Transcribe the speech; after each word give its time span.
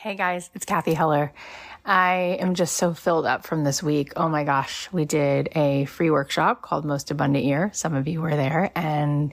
Hey 0.00 0.14
guys, 0.14 0.48
it's 0.54 0.64
Cathy 0.64 0.94
Heller. 0.94 1.32
I 1.84 2.36
am 2.38 2.54
just 2.54 2.76
so 2.76 2.94
filled 2.94 3.26
up 3.26 3.44
from 3.44 3.64
this 3.64 3.82
week. 3.82 4.12
Oh 4.14 4.28
my 4.28 4.44
gosh, 4.44 4.88
we 4.92 5.04
did 5.04 5.48
a 5.56 5.86
free 5.86 6.08
workshop 6.08 6.62
called 6.62 6.84
Most 6.84 7.10
Abundant 7.10 7.44
Year. 7.44 7.72
Some 7.74 7.96
of 7.96 8.06
you 8.06 8.20
were 8.20 8.36
there, 8.36 8.70
and 8.76 9.32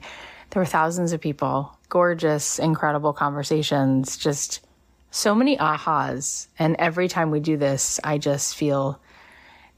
there 0.50 0.60
were 0.60 0.66
thousands 0.66 1.12
of 1.12 1.20
people. 1.20 1.78
Gorgeous, 1.88 2.58
incredible 2.58 3.12
conversations, 3.12 4.16
just 4.16 4.66
so 5.12 5.36
many 5.36 5.56
ahas. 5.56 6.48
And 6.58 6.74
every 6.80 7.06
time 7.06 7.30
we 7.30 7.38
do 7.38 7.56
this, 7.56 8.00
I 8.02 8.18
just 8.18 8.56
feel 8.56 9.00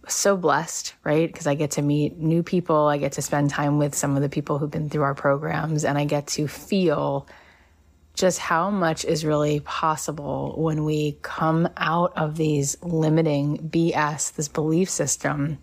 so 0.09 0.39
blessed, 0.39 0.95
right? 1.05 1.31
Because 1.31 1.47
I 1.47 1.55
get 1.55 1.73
to 1.73 1.83
meet 1.83 2.17
new 2.17 2.43
people, 2.43 2.87
I 2.87 2.97
get 2.97 3.13
to 3.13 3.23
spend 3.23 3.51
time 3.51 3.77
with 3.77 3.95
some 3.95 4.17
of 4.17 4.23
the 4.23 4.31
people 4.31 4.57
who've 4.57 4.71
been 4.71 4.89
through 4.89 5.03
our 5.03 5.15
programs, 5.15 5.85
and 5.85 5.99
I 5.99 6.07
get 6.07 6.29
to 6.29 6.49
feel 6.49 7.29
just 8.19 8.39
how 8.39 8.71
much 8.71 9.05
is 9.05 9.25
really 9.25 9.61
possible 9.61 10.55
when 10.57 10.85
we 10.85 11.19
come 11.23 11.69
out 11.77 12.13
of 12.17 12.37
these 12.37 12.77
limiting 12.83 13.59
BS, 13.71 14.35
this 14.35 14.49
belief 14.49 14.91
system, 14.91 15.59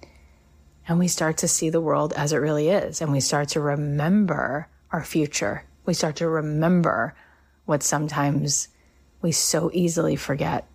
and 0.88 1.00
we 1.00 1.08
start 1.08 1.38
to 1.38 1.48
see 1.48 1.70
the 1.70 1.82
world 1.82 2.14
as 2.14 2.34
it 2.34 2.38
really 2.38 2.70
is. 2.70 3.02
And 3.02 3.12
we 3.12 3.20
start 3.20 3.50
to 3.50 3.60
remember 3.60 4.68
our 4.92 5.04
future. 5.04 5.64
We 5.86 5.94
start 5.94 6.18
to 6.18 6.30
remember 6.30 7.16
what 7.66 7.84
sometimes 7.84 8.68
we 9.22 9.32
so 9.32 9.72
easily 9.74 10.16
forget. 10.16 10.68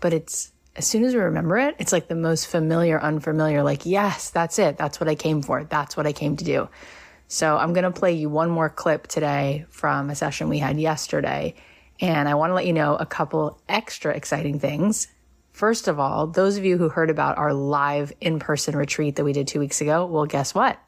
But 0.00 0.12
it's 0.12 0.52
as 0.74 0.86
soon 0.86 1.04
as 1.04 1.14
we 1.14 1.20
remember 1.20 1.58
it, 1.58 1.76
it's 1.78 1.92
like 1.92 2.08
the 2.08 2.14
most 2.14 2.46
familiar, 2.46 3.00
unfamiliar, 3.00 3.62
like, 3.62 3.84
yes, 3.86 4.30
that's 4.30 4.58
it. 4.58 4.76
That's 4.78 4.98
what 4.98 5.08
I 5.08 5.14
came 5.14 5.42
for. 5.42 5.64
That's 5.64 5.96
what 5.96 6.06
I 6.06 6.12
came 6.12 6.36
to 6.36 6.44
do. 6.44 6.68
So 7.32 7.56
I'm 7.56 7.72
going 7.72 7.84
to 7.84 7.90
play 7.90 8.12
you 8.12 8.28
one 8.28 8.50
more 8.50 8.68
clip 8.68 9.06
today 9.06 9.64
from 9.70 10.10
a 10.10 10.14
session 10.14 10.50
we 10.50 10.58
had 10.58 10.78
yesterday. 10.78 11.54
And 11.98 12.28
I 12.28 12.34
want 12.34 12.50
to 12.50 12.54
let 12.54 12.66
you 12.66 12.74
know 12.74 12.94
a 12.94 13.06
couple 13.06 13.58
extra 13.70 14.14
exciting 14.14 14.58
things. 14.58 15.08
First 15.50 15.88
of 15.88 15.98
all, 15.98 16.26
those 16.26 16.58
of 16.58 16.66
you 16.66 16.76
who 16.76 16.90
heard 16.90 17.08
about 17.08 17.38
our 17.38 17.54
live 17.54 18.12
in 18.20 18.38
person 18.38 18.76
retreat 18.76 19.16
that 19.16 19.24
we 19.24 19.32
did 19.32 19.48
two 19.48 19.60
weeks 19.60 19.80
ago, 19.80 20.04
well, 20.04 20.26
guess 20.26 20.54
what? 20.54 20.78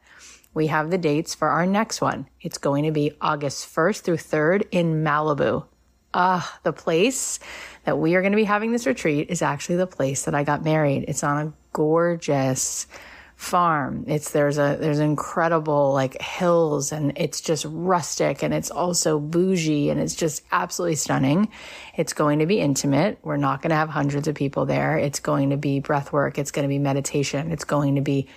We 0.52 0.66
have 0.66 0.90
the 0.90 0.98
dates 0.98 1.34
for 1.34 1.48
our 1.48 1.64
next 1.64 2.02
one. 2.02 2.28
It's 2.42 2.58
going 2.58 2.84
to 2.84 2.92
be 2.92 3.12
August 3.22 3.74
1st 3.74 4.02
through 4.02 4.18
3rd 4.18 4.68
in 4.70 5.02
Malibu. 5.02 5.64
Ah, 6.12 6.46
uh, 6.46 6.58
the 6.62 6.74
place 6.74 7.40
that 7.84 7.98
we 7.98 8.16
are 8.16 8.20
going 8.20 8.32
to 8.32 8.36
be 8.36 8.44
having 8.44 8.70
this 8.70 8.86
retreat 8.86 9.30
is 9.30 9.40
actually 9.40 9.76
the 9.76 9.86
place 9.86 10.26
that 10.26 10.34
I 10.34 10.44
got 10.44 10.62
married. 10.62 11.06
It's 11.08 11.24
on 11.24 11.46
a 11.46 11.52
gorgeous, 11.72 12.86
farm. 13.36 14.04
It's 14.06 14.30
there's 14.30 14.58
a 14.58 14.76
there's 14.80 15.00
incredible 15.00 15.92
like 15.92 16.20
hills 16.20 16.92
and 16.92 17.12
it's 17.16 17.40
just 17.40 17.66
rustic 17.68 18.42
and 18.42 18.54
it's 18.54 18.70
also 18.70 19.18
bougie 19.18 19.90
and 19.90 20.00
it's 20.00 20.14
just 20.14 20.42
absolutely 20.52 20.96
stunning. 20.96 21.48
It's 21.96 22.12
going 22.12 22.38
to 22.38 22.46
be 22.46 22.60
intimate. 22.60 23.18
We're 23.22 23.36
not 23.36 23.60
going 23.60 23.70
to 23.70 23.76
have 23.76 23.88
hundreds 23.88 24.28
of 24.28 24.34
people 24.34 24.66
there. 24.66 24.96
It's 24.98 25.20
going 25.20 25.50
to 25.50 25.56
be 25.56 25.80
breath 25.80 26.12
work. 26.12 26.38
It's 26.38 26.52
going 26.52 26.62
to 26.62 26.68
be 26.68 26.78
meditation. 26.78 27.50
It's 27.50 27.64
going 27.64 27.96
to 27.96 28.00
be 28.00 28.28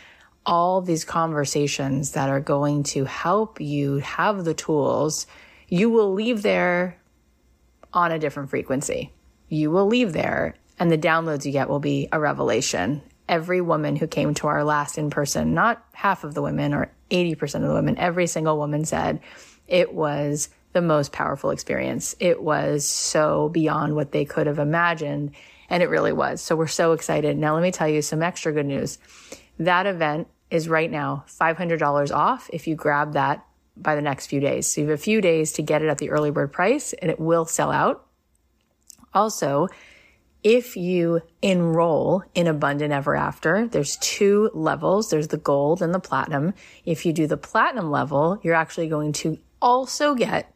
all 0.46 0.82
these 0.82 1.06
conversations 1.06 2.12
that 2.12 2.30
are 2.30 2.40
going 2.40 2.84
to 2.84 3.06
help 3.06 3.62
you 3.62 3.98
have 3.98 4.46
the 4.46 4.54
tools. 4.54 5.28
You 5.68 5.90
will 5.90 6.14
leave 6.14 6.42
there 6.42 7.00
on 7.94 8.12
a 8.12 8.20
different 8.20 8.50
frequency. 8.50 9.12
You 9.50 9.70
will 9.70 9.88
leave 9.88 10.14
there 10.14 10.56
and 10.80 10.92
the 10.92 10.98
downloads 10.98 11.46
you 11.46 11.52
get 11.52 11.70
will 11.70 11.80
be 11.80 12.08
a 12.12 12.20
revelation 12.20 13.02
every 13.28 13.62
woman 13.62 13.96
who 13.96 14.08
came 14.08 14.34
to 14.36 14.48
our 14.48 14.64
last 14.64 14.98
in 14.98 15.10
person, 15.10 15.54
not 15.54 15.86
half 15.94 16.24
of 16.24 16.34
the 16.34 16.42
women 16.42 16.74
or 16.74 16.92
80% 17.12 17.56
of 17.56 17.68
the 17.68 17.74
women, 17.74 17.98
every 17.98 18.28
single 18.28 18.58
woman 18.58 18.86
said 18.86 19.20
it 19.68 19.94
was 19.94 20.50
the 20.74 20.82
most 20.82 21.12
powerful 21.12 21.52
experience. 21.52 22.16
It 22.20 22.42
was 22.42 22.86
so 22.86 23.50
beyond 23.50 23.96
what 23.96 24.12
they 24.12 24.26
could 24.26 24.48
have 24.48 24.60
imagined. 24.60 25.32
And 25.70 25.84
it 25.84 25.90
really 25.90 26.14
was. 26.14 26.42
So 26.42 26.56
we're 26.56 26.68
so 26.68 26.94
excited. 26.94 27.38
Now, 27.38 27.54
let 27.54 27.64
me 27.64 27.72
tell 27.72 27.90
you 27.90 28.02
some 28.02 28.24
extra 28.24 28.54
good 28.54 28.66
news. 28.66 29.00
That 29.60 29.86
event 29.86 30.28
is 30.50 30.70
right 30.70 30.90
now 30.90 31.26
$500 31.28 32.16
off 32.16 32.50
if 32.54 32.68
you 32.68 32.76
grab 32.76 33.14
that 33.14 33.46
by 33.76 33.96
the 33.96 34.02
next 34.02 34.28
few 34.28 34.40
days. 34.40 34.68
So 34.68 34.82
you 34.82 34.88
have 34.88 35.00
a 35.00 35.02
few 35.02 35.20
days 35.20 35.54
to 35.54 35.62
get 35.62 35.82
it 35.82 35.90
at 35.90 35.98
the 35.98 36.10
early 36.10 36.32
bird 36.32 36.52
price 36.52 36.94
and 36.94 37.12
it 37.12 37.20
will 37.20 37.46
sell 37.46 37.72
out. 37.72 38.06
Also, 39.14 39.68
if 40.44 40.78
you 40.78 41.22
enroll 41.42 42.24
in 42.36 42.48
Abundant 42.48 42.94
Ever 42.94 43.16
After, 43.16 43.68
there's 43.68 43.98
two 43.98 44.50
levels. 44.54 45.10
There's 45.10 45.30
the 45.30 45.38
gold 45.38 45.82
and 45.82 45.94
the 45.94 46.00
platinum. 46.00 46.54
If 46.86 47.06
you 47.06 47.14
do 47.14 47.28
the 47.28 47.38
platinum 47.38 47.92
level, 47.92 48.40
you're 48.44 48.56
actually 48.56 48.88
going 48.88 49.14
to 49.14 49.38
also 49.62 50.16
get 50.16 50.54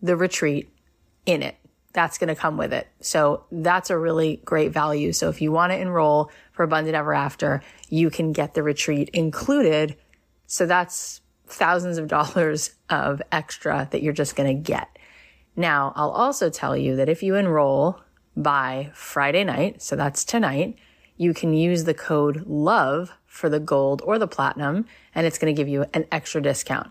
the 0.00 0.16
retreat 0.16 0.70
in 1.26 1.42
it. 1.42 1.56
that's 1.94 2.18
going 2.18 2.28
to 2.28 2.34
come 2.34 2.58
with 2.58 2.72
it. 2.72 2.88
So 3.00 3.44
that's 3.50 3.88
a 3.88 3.96
really 3.96 4.42
great 4.44 4.72
value. 4.72 5.12
So 5.12 5.30
if 5.30 5.40
you 5.40 5.50
want 5.52 5.72
to 5.72 5.78
enroll 5.78 6.30
for 6.52 6.64
Abundant 6.64 6.96
Ever 6.96 7.14
After, 7.14 7.62
you 7.88 8.10
can 8.10 8.32
get 8.32 8.52
the 8.52 8.62
retreat 8.62 9.08
included. 9.14 9.96
So 10.46 10.66
that's 10.66 11.22
thousands 11.46 11.96
of 11.96 12.08
dollars 12.08 12.74
of 12.90 13.22
extra 13.32 13.88
that 13.92 14.02
you're 14.02 14.12
just 14.12 14.36
going 14.36 14.54
to 14.54 14.62
get. 14.62 14.88
Now, 15.56 15.92
I'll 15.94 16.10
also 16.10 16.50
tell 16.50 16.76
you 16.76 16.96
that 16.96 17.08
if 17.08 17.22
you 17.22 17.36
enroll 17.36 18.00
by 18.36 18.90
Friday 18.94 19.44
night, 19.44 19.82
so 19.82 19.96
that's 19.96 20.24
tonight, 20.24 20.76
you 21.16 21.32
can 21.32 21.54
use 21.54 21.84
the 21.84 21.94
code 21.94 22.44
LOVE 22.46 23.12
for 23.26 23.48
the 23.48 23.60
gold 23.60 24.02
or 24.04 24.18
the 24.18 24.26
platinum, 24.26 24.86
and 25.14 25.26
it's 25.26 25.38
going 25.38 25.54
to 25.54 25.58
give 25.58 25.68
you 25.68 25.84
an 25.94 26.06
extra 26.10 26.42
discount. 26.42 26.90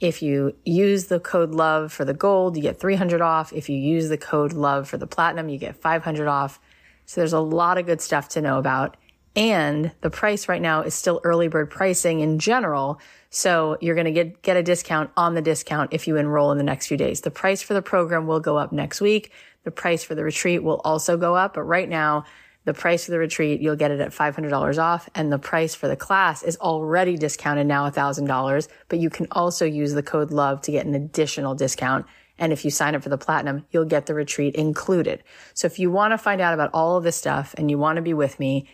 If 0.00 0.22
you 0.22 0.56
use 0.64 1.06
the 1.06 1.20
code 1.20 1.50
LOVE 1.50 1.92
for 1.92 2.06
the 2.06 2.14
gold, 2.14 2.56
you 2.56 2.62
get 2.62 2.80
300 2.80 3.20
off. 3.20 3.52
If 3.52 3.68
you 3.68 3.76
use 3.76 4.08
the 4.08 4.16
code 4.16 4.54
LOVE 4.54 4.88
for 4.88 4.96
the 4.96 5.06
platinum, 5.06 5.50
you 5.50 5.58
get 5.58 5.76
500 5.76 6.26
off. 6.26 6.58
So 7.04 7.20
there's 7.20 7.34
a 7.34 7.40
lot 7.40 7.76
of 7.76 7.84
good 7.84 8.00
stuff 8.00 8.28
to 8.30 8.40
know 8.40 8.58
about. 8.58 8.96
And 9.36 9.92
the 10.00 10.10
price 10.10 10.48
right 10.48 10.60
now 10.60 10.82
is 10.82 10.94
still 10.94 11.20
early 11.22 11.48
bird 11.48 11.70
pricing 11.70 12.20
in 12.20 12.38
general. 12.38 12.98
So 13.28 13.76
you're 13.80 13.94
going 13.94 14.06
to 14.06 14.12
get, 14.12 14.42
get 14.42 14.56
a 14.56 14.62
discount 14.62 15.10
on 15.16 15.34
the 15.34 15.42
discount 15.42 15.92
if 15.92 16.08
you 16.08 16.16
enroll 16.16 16.50
in 16.50 16.58
the 16.58 16.64
next 16.64 16.86
few 16.88 16.96
days. 16.96 17.20
The 17.20 17.30
price 17.30 17.62
for 17.62 17.74
the 17.74 17.82
program 17.82 18.26
will 18.26 18.40
go 18.40 18.56
up 18.56 18.72
next 18.72 19.00
week. 19.00 19.30
The 19.64 19.70
price 19.70 20.02
for 20.02 20.14
the 20.14 20.24
retreat 20.24 20.62
will 20.62 20.80
also 20.84 21.16
go 21.16 21.34
up. 21.34 21.54
But 21.54 21.62
right 21.62 21.88
now, 21.88 22.24
the 22.64 22.74
price 22.74 23.06
for 23.06 23.10
the 23.10 23.18
retreat, 23.18 23.60
you'll 23.60 23.76
get 23.76 23.90
it 23.90 24.00
at 24.00 24.10
$500 24.10 24.78
off. 24.78 25.08
And 25.14 25.32
the 25.32 25.38
price 25.38 25.74
for 25.74 25.88
the 25.88 25.96
class 25.96 26.42
is 26.42 26.56
already 26.58 27.16
discounted 27.16 27.66
now 27.66 27.88
$1,000, 27.88 28.68
but 28.88 28.98
you 28.98 29.10
can 29.10 29.26
also 29.32 29.64
use 29.64 29.92
the 29.92 30.02
code 30.02 30.30
LOVE 30.30 30.60
to 30.62 30.72
get 30.72 30.86
an 30.86 30.94
additional 30.94 31.54
discount. 31.54 32.06
And 32.38 32.52
if 32.52 32.64
you 32.64 32.70
sign 32.70 32.94
up 32.94 33.02
for 33.02 33.08
the 33.08 33.18
platinum, 33.18 33.66
you'll 33.70 33.84
get 33.84 34.06
the 34.06 34.14
retreat 34.14 34.54
included. 34.54 35.22
So 35.54 35.66
if 35.66 35.78
you 35.78 35.90
want 35.90 36.12
to 36.12 36.18
find 36.18 36.40
out 36.40 36.54
about 36.54 36.70
all 36.72 36.96
of 36.96 37.04
this 37.04 37.16
stuff 37.16 37.54
and 37.58 37.70
you 37.70 37.78
want 37.78 37.96
to 37.96 38.02
be 38.02 38.14
with 38.14 38.40
me 38.40 38.68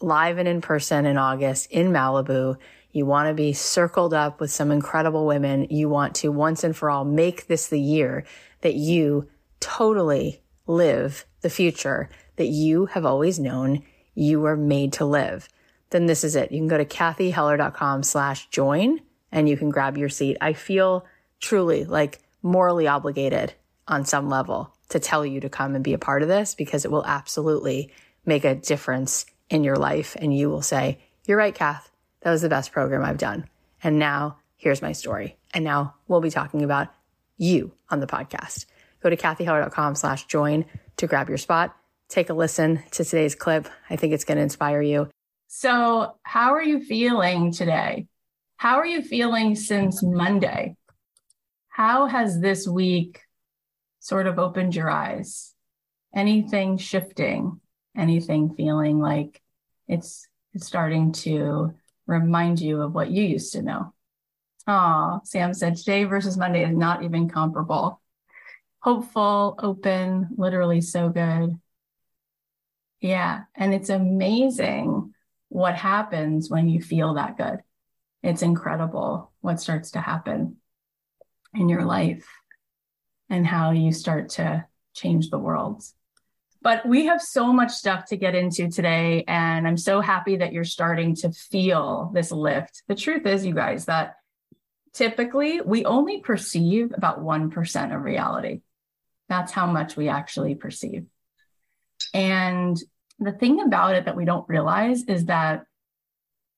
live 0.00 0.38
and 0.38 0.48
in 0.48 0.60
person 0.60 1.04
in 1.04 1.18
August 1.18 1.70
in 1.70 1.88
Malibu, 1.88 2.56
you 2.92 3.04
want 3.06 3.28
to 3.28 3.34
be 3.34 3.52
circled 3.52 4.14
up 4.14 4.40
with 4.40 4.50
some 4.50 4.70
incredible 4.70 5.26
women. 5.26 5.66
You 5.70 5.88
want 5.88 6.14
to 6.16 6.30
once 6.30 6.64
and 6.64 6.76
for 6.76 6.90
all 6.90 7.04
make 7.04 7.46
this 7.46 7.68
the 7.68 7.80
year 7.80 8.24
that 8.60 8.74
you 8.74 9.28
totally 9.60 10.42
live 10.66 11.24
the 11.40 11.50
future 11.50 12.08
that 12.36 12.46
you 12.46 12.86
have 12.86 13.04
always 13.04 13.38
known 13.38 13.82
you 14.14 14.40
were 14.40 14.56
made 14.56 14.92
to 14.94 15.04
live, 15.04 15.48
then 15.90 16.06
this 16.06 16.24
is 16.24 16.36
it. 16.36 16.52
You 16.52 16.58
can 16.58 16.68
go 16.68 16.78
to 16.78 16.84
cathyheller.com 16.84 18.02
slash 18.02 18.48
join 18.48 19.00
and 19.32 19.48
you 19.48 19.56
can 19.56 19.70
grab 19.70 19.96
your 19.96 20.08
seat. 20.08 20.36
I 20.40 20.52
feel 20.52 21.06
truly 21.40 21.84
like 21.84 22.20
morally 22.42 22.86
obligated 22.86 23.54
on 23.86 24.04
some 24.04 24.28
level 24.28 24.74
to 24.90 24.98
tell 24.98 25.24
you 25.24 25.40
to 25.40 25.48
come 25.48 25.74
and 25.74 25.84
be 25.84 25.94
a 25.94 25.98
part 25.98 26.22
of 26.22 26.28
this 26.28 26.54
because 26.54 26.84
it 26.84 26.90
will 26.90 27.04
absolutely 27.04 27.92
make 28.24 28.44
a 28.44 28.54
difference 28.54 29.26
in 29.50 29.64
your 29.64 29.76
life. 29.76 30.16
And 30.18 30.36
you 30.36 30.50
will 30.50 30.62
say, 30.62 30.98
you're 31.24 31.38
right, 31.38 31.54
Kath. 31.54 31.90
That 32.20 32.30
was 32.30 32.42
the 32.42 32.48
best 32.48 32.72
program 32.72 33.04
I've 33.04 33.18
done. 33.18 33.48
And 33.82 33.98
now 33.98 34.38
here's 34.56 34.82
my 34.82 34.92
story. 34.92 35.36
And 35.54 35.64
now 35.64 35.94
we'll 36.08 36.20
be 36.20 36.30
talking 36.30 36.64
about 36.64 36.88
you 37.36 37.72
on 37.90 38.00
the 38.00 38.06
podcast. 38.06 38.66
Go 39.02 39.10
to 39.10 39.16
cathyheller.com 39.16 39.94
slash 39.94 40.26
join 40.26 40.64
to 40.96 41.06
grab 41.06 41.28
your 41.28 41.38
spot 41.38 41.74
take 42.08 42.30
a 42.30 42.34
listen 42.34 42.82
to 42.92 43.04
today's 43.04 43.34
clip. 43.34 43.68
I 43.88 43.96
think 43.96 44.12
it's 44.12 44.24
going 44.24 44.36
to 44.36 44.42
inspire 44.42 44.82
you. 44.82 45.10
So, 45.48 46.14
how 46.22 46.54
are 46.54 46.62
you 46.62 46.80
feeling 46.80 47.52
today? 47.52 48.06
How 48.56 48.76
are 48.76 48.86
you 48.86 49.02
feeling 49.02 49.54
since 49.54 50.02
Monday? 50.02 50.76
How 51.68 52.06
has 52.06 52.40
this 52.40 52.66
week 52.66 53.20
sort 54.00 54.26
of 54.26 54.38
opened 54.38 54.74
your 54.74 54.90
eyes? 54.90 55.54
Anything 56.14 56.76
shifting? 56.76 57.60
Anything 57.96 58.54
feeling 58.54 59.00
like 59.00 59.40
it's, 59.86 60.26
it's 60.54 60.66
starting 60.66 61.12
to 61.12 61.74
remind 62.06 62.60
you 62.60 62.82
of 62.82 62.94
what 62.94 63.10
you 63.10 63.22
used 63.22 63.52
to 63.52 63.62
know? 63.62 63.94
Oh, 64.66 65.20
Sam 65.24 65.54
said 65.54 65.76
today 65.76 66.04
versus 66.04 66.36
Monday 66.36 66.64
is 66.64 66.76
not 66.76 67.02
even 67.04 67.28
comparable. 67.28 68.00
Hopeful, 68.80 69.58
open, 69.62 70.28
literally 70.36 70.80
so 70.80 71.08
good. 71.08 71.58
Yeah. 73.00 73.42
And 73.54 73.74
it's 73.74 73.90
amazing 73.90 75.14
what 75.48 75.74
happens 75.74 76.50
when 76.50 76.68
you 76.68 76.82
feel 76.82 77.14
that 77.14 77.36
good. 77.36 77.60
It's 78.22 78.42
incredible 78.42 79.32
what 79.40 79.60
starts 79.60 79.92
to 79.92 80.00
happen 80.00 80.56
in 81.54 81.68
your 81.68 81.84
life 81.84 82.26
and 83.30 83.46
how 83.46 83.70
you 83.70 83.92
start 83.92 84.30
to 84.30 84.66
change 84.94 85.30
the 85.30 85.38
world. 85.38 85.82
But 86.60 86.86
we 86.86 87.06
have 87.06 87.22
so 87.22 87.52
much 87.52 87.70
stuff 87.70 88.06
to 88.06 88.16
get 88.16 88.34
into 88.34 88.68
today. 88.68 89.24
And 89.28 89.66
I'm 89.66 89.76
so 89.76 90.00
happy 90.00 90.38
that 90.38 90.52
you're 90.52 90.64
starting 90.64 91.14
to 91.16 91.30
feel 91.30 92.10
this 92.12 92.32
lift. 92.32 92.82
The 92.88 92.96
truth 92.96 93.26
is, 93.26 93.46
you 93.46 93.54
guys, 93.54 93.84
that 93.84 94.16
typically 94.92 95.60
we 95.60 95.84
only 95.84 96.20
perceive 96.20 96.92
about 96.92 97.20
1% 97.20 97.94
of 97.94 98.02
reality. 98.02 98.62
That's 99.28 99.52
how 99.52 99.66
much 99.66 99.96
we 99.96 100.08
actually 100.08 100.54
perceive. 100.54 101.06
And 102.14 102.76
the 103.18 103.32
thing 103.32 103.60
about 103.60 103.94
it 103.94 104.04
that 104.04 104.16
we 104.16 104.24
don't 104.24 104.48
realize 104.48 105.04
is 105.04 105.26
that 105.26 105.64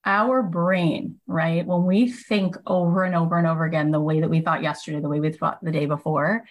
our 0.05 0.43
brain, 0.43 1.20
right, 1.26 1.67
when 1.67 1.84
we 1.84 2.11
think 2.11 2.56
over 2.67 3.02
and 3.02 3.14
over 3.14 3.37
and 3.37 3.46
over 3.46 3.64
again 3.64 3.90
the 3.90 4.00
way 4.00 4.20
that 4.20 4.31
we 4.31 4.40
thought 4.40 4.62
yesterday, 4.62 5.00
the 5.00 5.08
way 5.08 5.20
we 5.20 5.32
thought 5.32 5.62
the 5.62 5.72
day 5.72 5.87
before, 5.87 6.44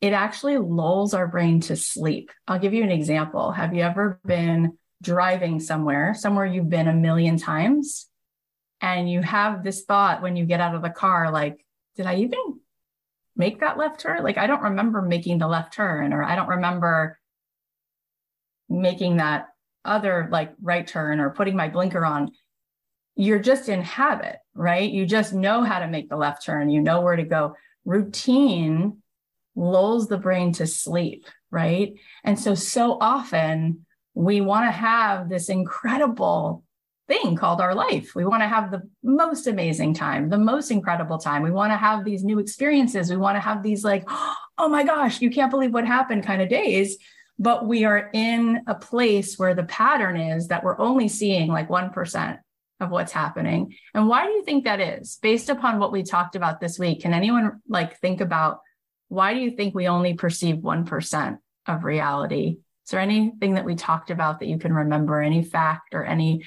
it 0.00 0.12
actually 0.12 0.58
lulls 0.58 1.14
our 1.14 1.28
brain 1.28 1.60
to 1.60 1.76
sleep. 1.76 2.30
I'll 2.48 2.58
give 2.58 2.74
you 2.74 2.82
an 2.82 2.90
example. 2.90 3.52
Have 3.52 3.72
you 3.74 3.82
ever 3.82 4.20
been 4.26 4.76
driving 5.00 5.60
somewhere, 5.60 6.14
somewhere 6.14 6.44
you've 6.44 6.68
been 6.68 6.88
a 6.88 6.94
million 6.94 7.36
times, 7.36 8.08
and 8.80 9.08
you 9.08 9.22
have 9.22 9.62
this 9.62 9.84
thought 9.84 10.22
when 10.22 10.34
you 10.36 10.44
get 10.44 10.60
out 10.60 10.74
of 10.74 10.82
the 10.82 10.90
car, 10.90 11.30
like, 11.30 11.64
did 11.96 12.06
I 12.06 12.16
even 12.16 12.60
make 13.36 13.60
that 13.60 13.78
left 13.78 14.00
turn? 14.00 14.22
Like, 14.22 14.38
I 14.38 14.46
don't 14.46 14.62
remember 14.62 15.02
making 15.02 15.38
the 15.38 15.48
left 15.48 15.72
turn, 15.72 16.12
or 16.12 16.22
I 16.22 16.36
don't 16.36 16.48
remember 16.48 17.18
making 18.68 19.18
that 19.18 19.48
other 19.84 20.28
like 20.30 20.54
right 20.62 20.86
turn 20.86 21.20
or 21.20 21.30
putting 21.30 21.56
my 21.56 21.68
blinker 21.68 22.06
on. 22.06 22.32
You're 23.16 23.40
just 23.40 23.68
in 23.68 23.82
habit 23.82 24.36
right? 24.54 24.90
You 24.90 25.06
just 25.06 25.32
know 25.32 25.62
how 25.62 25.78
to 25.78 25.88
make 25.88 26.08
the 26.08 26.16
left 26.16 26.44
turn. 26.44 26.68
You 26.70 26.80
know 26.82 27.00
where 27.00 27.16
to 27.16 27.24
go. 27.24 27.56
Routine 27.84 28.98
lulls 29.54 30.08
the 30.08 30.18
brain 30.18 30.52
to 30.52 30.66
sleep 30.66 31.26
right? 31.52 31.92
And 32.24 32.38
so 32.38 32.54
so 32.56 32.96
often 33.00 33.84
we 34.14 34.40
want 34.40 34.66
to 34.66 34.72
have 34.72 35.28
this 35.28 35.48
incredible 35.48 36.64
thing 37.12 37.36
called 37.36 37.60
our 37.60 37.74
life. 37.74 38.14
We 38.14 38.24
want 38.24 38.42
to 38.42 38.48
have 38.48 38.70
the 38.70 38.82
most 39.02 39.46
amazing 39.46 39.94
time, 39.94 40.28
the 40.28 40.38
most 40.38 40.70
incredible 40.70 41.18
time. 41.18 41.42
We 41.42 41.50
want 41.50 41.72
to 41.72 41.76
have 41.76 42.04
these 42.04 42.24
new 42.24 42.38
experiences. 42.38 43.10
We 43.10 43.16
want 43.16 43.36
to 43.36 43.40
have 43.40 43.62
these, 43.62 43.84
like, 43.84 44.04
oh 44.58 44.68
my 44.68 44.84
gosh, 44.84 45.20
you 45.20 45.30
can't 45.30 45.50
believe 45.50 45.72
what 45.72 45.86
happened 45.86 46.24
kind 46.24 46.42
of 46.42 46.48
days 46.48 46.96
but 47.38 47.66
we 47.66 47.84
are 47.84 48.10
in 48.12 48.60
a 48.68 48.74
place 48.74 49.36
where 49.36 49.54
the 49.54 49.64
pattern 49.64 50.16
is 50.16 50.48
that 50.48 50.62
we're 50.62 50.78
only 50.78 51.08
seeing 51.08 51.50
like 51.50 51.68
1% 51.68 52.38
of 52.80 52.90
what's 52.90 53.12
happening. 53.12 53.74
And 53.94 54.08
why 54.08 54.26
do 54.26 54.32
you 54.32 54.44
think 54.44 54.64
that 54.64 54.80
is? 54.80 55.18
Based 55.22 55.48
upon 55.48 55.78
what 55.78 55.90
we 55.90 56.02
talked 56.02 56.36
about 56.36 56.60
this 56.60 56.78
week, 56.78 57.02
can 57.02 57.14
anyone 57.14 57.60
like 57.68 57.98
think 57.98 58.20
about 58.20 58.60
why 59.08 59.34
do 59.34 59.40
you 59.40 59.50
think 59.52 59.74
we 59.74 59.88
only 59.88 60.14
perceive 60.14 60.56
1% 60.56 61.38
of 61.66 61.84
reality? 61.84 62.58
Is 62.84 62.90
there 62.90 63.00
anything 63.00 63.54
that 63.54 63.64
we 63.64 63.74
talked 63.74 64.10
about 64.10 64.40
that 64.40 64.48
you 64.48 64.58
can 64.58 64.72
remember, 64.72 65.20
any 65.20 65.42
fact 65.42 65.94
or 65.94 66.04
any 66.04 66.44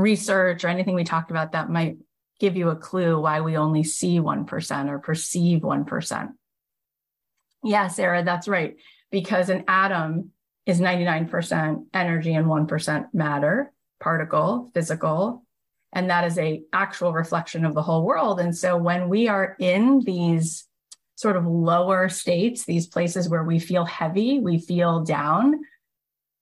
research 0.00 0.64
or 0.64 0.68
anything 0.68 0.94
we 0.94 1.04
talked 1.04 1.30
about 1.30 1.52
that 1.52 1.70
might 1.70 1.96
give 2.38 2.56
you 2.56 2.70
a 2.70 2.76
clue 2.76 3.20
why 3.20 3.40
we 3.40 3.56
only 3.56 3.84
see 3.84 4.18
1% 4.18 4.88
or 4.88 4.98
perceive 4.98 5.60
1%? 5.60 6.28
Yeah, 7.62 7.88
Sarah, 7.88 8.24
that's 8.24 8.48
right 8.48 8.76
because 9.10 9.48
an 9.48 9.64
atom 9.68 10.30
is 10.66 10.80
99% 10.80 11.84
energy 11.92 12.34
and 12.34 12.46
1% 12.46 13.06
matter, 13.12 13.72
particle, 13.98 14.70
physical, 14.72 15.44
and 15.92 16.10
that 16.10 16.24
is 16.24 16.38
a 16.38 16.62
actual 16.72 17.12
reflection 17.12 17.64
of 17.64 17.74
the 17.74 17.82
whole 17.82 18.04
world. 18.04 18.40
And 18.40 18.56
so 18.56 18.76
when 18.76 19.08
we 19.08 19.28
are 19.28 19.56
in 19.58 20.00
these 20.00 20.66
sort 21.16 21.36
of 21.36 21.46
lower 21.46 22.08
states, 22.08 22.64
these 22.64 22.86
places 22.86 23.28
where 23.28 23.42
we 23.42 23.58
feel 23.58 23.84
heavy, 23.84 24.38
we 24.38 24.58
feel 24.58 25.00
down, 25.00 25.60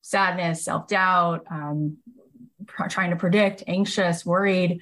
sadness, 0.03 0.65
self-doubt, 0.65 1.45
um, 1.51 1.97
trying 2.89 3.11
to 3.11 3.17
predict, 3.17 3.65
anxious, 3.67 4.25
worried, 4.25 4.81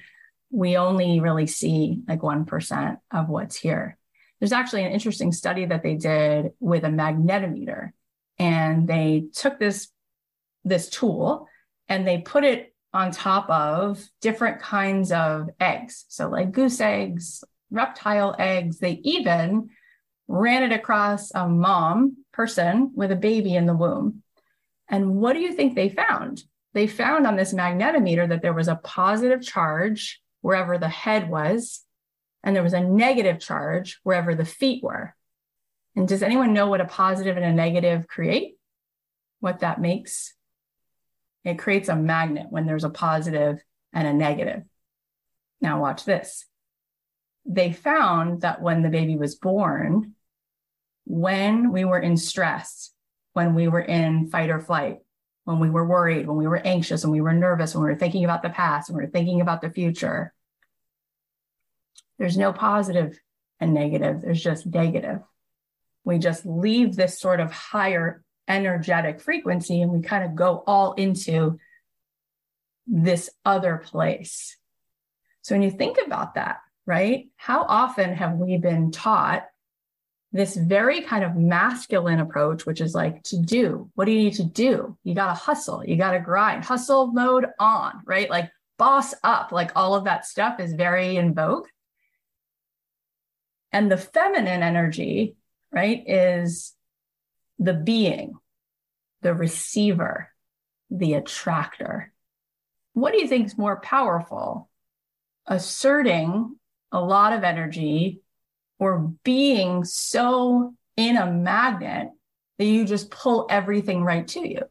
we 0.49 0.77
only 0.77 1.19
really 1.19 1.47
see 1.47 2.01
like 2.07 2.21
1% 2.21 2.97
of 3.11 3.29
what's 3.29 3.55
here. 3.55 3.97
There's 4.39 4.53
actually 4.53 4.85
an 4.85 4.91
interesting 4.91 5.31
study 5.31 5.65
that 5.65 5.83
they 5.83 5.95
did 5.95 6.51
with 6.59 6.83
a 6.83 6.89
magnetometer. 6.89 7.91
And 8.39 8.87
they 8.87 9.25
took 9.33 9.59
this, 9.59 9.89
this 10.63 10.89
tool 10.89 11.47
and 11.89 12.07
they 12.07 12.19
put 12.19 12.43
it 12.43 12.73
on 12.93 13.11
top 13.11 13.49
of 13.49 14.03
different 14.21 14.61
kinds 14.61 15.11
of 15.11 15.49
eggs. 15.59 16.05
So, 16.07 16.29
like 16.29 16.51
goose 16.51 16.79
eggs, 16.79 17.43
reptile 17.71 18.35
eggs. 18.37 18.79
They 18.79 18.93
even 19.03 19.69
ran 20.27 20.63
it 20.63 20.71
across 20.73 21.31
a 21.33 21.47
mom 21.47 22.17
person 22.31 22.91
with 22.95 23.11
a 23.11 23.15
baby 23.15 23.55
in 23.55 23.65
the 23.65 23.75
womb. 23.75 24.23
And 24.89 25.15
what 25.15 25.33
do 25.33 25.39
you 25.39 25.53
think 25.53 25.75
they 25.75 25.89
found? 25.89 26.43
They 26.77 26.85
found 26.85 27.25
on 27.25 27.35
this 27.35 27.55
magnetometer 27.55 28.29
that 28.29 28.43
there 28.43 28.53
was 28.53 28.67
a 28.67 28.75
positive 28.75 29.41
charge 29.41 30.21
wherever 30.41 30.77
the 30.77 30.87
head 30.87 31.27
was, 31.27 31.81
and 32.43 32.55
there 32.55 32.61
was 32.61 32.73
a 32.73 32.83
negative 32.83 33.39
charge 33.39 33.99
wherever 34.03 34.35
the 34.35 34.45
feet 34.45 34.83
were. 34.83 35.15
And 35.95 36.07
does 36.07 36.21
anyone 36.21 36.53
know 36.53 36.67
what 36.67 36.79
a 36.79 36.85
positive 36.85 37.35
and 37.35 37.43
a 37.43 37.51
negative 37.51 38.07
create? 38.07 38.57
What 39.39 39.61
that 39.61 39.81
makes? 39.81 40.35
It 41.43 41.57
creates 41.57 41.89
a 41.89 41.95
magnet 41.95 42.45
when 42.51 42.67
there's 42.67 42.83
a 42.83 42.91
positive 42.91 43.57
and 43.91 44.07
a 44.07 44.13
negative. 44.13 44.61
Now, 45.59 45.81
watch 45.81 46.05
this. 46.05 46.45
They 47.43 47.73
found 47.73 48.41
that 48.41 48.61
when 48.61 48.83
the 48.83 48.89
baby 48.89 49.17
was 49.17 49.33
born, 49.33 50.13
when 51.05 51.71
we 51.71 51.85
were 51.85 51.99
in 51.99 52.17
stress, 52.17 52.93
when 53.33 53.55
we 53.55 53.67
were 53.67 53.81
in 53.81 54.29
fight 54.29 54.51
or 54.51 54.59
flight, 54.59 54.99
when 55.47 55.59
we 55.59 55.69
were 55.69 55.85
worried, 55.85 56.27
when 56.27 56.35
we 56.35 56.45
were 56.45 56.57
anxious, 56.67 57.05
when 57.05 57.13
we 57.13 57.21
were 57.21 57.31
nervous, 57.31 57.73
when 57.73 57.81
we 57.81 57.89
were 57.89 57.95
thinking 57.95 58.25
about 58.25 58.43
the 58.43 58.49
past, 58.49 58.89
when 58.89 58.97
we 58.97 59.05
were 59.05 59.09
thinking 59.09 59.39
about 59.39 59.61
the 59.61 59.69
future, 59.69 60.33
there's 62.19 62.35
no 62.35 62.51
positive 62.51 63.17
and 63.61 63.73
negative, 63.73 64.19
there's 64.21 64.43
just 64.43 64.65
negative. 64.65 65.21
We 66.03 66.19
just 66.19 66.45
leave 66.45 66.97
this 66.97 67.17
sort 67.17 67.39
of 67.39 67.53
higher 67.53 68.25
energetic 68.49 69.21
frequency 69.21 69.81
and 69.81 69.89
we 69.89 70.01
kind 70.01 70.25
of 70.25 70.35
go 70.35 70.65
all 70.67 70.95
into 70.95 71.57
this 72.85 73.29
other 73.45 73.77
place. 73.77 74.57
So 75.43 75.55
when 75.55 75.61
you 75.61 75.71
think 75.71 75.97
about 76.05 76.35
that, 76.35 76.57
right? 76.85 77.29
How 77.37 77.63
often 77.63 78.13
have 78.15 78.33
we 78.33 78.57
been 78.57 78.91
taught 78.91 79.45
this 80.31 80.55
very 80.55 81.01
kind 81.01 81.23
of 81.23 81.35
masculine 81.35 82.19
approach, 82.19 82.65
which 82.65 82.81
is 82.81 82.93
like 82.93 83.23
to 83.23 83.37
do. 83.37 83.89
What 83.95 84.05
do 84.05 84.11
you 84.11 84.19
need 84.19 84.33
to 84.35 84.43
do? 84.43 84.97
You 85.03 85.15
got 85.15 85.27
to 85.27 85.33
hustle, 85.33 85.83
you 85.85 85.95
got 85.95 86.11
to 86.11 86.19
grind, 86.19 86.65
hustle 86.65 87.07
mode 87.07 87.45
on, 87.59 88.01
right? 88.05 88.29
Like 88.29 88.51
boss 88.77 89.13
up, 89.23 89.51
like 89.51 89.71
all 89.75 89.95
of 89.95 90.03
that 90.03 90.25
stuff 90.25 90.59
is 90.59 90.73
very 90.73 91.15
in 91.15 91.33
vogue. 91.33 91.67
And 93.71 93.91
the 93.91 93.97
feminine 93.97 94.63
energy, 94.63 95.35
right, 95.71 96.03
is 96.07 96.73
the 97.59 97.73
being, 97.73 98.33
the 99.21 99.33
receiver, 99.33 100.29
the 100.89 101.15
attractor. 101.15 102.11
What 102.93 103.13
do 103.13 103.19
you 103.19 103.27
think 103.27 103.47
is 103.47 103.57
more 103.57 103.79
powerful? 103.79 104.69
Asserting 105.45 106.55
a 106.91 107.01
lot 107.01 107.33
of 107.33 107.43
energy 107.43 108.21
or 108.79 109.13
being 109.23 109.83
so 109.83 110.73
in 110.95 111.17
a 111.17 111.31
magnet 111.31 112.09
that 112.57 112.65
you 112.65 112.85
just 112.85 113.11
pull 113.11 113.47
everything 113.49 114.03
right 114.03 114.27
to 114.29 114.47
you. 114.47 114.61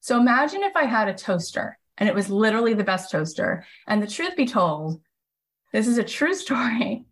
So 0.00 0.18
imagine 0.18 0.62
if 0.62 0.76
I 0.76 0.84
had 0.84 1.08
a 1.08 1.14
toaster 1.14 1.78
and 1.98 2.08
it 2.08 2.14
was 2.14 2.30
literally 2.30 2.74
the 2.74 2.84
best 2.84 3.10
toaster. 3.10 3.66
And 3.86 4.02
the 4.02 4.06
truth 4.06 4.36
be 4.36 4.46
told, 4.46 5.00
this 5.72 5.86
is 5.86 5.98
a 5.98 6.04
true 6.04 6.34
story. 6.44 7.04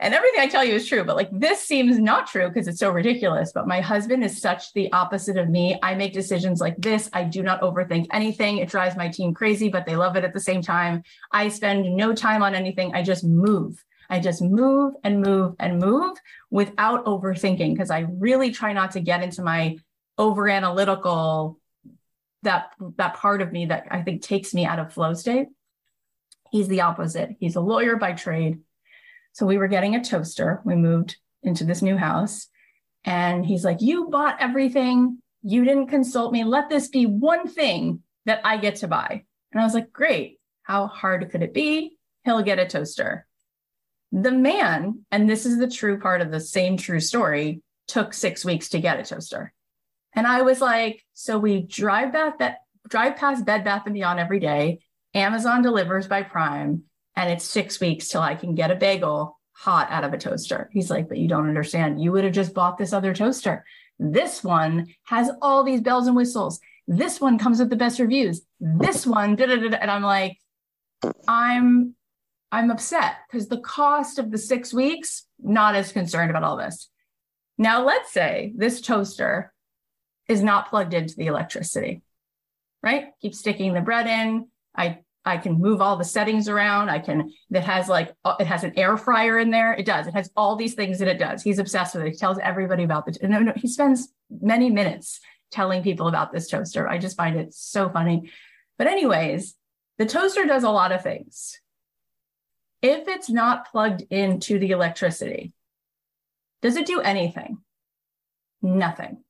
And 0.00 0.12
everything 0.12 0.40
I 0.40 0.48
tell 0.48 0.64
you 0.64 0.74
is 0.74 0.88
true, 0.88 1.04
but 1.04 1.16
like 1.16 1.30
this 1.32 1.60
seems 1.60 1.98
not 1.98 2.26
true 2.26 2.48
because 2.48 2.68
it's 2.68 2.80
so 2.80 2.90
ridiculous. 2.90 3.52
But 3.54 3.68
my 3.68 3.80
husband 3.80 4.24
is 4.24 4.40
such 4.40 4.72
the 4.72 4.92
opposite 4.92 5.38
of 5.38 5.48
me. 5.48 5.78
I 5.82 5.94
make 5.94 6.12
decisions 6.12 6.60
like 6.60 6.76
this. 6.78 7.08
I 7.12 7.24
do 7.24 7.42
not 7.42 7.62
overthink 7.62 8.06
anything. 8.12 8.58
It 8.58 8.68
drives 8.68 8.96
my 8.96 9.08
team 9.08 9.32
crazy, 9.32 9.68
but 9.68 9.86
they 9.86 9.96
love 9.96 10.16
it 10.16 10.24
at 10.24 10.34
the 10.34 10.40
same 10.40 10.62
time. 10.62 11.04
I 11.32 11.48
spend 11.48 11.96
no 11.96 12.12
time 12.12 12.42
on 12.42 12.54
anything. 12.54 12.92
I 12.92 13.02
just 13.02 13.24
move. 13.24 13.82
I 14.08 14.20
just 14.20 14.42
move 14.42 14.94
and 15.02 15.20
move 15.20 15.54
and 15.58 15.78
move 15.78 16.16
without 16.50 17.04
overthinking 17.06 17.74
because 17.74 17.90
I 17.90 18.06
really 18.08 18.50
try 18.50 18.72
not 18.72 18.92
to 18.92 19.00
get 19.00 19.22
into 19.22 19.42
my 19.42 19.78
over 20.18 20.48
analytical 20.48 21.58
that 22.42 22.72
that 22.96 23.14
part 23.14 23.42
of 23.42 23.52
me 23.52 23.66
that 23.66 23.86
I 23.90 24.02
think 24.02 24.22
takes 24.22 24.54
me 24.54 24.64
out 24.64 24.78
of 24.78 24.92
flow 24.92 25.14
state. 25.14 25.48
He's 26.50 26.68
the 26.68 26.82
opposite. 26.82 27.30
He's 27.40 27.56
a 27.56 27.60
lawyer 27.60 27.96
by 27.96 28.12
trade. 28.12 28.60
So 29.32 29.46
we 29.46 29.58
were 29.58 29.66
getting 29.66 29.96
a 29.96 30.04
toaster. 30.04 30.60
We 30.64 30.76
moved 30.76 31.16
into 31.42 31.64
this 31.64 31.82
new 31.82 31.96
house 31.96 32.48
and 33.04 33.44
he's 33.44 33.64
like, 33.64 33.80
"You 33.80 34.08
bought 34.08 34.40
everything. 34.40 35.18
You 35.42 35.64
didn't 35.64 35.88
consult 35.88 36.32
me. 36.32 36.44
Let 36.44 36.68
this 36.68 36.88
be 36.88 37.06
one 37.06 37.48
thing 37.48 38.02
that 38.26 38.40
I 38.44 38.58
get 38.58 38.76
to 38.76 38.88
buy." 38.88 39.24
And 39.52 39.60
I 39.60 39.64
was 39.64 39.74
like, 39.74 39.92
"Great. 39.92 40.38
How 40.62 40.86
hard 40.86 41.28
could 41.30 41.42
it 41.42 41.52
be? 41.52 41.98
He'll 42.24 42.42
get 42.42 42.58
a 42.58 42.66
toaster." 42.66 43.26
The 44.14 44.30
man, 44.30 45.04
and 45.10 45.28
this 45.28 45.44
is 45.44 45.58
the 45.58 45.68
true 45.68 45.98
part 45.98 46.20
of 46.20 46.30
the 46.30 46.38
same 46.38 46.76
true 46.76 47.00
story, 47.00 47.62
took 47.88 48.14
six 48.14 48.44
weeks 48.44 48.68
to 48.68 48.78
get 48.78 49.00
a 49.00 49.04
toaster. 49.04 49.52
And 50.14 50.24
I 50.24 50.42
was 50.42 50.60
like, 50.60 51.02
so 51.14 51.36
we 51.36 51.62
drive 51.62 52.12
back 52.12 52.38
that 52.38 52.58
drive 52.88 53.16
past 53.16 53.44
Bed 53.44 53.64
Bath 53.64 53.82
and 53.86 53.94
Beyond 53.94 54.20
every 54.20 54.38
day. 54.38 54.78
Amazon 55.14 55.62
delivers 55.62 56.06
by 56.06 56.22
Prime, 56.22 56.84
and 57.16 57.28
it's 57.28 57.44
six 57.44 57.80
weeks 57.80 58.06
till 58.06 58.20
I 58.20 58.36
can 58.36 58.54
get 58.54 58.70
a 58.70 58.76
bagel 58.76 59.36
hot 59.50 59.90
out 59.90 60.04
of 60.04 60.12
a 60.12 60.18
toaster. 60.18 60.70
He's 60.72 60.90
like, 60.90 61.08
but 61.08 61.18
you 61.18 61.26
don't 61.26 61.48
understand. 61.48 62.00
You 62.00 62.12
would 62.12 62.22
have 62.22 62.32
just 62.32 62.54
bought 62.54 62.78
this 62.78 62.92
other 62.92 63.14
toaster. 63.14 63.64
This 63.98 64.44
one 64.44 64.94
has 65.06 65.28
all 65.42 65.64
these 65.64 65.80
bells 65.80 66.06
and 66.06 66.14
whistles. 66.14 66.60
This 66.86 67.20
one 67.20 67.36
comes 67.36 67.58
with 67.58 67.70
the 67.70 67.76
best 67.76 67.98
reviews. 67.98 68.42
This 68.60 69.08
one, 69.08 69.34
da, 69.34 69.46
da, 69.46 69.56
da, 69.56 69.76
and 69.76 69.90
I'm 69.90 70.02
like, 70.02 70.38
I'm 71.26 71.96
I'm 72.54 72.70
upset 72.70 73.16
because 73.26 73.48
the 73.48 73.60
cost 73.60 74.20
of 74.20 74.30
the 74.30 74.38
six 74.38 74.72
weeks, 74.72 75.26
not 75.42 75.74
as 75.74 75.90
concerned 75.90 76.30
about 76.30 76.44
all 76.44 76.56
this. 76.56 76.88
Now, 77.58 77.84
let's 77.84 78.12
say 78.12 78.52
this 78.56 78.80
toaster 78.80 79.52
is 80.28 80.40
not 80.40 80.68
plugged 80.70 80.94
into 80.94 81.16
the 81.16 81.26
electricity, 81.26 82.02
right? 82.80 83.06
Keep 83.20 83.34
sticking 83.34 83.74
the 83.74 83.80
bread 83.80 84.06
in. 84.06 84.48
I 84.76 85.00
I 85.24 85.38
can 85.38 85.54
move 85.54 85.80
all 85.80 85.96
the 85.96 86.04
settings 86.04 86.48
around. 86.48 86.90
I 86.90 86.98
can, 86.98 87.32
that 87.50 87.64
has 87.64 87.88
like, 87.88 88.14
it 88.38 88.46
has 88.46 88.62
an 88.62 88.74
air 88.76 88.96
fryer 88.98 89.38
in 89.38 89.50
there. 89.50 89.72
It 89.72 89.86
does. 89.86 90.06
It 90.06 90.14
has 90.14 90.30
all 90.36 90.54
these 90.54 90.74
things 90.74 90.98
that 90.98 91.08
it 91.08 91.18
does. 91.18 91.42
He's 91.42 91.58
obsessed 91.58 91.94
with 91.94 92.04
it. 92.04 92.10
He 92.10 92.16
tells 92.16 92.38
everybody 92.38 92.84
about 92.84 93.06
the, 93.06 93.26
no, 93.26 93.38
no, 93.38 93.54
he 93.56 93.66
spends 93.66 94.08
many 94.30 94.68
minutes 94.68 95.20
telling 95.50 95.82
people 95.82 96.08
about 96.08 96.30
this 96.30 96.48
toaster. 96.48 96.86
I 96.86 96.98
just 96.98 97.16
find 97.16 97.36
it 97.36 97.54
so 97.54 97.88
funny. 97.88 98.30
But, 98.76 98.86
anyways, 98.86 99.54
the 99.96 100.04
toaster 100.04 100.44
does 100.44 100.62
a 100.62 100.70
lot 100.70 100.92
of 100.92 101.02
things 101.02 101.58
if 102.84 103.08
it's 103.08 103.30
not 103.30 103.70
plugged 103.70 104.02
into 104.10 104.58
the 104.58 104.72
electricity, 104.72 105.54
does 106.60 106.76
it 106.76 106.84
do 106.84 107.00
anything? 107.00 107.62
Nothing. 108.60 109.24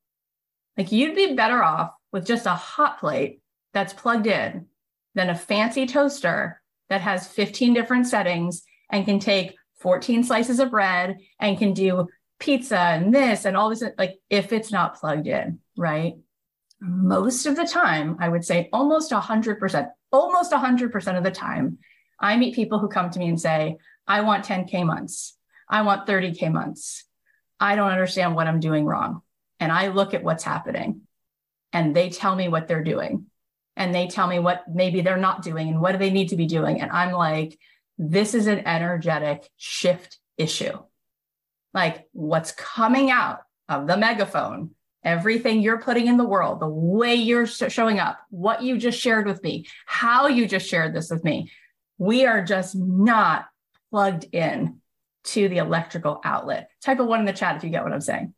Like 0.77 0.91
you'd 0.91 1.15
be 1.15 1.37
better 1.37 1.63
off 1.63 1.93
with 2.11 2.27
just 2.27 2.47
a 2.47 2.51
hot 2.51 2.99
plate 2.99 3.41
that's 3.73 3.93
plugged 3.93 4.27
in 4.27 4.67
than 5.15 5.31
a 5.31 5.37
fancy 5.37 5.87
toaster 5.87 6.61
that 6.89 7.01
has 7.03 7.29
15 7.29 7.75
different 7.75 8.09
settings 8.09 8.65
and 8.91 9.07
can 9.07 9.21
take 9.21 9.55
14 9.79 10.25
slices 10.25 10.59
of 10.59 10.73
bread 10.73 11.19
and 11.39 11.57
can 11.57 11.75
do 11.75 12.09
pizza 12.41 12.77
and 12.77 13.15
this 13.15 13.45
and 13.45 13.57
all 13.57 13.71
this 13.71 13.85
like 13.97 14.19
if 14.31 14.53
it's 14.53 14.73
not 14.73 14.97
plugged 14.97 15.29
in 15.29 15.61
right 15.77 16.15
most 16.81 17.47
of 17.47 17.55
the 17.55 17.67
time 17.67 18.17
i 18.19 18.29
would 18.29 18.45
say 18.45 18.69
almost 18.73 19.13
100% 19.13 19.91
almost 20.13 20.53
100% 20.53 21.17
of 21.17 21.25
the 21.25 21.31
time 21.31 21.79
I 22.21 22.37
meet 22.37 22.55
people 22.55 22.79
who 22.79 22.89
come 22.89 23.11
to 23.11 23.19
me 23.19 23.29
and 23.29 23.41
say, 23.41 23.79
I 24.07 24.21
want 24.23 24.45
10K 24.45 24.85
months. 24.85 25.37
I 25.69 25.83
want 25.83 26.07
30K 26.07 26.53
months. 26.53 27.05
I 27.61 27.77
don't 27.77 27.91
understand 27.91 28.35
what 28.35 28.47
I'm 28.47 28.61
doing 28.61 28.85
wrong. 28.85 29.23
And 29.61 29.73
I 29.73 29.89
look 29.89 30.15
at 30.15 30.25
what's 30.25 30.45
happening 30.45 31.03
and 31.73 31.95
they 31.95 32.11
tell 32.11 32.35
me 32.37 32.49
what 32.49 32.69
they're 32.69 32.85
doing 32.85 33.27
and 33.77 33.95
they 33.95 34.07
tell 34.07 34.27
me 34.27 34.39
what 34.39 34.65
maybe 34.73 35.01
they're 35.01 35.17
not 35.17 35.43
doing 35.43 35.69
and 35.69 35.81
what 35.81 35.93
do 35.93 35.99
they 35.99 36.11
need 36.11 36.29
to 36.29 36.37
be 36.37 36.47
doing. 36.47 36.81
And 36.81 36.91
I'm 36.91 37.13
like, 37.13 37.59
this 37.99 38.35
is 38.35 38.47
an 38.47 38.67
energetic 38.67 39.49
shift 39.57 40.19
issue. 40.37 40.79
Like 41.73 42.07
what's 42.13 42.53
coming 42.53 43.11
out 43.11 43.41
of 43.69 43.87
the 43.87 43.97
megaphone, 43.97 44.71
everything 45.03 45.61
you're 45.61 45.81
putting 45.81 46.07
in 46.07 46.17
the 46.17 46.25
world, 46.25 46.61
the 46.61 46.69
way 46.69 47.15
you're 47.15 47.47
showing 47.47 47.99
up, 47.99 48.19
what 48.31 48.63
you 48.63 48.79
just 48.79 49.01
shared 49.01 49.27
with 49.27 49.43
me, 49.43 49.67
how 49.87 50.29
you 50.29 50.47
just 50.47 50.69
shared 50.69 50.95
this 50.95 51.11
with 51.11 51.25
me, 51.25 51.51
we 51.99 52.27
are 52.27 52.45
just 52.45 52.75
not 52.75 53.47
plugged 53.91 54.27
in 54.33 54.81
to 55.25 55.49
the 55.49 55.59
electrical 55.59 56.21
outlet. 56.25 56.71
Type 56.83 57.01
of 57.01 57.07
one 57.07 57.21
in 57.21 57.27
the 57.27 57.33
chat 57.33 57.57
if 57.57 57.65
you 57.65 57.71
get 57.71 57.85
what 57.85 57.93
I'm 57.93 58.01
saying. 58.01 58.35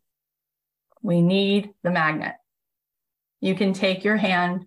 We 1.02 1.22
need 1.22 1.70
the 1.82 1.90
magnet. 1.90 2.34
You 3.40 3.54
can 3.54 3.72
take 3.72 4.04
your 4.04 4.16
hand, 4.16 4.66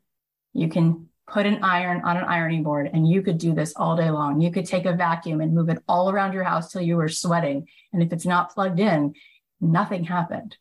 you 0.54 0.70
can 0.70 1.08
put 1.28 1.46
an 1.46 1.64
iron 1.64 2.02
on 2.02 2.18
an 2.18 2.24
ironing 2.24 2.64
board, 2.64 2.90
and 2.92 3.08
you 3.08 3.22
could 3.22 3.38
do 3.38 3.54
this 3.54 3.74
all 3.76 3.96
day 3.96 4.10
long. 4.10 4.42
You 4.42 4.52
could 4.52 4.66
take 4.66 4.86
a 4.86 4.94
vacuum 4.94 5.42
and 5.42 5.54
move 5.54 5.70
it 5.70 5.84
all 5.88 6.10
around 6.10 6.34
your 6.34 6.44
house 6.44 6.72
till 6.72 6.82
you 6.82 6.98
were 6.98 7.10
sweating. 7.10 7.68
And 7.94 8.02
if 8.02 8.12
it's 8.12 8.26
not 8.26 8.54
plugged 8.54 8.80
in, 8.80 9.14
nothing 9.62 10.04
happened. 10.04 10.58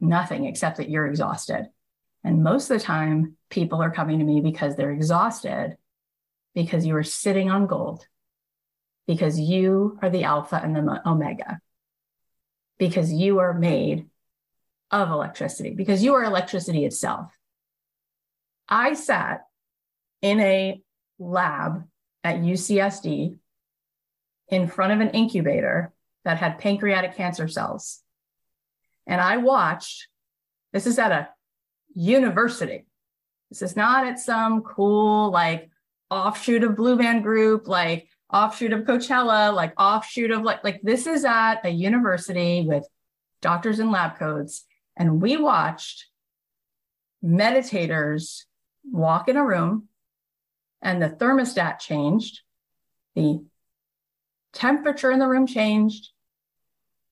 Nothing 0.00 0.46
except 0.46 0.76
that 0.76 0.90
you're 0.90 1.06
exhausted. 1.06 1.68
And 2.24 2.44
most 2.44 2.70
of 2.70 2.78
the 2.78 2.84
time, 2.84 3.36
people 3.50 3.82
are 3.82 3.90
coming 3.90 4.18
to 4.20 4.24
me 4.24 4.40
because 4.40 4.76
they're 4.76 4.92
exhausted 4.92 5.76
because 6.54 6.86
you 6.86 6.96
are 6.96 7.02
sitting 7.02 7.50
on 7.50 7.66
gold, 7.66 8.06
because 9.06 9.38
you 9.38 9.98
are 10.02 10.10
the 10.10 10.24
Alpha 10.24 10.60
and 10.62 10.76
the 10.76 11.02
Omega, 11.08 11.60
because 12.78 13.12
you 13.12 13.38
are 13.38 13.54
made 13.54 14.06
of 14.92 15.10
electricity 15.10 15.70
because 15.70 16.04
you 16.04 16.14
are 16.14 16.22
electricity 16.22 16.84
itself. 16.84 17.32
I 18.68 18.94
sat 18.94 19.40
in 20.20 20.38
a 20.40 20.80
lab 21.18 21.84
at 22.22 22.36
UCSD 22.36 23.36
in 24.48 24.68
front 24.68 24.92
of 24.92 25.00
an 25.00 25.10
incubator 25.10 25.92
that 26.24 26.36
had 26.36 26.58
pancreatic 26.58 27.16
cancer 27.16 27.48
cells. 27.48 28.00
And 29.06 29.20
I 29.20 29.38
watched, 29.38 30.08
this 30.72 30.86
is 30.86 30.98
at 30.98 31.10
a 31.10 31.28
university. 31.94 32.86
This 33.50 33.62
is 33.62 33.76
not 33.76 34.06
at 34.06 34.18
some 34.18 34.62
cool, 34.62 35.30
like, 35.30 35.70
offshoot 36.12 36.62
of 36.62 36.76
Blue 36.76 36.96
Man 36.96 37.22
Group, 37.22 37.66
like 37.66 38.08
offshoot 38.32 38.72
of 38.72 38.80
Coachella, 38.80 39.54
like 39.54 39.72
offshoot 39.80 40.30
of 40.30 40.42
like, 40.42 40.62
like 40.62 40.80
this 40.82 41.06
is 41.06 41.24
at 41.24 41.64
a 41.64 41.70
university 41.70 42.64
with 42.66 42.86
doctors 43.40 43.78
and 43.78 43.90
lab 43.90 44.18
coats. 44.18 44.64
And 44.96 45.22
we 45.22 45.36
watched 45.36 46.06
meditators 47.24 48.44
walk 48.84 49.28
in 49.28 49.36
a 49.36 49.44
room 49.44 49.88
and 50.82 51.00
the 51.00 51.08
thermostat 51.08 51.78
changed, 51.78 52.40
the 53.14 53.42
temperature 54.52 55.10
in 55.10 55.18
the 55.18 55.28
room 55.28 55.46
changed, 55.46 56.10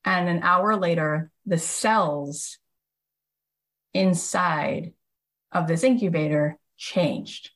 and 0.05 0.29
an 0.29 0.43
hour 0.43 0.77
later, 0.77 1.31
the 1.47 1.59
cells 1.59 2.59
inside 3.95 4.93
of 5.53 5.69
this 5.69 5.85
incubator 5.85 6.59
changed. 6.77 7.51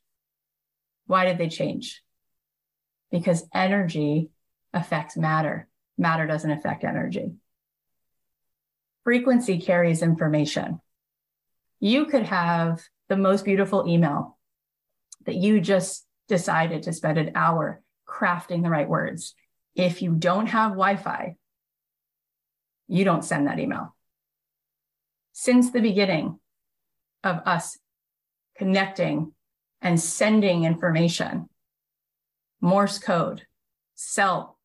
Why 1.06 1.24
did 1.24 1.38
they 1.38 1.48
change? 1.48 2.02
Because 3.10 3.46
energy 3.54 4.30
affects 4.72 5.16
matter. 5.16 5.68
Matter 5.96 6.26
doesn't 6.26 6.50
affect 6.50 6.84
energy. 6.84 7.34
Frequency 9.04 9.60
carries 9.60 10.02
information. 10.02 10.80
You 11.78 12.06
could 12.06 12.24
have 12.24 12.82
the 13.08 13.16
most 13.16 13.44
beautiful 13.44 13.86
email 13.86 14.38
that 15.26 15.36
you 15.36 15.60
just 15.60 16.06
decided 16.26 16.84
to 16.84 16.92
spend 16.92 17.18
an 17.18 17.32
hour 17.34 17.82
crafting 18.08 18.62
the 18.62 18.70
right 18.70 18.88
words. 18.88 19.34
If 19.74 20.00
you 20.00 20.14
don't 20.14 20.46
have 20.46 20.70
Wi 20.72 20.96
Fi, 20.96 21.36
you 22.88 23.04
don't 23.04 23.24
send 23.24 23.46
that 23.46 23.58
email. 23.58 23.94
Since 25.32 25.70
the 25.70 25.80
beginning 25.80 26.40
of 27.22 27.40
us 27.44 27.78
connecting 28.56 29.33
and 29.84 30.00
sending 30.00 30.64
information, 30.64 31.48
Morse 32.60 32.98
code, 32.98 33.42
cell, 33.94 34.58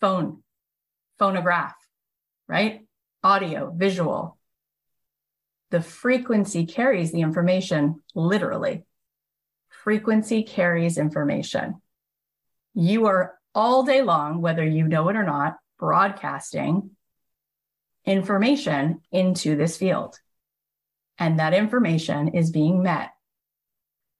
phone, 0.00 0.42
phonograph, 1.18 1.74
right? 2.46 2.82
Audio, 3.24 3.72
visual. 3.74 4.38
The 5.70 5.80
frequency 5.80 6.66
carries 6.66 7.10
the 7.10 7.22
information 7.22 8.02
literally. 8.14 8.84
Frequency 9.70 10.42
carries 10.42 10.98
information. 10.98 11.80
You 12.74 13.06
are 13.06 13.38
all 13.54 13.82
day 13.82 14.02
long, 14.02 14.42
whether 14.42 14.64
you 14.64 14.86
know 14.86 15.08
it 15.08 15.16
or 15.16 15.24
not, 15.24 15.56
broadcasting 15.78 16.90
information 18.04 19.00
into 19.10 19.56
this 19.56 19.78
field. 19.78 20.18
And 21.18 21.38
that 21.38 21.54
information 21.54 22.28
is 22.28 22.50
being 22.50 22.82
met. 22.82 23.10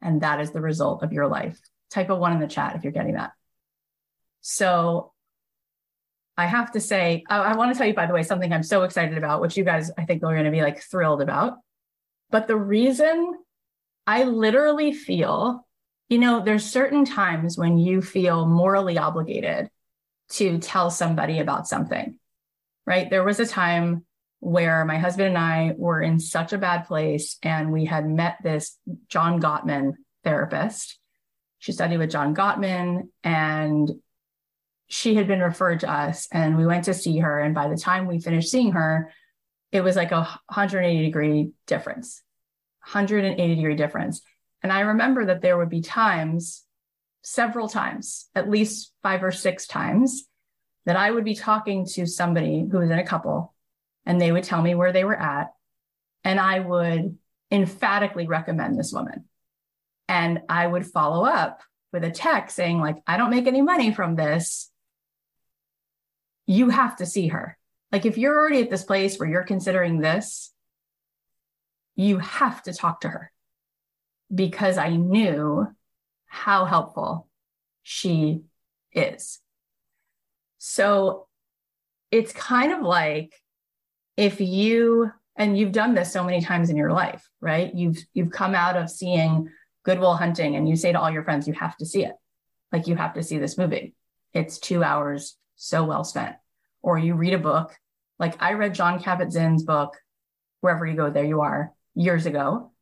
And 0.00 0.20
that 0.20 0.40
is 0.40 0.50
the 0.50 0.60
result 0.60 1.02
of 1.02 1.12
your 1.12 1.26
life. 1.26 1.58
Type 1.90 2.10
a 2.10 2.14
one 2.14 2.32
in 2.32 2.40
the 2.40 2.46
chat 2.46 2.76
if 2.76 2.84
you're 2.84 2.92
getting 2.92 3.14
that. 3.14 3.32
So 4.40 5.12
I 6.36 6.46
have 6.46 6.72
to 6.72 6.80
say, 6.80 7.24
I, 7.28 7.38
I 7.38 7.56
want 7.56 7.72
to 7.72 7.78
tell 7.78 7.86
you, 7.86 7.94
by 7.94 8.06
the 8.06 8.14
way, 8.14 8.22
something 8.22 8.52
I'm 8.52 8.62
so 8.62 8.84
excited 8.84 9.18
about, 9.18 9.40
which 9.40 9.56
you 9.56 9.64
guys, 9.64 9.90
I 9.98 10.04
think, 10.04 10.22
are 10.22 10.32
going 10.32 10.44
to 10.44 10.50
be 10.50 10.62
like 10.62 10.80
thrilled 10.82 11.20
about. 11.20 11.58
But 12.30 12.46
the 12.46 12.56
reason 12.56 13.34
I 14.06 14.24
literally 14.24 14.92
feel, 14.92 15.66
you 16.08 16.18
know, 16.18 16.42
there's 16.44 16.64
certain 16.64 17.04
times 17.04 17.58
when 17.58 17.78
you 17.78 18.02
feel 18.02 18.46
morally 18.46 18.98
obligated 18.98 19.70
to 20.30 20.58
tell 20.58 20.90
somebody 20.90 21.40
about 21.40 21.66
something 21.66 22.18
right? 22.88 23.10
There 23.10 23.22
was 23.22 23.38
a 23.38 23.46
time 23.46 24.06
where 24.40 24.84
my 24.84 24.98
husband 24.98 25.28
and 25.28 25.38
I 25.38 25.74
were 25.76 26.00
in 26.00 26.20
such 26.20 26.52
a 26.52 26.58
bad 26.58 26.86
place, 26.86 27.38
and 27.42 27.72
we 27.72 27.84
had 27.84 28.08
met 28.08 28.36
this 28.42 28.78
John 29.08 29.40
Gottman 29.40 29.94
therapist. 30.24 30.98
She 31.58 31.72
studied 31.72 31.98
with 31.98 32.10
John 32.10 32.34
Gottman, 32.34 33.08
and 33.24 33.90
she 34.88 35.16
had 35.16 35.26
been 35.26 35.40
referred 35.40 35.80
to 35.80 35.90
us, 35.90 36.28
and 36.32 36.56
we 36.56 36.66
went 36.66 36.84
to 36.84 36.94
see 36.94 37.18
her. 37.18 37.40
And 37.40 37.54
by 37.54 37.68
the 37.68 37.76
time 37.76 38.06
we 38.06 38.20
finished 38.20 38.50
seeing 38.50 38.72
her, 38.72 39.12
it 39.72 39.82
was 39.82 39.96
like 39.96 40.12
a 40.12 40.22
180 40.46 41.04
degree 41.04 41.50
difference, 41.66 42.22
180 42.84 43.54
degree 43.54 43.74
difference. 43.74 44.22
And 44.62 44.72
I 44.72 44.80
remember 44.80 45.26
that 45.26 45.42
there 45.42 45.58
would 45.58 45.68
be 45.68 45.82
times, 45.82 46.64
several 47.22 47.68
times, 47.68 48.28
at 48.34 48.48
least 48.48 48.92
five 49.02 49.22
or 49.22 49.32
six 49.32 49.66
times, 49.66 50.26
that 50.86 50.96
I 50.96 51.10
would 51.10 51.24
be 51.24 51.34
talking 51.34 51.86
to 51.94 52.06
somebody 52.06 52.66
who 52.70 52.78
was 52.78 52.90
in 52.90 52.98
a 52.98 53.06
couple 53.06 53.54
and 54.08 54.18
they 54.18 54.32
would 54.32 54.42
tell 54.42 54.62
me 54.62 54.74
where 54.74 54.90
they 54.90 55.04
were 55.04 55.20
at. 55.20 55.52
And 56.24 56.40
I 56.40 56.58
would 56.58 57.18
emphatically 57.52 58.26
recommend 58.26 58.76
this 58.76 58.92
woman. 58.92 59.26
And 60.08 60.40
I 60.48 60.66
would 60.66 60.86
follow 60.86 61.26
up 61.26 61.60
with 61.92 62.02
a 62.02 62.10
text 62.10 62.56
saying, 62.56 62.80
like, 62.80 62.96
I 63.06 63.18
don't 63.18 63.30
make 63.30 63.46
any 63.46 63.60
money 63.60 63.92
from 63.92 64.16
this. 64.16 64.70
You 66.46 66.70
have 66.70 66.96
to 66.96 67.06
see 67.06 67.28
her. 67.28 67.58
Like, 67.92 68.06
if 68.06 68.16
you're 68.16 68.36
already 68.36 68.62
at 68.62 68.70
this 68.70 68.82
place 68.82 69.18
where 69.18 69.28
you're 69.28 69.44
considering 69.44 70.00
this, 70.00 70.52
you 71.94 72.18
have 72.18 72.62
to 72.62 72.72
talk 72.72 73.02
to 73.02 73.08
her 73.08 73.30
because 74.34 74.78
I 74.78 74.96
knew 74.96 75.66
how 76.26 76.64
helpful 76.64 77.28
she 77.82 78.40
is. 78.92 79.38
So 80.56 81.26
it's 82.10 82.32
kind 82.32 82.72
of 82.72 82.80
like 82.80 83.34
if 84.18 84.40
you 84.40 85.10
and 85.36 85.56
you've 85.56 85.72
done 85.72 85.94
this 85.94 86.12
so 86.12 86.24
many 86.24 86.40
times 86.42 86.68
in 86.68 86.76
your 86.76 86.92
life, 86.92 87.26
right? 87.40 87.72
You've 87.72 87.98
you've 88.12 88.32
come 88.32 88.54
out 88.54 88.76
of 88.76 88.90
seeing 88.90 89.48
Good 89.84 90.00
Will 90.00 90.16
Hunting 90.16 90.56
and 90.56 90.68
you 90.68 90.74
say 90.74 90.90
to 90.92 91.00
all 91.00 91.10
your 91.10 91.22
friends, 91.22 91.46
you 91.46 91.54
have 91.54 91.76
to 91.76 91.86
see 91.86 92.04
it. 92.04 92.14
Like 92.72 92.88
you 92.88 92.96
have 92.96 93.14
to 93.14 93.22
see 93.22 93.38
this 93.38 93.56
movie. 93.56 93.94
It's 94.34 94.58
two 94.58 94.82
hours 94.82 95.36
so 95.54 95.84
well 95.84 96.02
spent. 96.02 96.34
Or 96.82 96.98
you 96.98 97.14
read 97.14 97.32
a 97.32 97.38
book. 97.38 97.74
Like 98.18 98.42
I 98.42 98.54
read 98.54 98.74
Jon 98.74 98.98
Kabat-Zinn's 98.98 99.62
book, 99.62 99.96
Wherever 100.60 100.84
You 100.84 100.96
Go, 100.96 101.10
There 101.10 101.24
You 101.24 101.40
Are, 101.40 101.72
years 101.94 102.26
ago, 102.26 102.72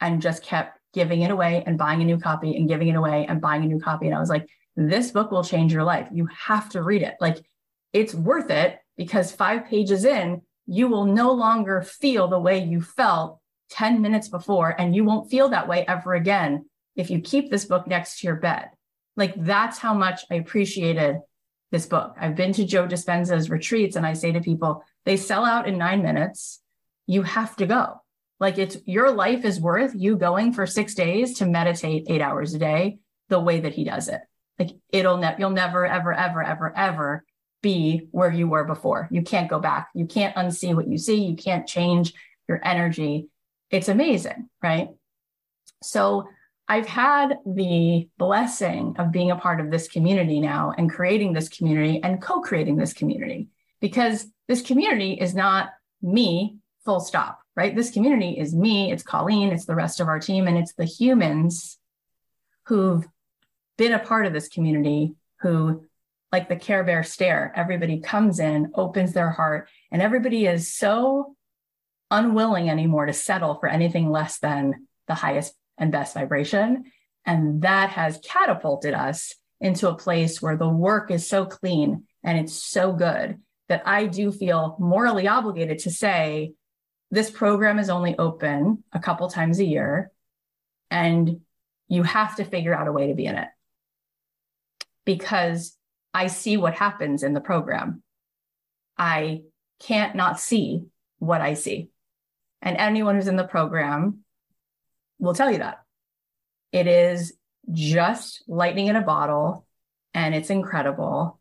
and 0.00 0.22
just 0.22 0.44
kept 0.44 0.78
giving 0.92 1.22
it 1.22 1.32
away 1.32 1.64
and 1.66 1.76
buying 1.76 2.00
a 2.02 2.04
new 2.04 2.18
copy 2.18 2.56
and 2.56 2.68
giving 2.68 2.86
it 2.86 2.94
away 2.94 3.26
and 3.28 3.40
buying 3.40 3.64
a 3.64 3.66
new 3.66 3.80
copy. 3.80 4.06
And 4.06 4.14
I 4.14 4.20
was 4.20 4.30
like, 4.30 4.48
this 4.76 5.10
book 5.10 5.32
will 5.32 5.42
change 5.42 5.72
your 5.72 5.82
life. 5.82 6.06
You 6.12 6.28
have 6.46 6.68
to 6.70 6.82
read 6.82 7.02
it. 7.02 7.16
Like 7.20 7.44
it's 7.92 8.14
worth 8.14 8.50
it 8.50 8.78
because 8.96 9.32
five 9.32 9.66
pages 9.66 10.04
in, 10.04 10.40
you 10.66 10.88
will 10.88 11.04
no 11.04 11.32
longer 11.32 11.82
feel 11.82 12.28
the 12.28 12.38
way 12.38 12.64
you 12.64 12.80
felt 12.80 13.40
10 13.70 14.00
minutes 14.00 14.28
before, 14.28 14.70
and 14.78 14.94
you 14.94 15.04
won't 15.04 15.30
feel 15.30 15.48
that 15.48 15.68
way 15.68 15.84
ever 15.86 16.14
again 16.14 16.66
if 16.96 17.10
you 17.10 17.20
keep 17.20 17.50
this 17.50 17.64
book 17.64 17.86
next 17.86 18.20
to 18.20 18.26
your 18.26 18.36
bed. 18.36 18.70
Like 19.16 19.34
that's 19.36 19.78
how 19.78 19.94
much 19.94 20.24
I 20.30 20.36
appreciated 20.36 21.18
this 21.70 21.86
book. 21.86 22.14
I've 22.20 22.36
been 22.36 22.52
to 22.54 22.64
Joe 22.64 22.86
Dispenza's 22.86 23.50
retreats 23.50 23.96
and 23.96 24.06
I 24.06 24.12
say 24.12 24.32
to 24.32 24.40
people, 24.40 24.84
they 25.04 25.16
sell 25.16 25.44
out 25.44 25.68
in 25.68 25.78
nine 25.78 26.02
minutes. 26.02 26.60
You 27.06 27.22
have 27.22 27.56
to 27.56 27.66
go. 27.66 28.00
Like 28.40 28.58
it's 28.58 28.76
your 28.86 29.10
life 29.10 29.44
is 29.44 29.60
worth 29.60 29.92
you 29.94 30.16
going 30.16 30.52
for 30.52 30.66
six 30.66 30.94
days 30.94 31.38
to 31.38 31.46
meditate 31.46 32.06
eight 32.08 32.20
hours 32.20 32.54
a 32.54 32.58
day 32.58 32.98
the 33.28 33.40
way 33.40 33.60
that 33.60 33.74
he 33.74 33.84
does 33.84 34.08
it. 34.08 34.20
Like 34.58 34.70
it'll 34.90 35.16
ne- 35.16 35.36
you'll 35.38 35.50
never 35.50 35.86
ever 35.86 36.12
ever 36.12 36.42
ever 36.42 36.76
ever 36.76 37.24
be 37.64 38.08
where 38.10 38.30
you 38.30 38.46
were 38.46 38.64
before. 38.64 39.08
You 39.10 39.22
can't 39.22 39.48
go 39.48 39.58
back. 39.58 39.88
You 39.94 40.04
can't 40.04 40.36
unsee 40.36 40.74
what 40.74 40.86
you 40.86 40.98
see. 40.98 41.24
You 41.24 41.34
can't 41.34 41.66
change 41.66 42.12
your 42.46 42.60
energy. 42.62 43.28
It's 43.70 43.88
amazing, 43.88 44.50
right? 44.62 44.90
So 45.82 46.28
I've 46.68 46.86
had 46.86 47.38
the 47.46 48.06
blessing 48.18 48.96
of 48.98 49.12
being 49.12 49.30
a 49.30 49.36
part 49.36 49.60
of 49.60 49.70
this 49.70 49.88
community 49.88 50.40
now 50.40 50.74
and 50.76 50.92
creating 50.92 51.32
this 51.32 51.48
community 51.48 52.02
and 52.02 52.20
co-creating 52.20 52.76
this 52.76 52.92
community 52.92 53.48
because 53.80 54.26
this 54.46 54.60
community 54.60 55.14
is 55.14 55.34
not 55.34 55.70
me 56.02 56.58
full 56.84 57.00
stop, 57.00 57.40
right? 57.56 57.74
This 57.74 57.90
community 57.90 58.38
is 58.38 58.54
me, 58.54 58.92
it's 58.92 59.02
Colleen, 59.02 59.52
it's 59.52 59.64
the 59.64 59.74
rest 59.74 60.00
of 60.00 60.08
our 60.08 60.20
team, 60.20 60.46
and 60.46 60.58
it's 60.58 60.74
the 60.74 60.84
humans 60.84 61.78
who've 62.66 63.06
been 63.78 63.94
a 63.94 63.98
part 63.98 64.26
of 64.26 64.34
this 64.34 64.48
community 64.48 65.14
who 65.40 65.84
like 66.34 66.48
the 66.48 66.56
care 66.56 66.82
bear 66.82 67.04
stare. 67.04 67.52
Everybody 67.54 68.00
comes 68.00 68.40
in 68.40 68.72
opens 68.74 69.12
their 69.12 69.30
heart 69.30 69.68
and 69.92 70.02
everybody 70.02 70.46
is 70.46 70.74
so 70.74 71.36
unwilling 72.10 72.68
anymore 72.68 73.06
to 73.06 73.12
settle 73.12 73.54
for 73.54 73.68
anything 73.68 74.10
less 74.10 74.40
than 74.40 74.88
the 75.06 75.14
highest 75.14 75.54
and 75.78 75.92
best 75.92 76.12
vibration. 76.12 76.90
And 77.24 77.62
that 77.62 77.90
has 77.90 78.18
catapulted 78.24 78.94
us 78.94 79.32
into 79.60 79.88
a 79.88 79.94
place 79.94 80.42
where 80.42 80.56
the 80.56 80.68
work 80.68 81.12
is 81.12 81.28
so 81.28 81.46
clean 81.46 82.02
and 82.24 82.36
it's 82.36 82.54
so 82.54 82.92
good 82.92 83.40
that 83.68 83.86
I 83.86 84.06
do 84.06 84.32
feel 84.32 84.76
morally 84.80 85.28
obligated 85.28 85.78
to 85.84 85.90
say 85.92 86.54
this 87.12 87.30
program 87.30 87.78
is 87.78 87.90
only 87.90 88.18
open 88.18 88.82
a 88.92 88.98
couple 88.98 89.30
times 89.30 89.60
a 89.60 89.64
year 89.64 90.10
and 90.90 91.42
you 91.86 92.02
have 92.02 92.34
to 92.38 92.44
figure 92.44 92.74
out 92.74 92.88
a 92.88 92.92
way 92.92 93.06
to 93.06 93.14
be 93.14 93.26
in 93.26 93.36
it. 93.36 93.48
Because 95.04 95.78
I 96.14 96.28
see 96.28 96.56
what 96.56 96.74
happens 96.74 97.24
in 97.24 97.34
the 97.34 97.40
program. 97.40 98.02
I 98.96 99.42
can't 99.80 100.14
not 100.14 100.38
see 100.38 100.84
what 101.18 101.40
I 101.40 101.54
see. 101.54 101.90
And 102.62 102.76
anyone 102.76 103.16
who's 103.16 103.28
in 103.28 103.36
the 103.36 103.44
program 103.44 104.20
will 105.18 105.34
tell 105.34 105.50
you 105.50 105.58
that. 105.58 105.82
It 106.72 106.86
is 106.86 107.34
just 107.72 108.42
lightning 108.46 108.86
in 108.86 108.96
a 108.96 109.02
bottle 109.02 109.66
and 110.14 110.34
it's 110.34 110.50
incredible. 110.50 111.40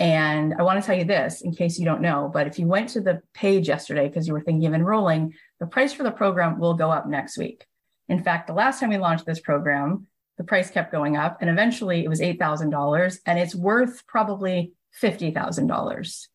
And 0.00 0.54
I 0.58 0.62
want 0.62 0.80
to 0.80 0.86
tell 0.86 0.96
you 0.96 1.04
this 1.04 1.42
in 1.42 1.54
case 1.54 1.78
you 1.78 1.84
don't 1.84 2.00
know, 2.00 2.30
but 2.32 2.46
if 2.46 2.58
you 2.58 2.66
went 2.66 2.90
to 2.90 3.00
the 3.00 3.20
page 3.34 3.68
yesterday 3.68 4.08
because 4.08 4.26
you 4.26 4.32
were 4.32 4.40
thinking 4.40 4.66
of 4.66 4.74
enrolling, 4.74 5.34
the 5.60 5.66
price 5.66 5.92
for 5.92 6.02
the 6.02 6.10
program 6.10 6.58
will 6.58 6.74
go 6.74 6.90
up 6.90 7.06
next 7.06 7.38
week. 7.38 7.64
In 8.08 8.22
fact, 8.22 8.46
the 8.46 8.54
last 8.54 8.80
time 8.80 8.90
we 8.90 8.98
launched 8.98 9.26
this 9.26 9.40
program, 9.40 10.06
the 10.38 10.44
price 10.44 10.70
kept 10.70 10.92
going 10.92 11.16
up 11.16 11.38
and 11.40 11.48
eventually 11.48 12.04
it 12.04 12.08
was 12.08 12.20
$8,000 12.20 13.18
and 13.26 13.38
it's 13.38 13.54
worth 13.54 14.06
probably 14.06 14.72
$50,000. 15.00 16.26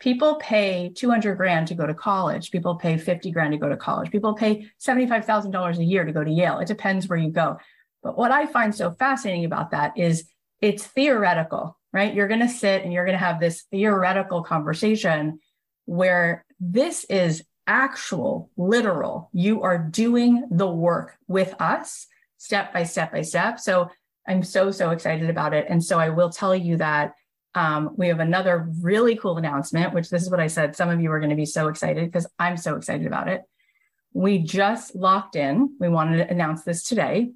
People 0.00 0.36
pay 0.36 0.92
200 0.94 1.36
grand 1.36 1.66
to 1.68 1.74
go 1.74 1.86
to 1.86 1.94
college. 1.94 2.50
People 2.50 2.76
pay 2.76 2.96
50 2.96 3.30
grand 3.32 3.52
to 3.52 3.58
go 3.58 3.68
to 3.68 3.76
college. 3.76 4.10
People 4.10 4.34
pay 4.34 4.68
$75,000 4.80 5.78
a 5.78 5.84
year 5.84 6.04
to 6.04 6.12
go 6.12 6.22
to 6.22 6.30
Yale. 6.30 6.60
It 6.60 6.68
depends 6.68 7.08
where 7.08 7.18
you 7.18 7.30
go. 7.30 7.58
But 8.02 8.16
what 8.16 8.30
I 8.30 8.46
find 8.46 8.74
so 8.74 8.92
fascinating 8.92 9.44
about 9.44 9.72
that 9.72 9.98
is 9.98 10.28
it's 10.60 10.86
theoretical, 10.86 11.76
right? 11.92 12.14
You're 12.14 12.28
going 12.28 12.40
to 12.40 12.48
sit 12.48 12.84
and 12.84 12.92
you're 12.92 13.04
going 13.04 13.18
to 13.18 13.24
have 13.24 13.40
this 13.40 13.62
theoretical 13.72 14.42
conversation 14.42 15.40
where 15.86 16.44
this 16.60 17.04
is 17.04 17.42
actual, 17.66 18.50
literal. 18.56 19.30
You 19.32 19.62
are 19.62 19.78
doing 19.78 20.46
the 20.50 20.68
work 20.68 21.16
with 21.26 21.54
us 21.60 22.06
step 22.38 22.72
by 22.72 22.84
step 22.84 23.12
by 23.12 23.22
step. 23.22 23.60
So 23.60 23.90
I'm 24.26 24.42
so, 24.42 24.70
so 24.70 24.90
excited 24.90 25.30
about 25.30 25.54
it. 25.54 25.66
And 25.68 25.82
so 25.82 25.98
I 25.98 26.08
will 26.08 26.30
tell 26.30 26.54
you 26.54 26.76
that 26.78 27.14
um, 27.54 27.90
we 27.96 28.08
have 28.08 28.20
another 28.20 28.68
really 28.80 29.16
cool 29.16 29.36
announcement, 29.38 29.94
which 29.94 30.10
this 30.10 30.22
is 30.22 30.30
what 30.30 30.40
I 30.40 30.46
said. 30.46 30.76
Some 30.76 30.90
of 30.90 31.00
you 31.00 31.10
are 31.10 31.18
going 31.18 31.30
to 31.30 31.36
be 31.36 31.46
so 31.46 31.68
excited 31.68 32.04
because 32.04 32.26
I'm 32.38 32.56
so 32.56 32.76
excited 32.76 33.06
about 33.06 33.28
it. 33.28 33.42
We 34.12 34.38
just 34.38 34.94
locked 34.94 35.36
in, 35.36 35.76
we 35.80 35.88
wanted 35.88 36.18
to 36.18 36.30
announce 36.30 36.62
this 36.62 36.82
today, 36.82 37.30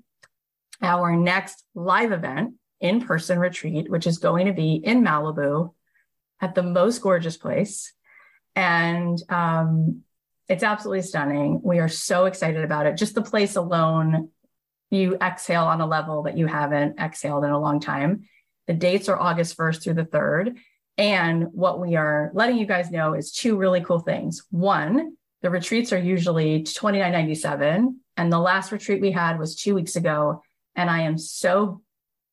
our 0.81 1.17
next 1.17 1.65
live 1.75 2.13
event 2.13 2.55
in 2.81 3.01
person 3.01 3.39
retreat, 3.39 3.91
which 3.91 4.07
is 4.07 4.19
going 4.19 4.47
to 4.47 4.53
be 4.53 4.75
in 4.75 5.03
Malibu 5.03 5.73
at 6.41 6.55
the 6.55 6.63
most 6.63 7.01
gorgeous 7.01 7.37
place. 7.37 7.93
And 8.55 9.19
um, 9.29 10.03
it's 10.49 10.65
absolutely 10.65 11.03
stunning. 11.03 11.61
We 11.63 11.79
are 11.79 11.89
so 11.89 12.27
excited 12.27 12.65
about 12.65 12.87
it. 12.87 12.97
Just 12.97 13.15
the 13.15 13.23
place 13.23 13.57
alone, 13.57 14.31
you 14.93 15.17
exhale 15.17 15.65
on 15.65 15.81
a 15.81 15.87
level 15.87 16.23
that 16.25 16.37
you 16.37 16.47
haven't 16.47 16.99
exhaled 16.99 17.45
in 17.45 17.51
a 17.51 17.59
long 17.59 17.81
time. 17.81 18.29
The 18.67 18.75
dates 18.75 19.09
are 19.09 19.19
August 19.19 19.57
1st 19.57 19.83
through 19.83 19.95
the 19.95 20.05
3rd. 20.05 20.57
And 20.99 21.49
what 21.53 21.81
we 21.81 21.97
are 21.97 22.31
letting 22.35 22.59
you 22.59 22.67
guys 22.67 22.91
know 22.91 23.15
is 23.15 23.33
two 23.33 23.57
really 23.57 23.81
cool 23.81 24.01
things. 24.01 24.43
One, 24.51 25.17
the 25.41 25.51
retreats 25.51 25.93
are 25.93 25.99
usually 25.99 26.63
$29.97. 26.63 27.95
And 28.17 28.33
the 28.33 28.39
last 28.39 28.71
retreat 28.71 29.01
we 29.01 29.11
had 29.11 29.39
was 29.39 29.57
two 29.57 29.75
weeks 29.75 29.97
ago. 29.97 30.43
And 30.77 30.91
I 30.91 31.03
am 31.03 31.19
so, 31.19 31.81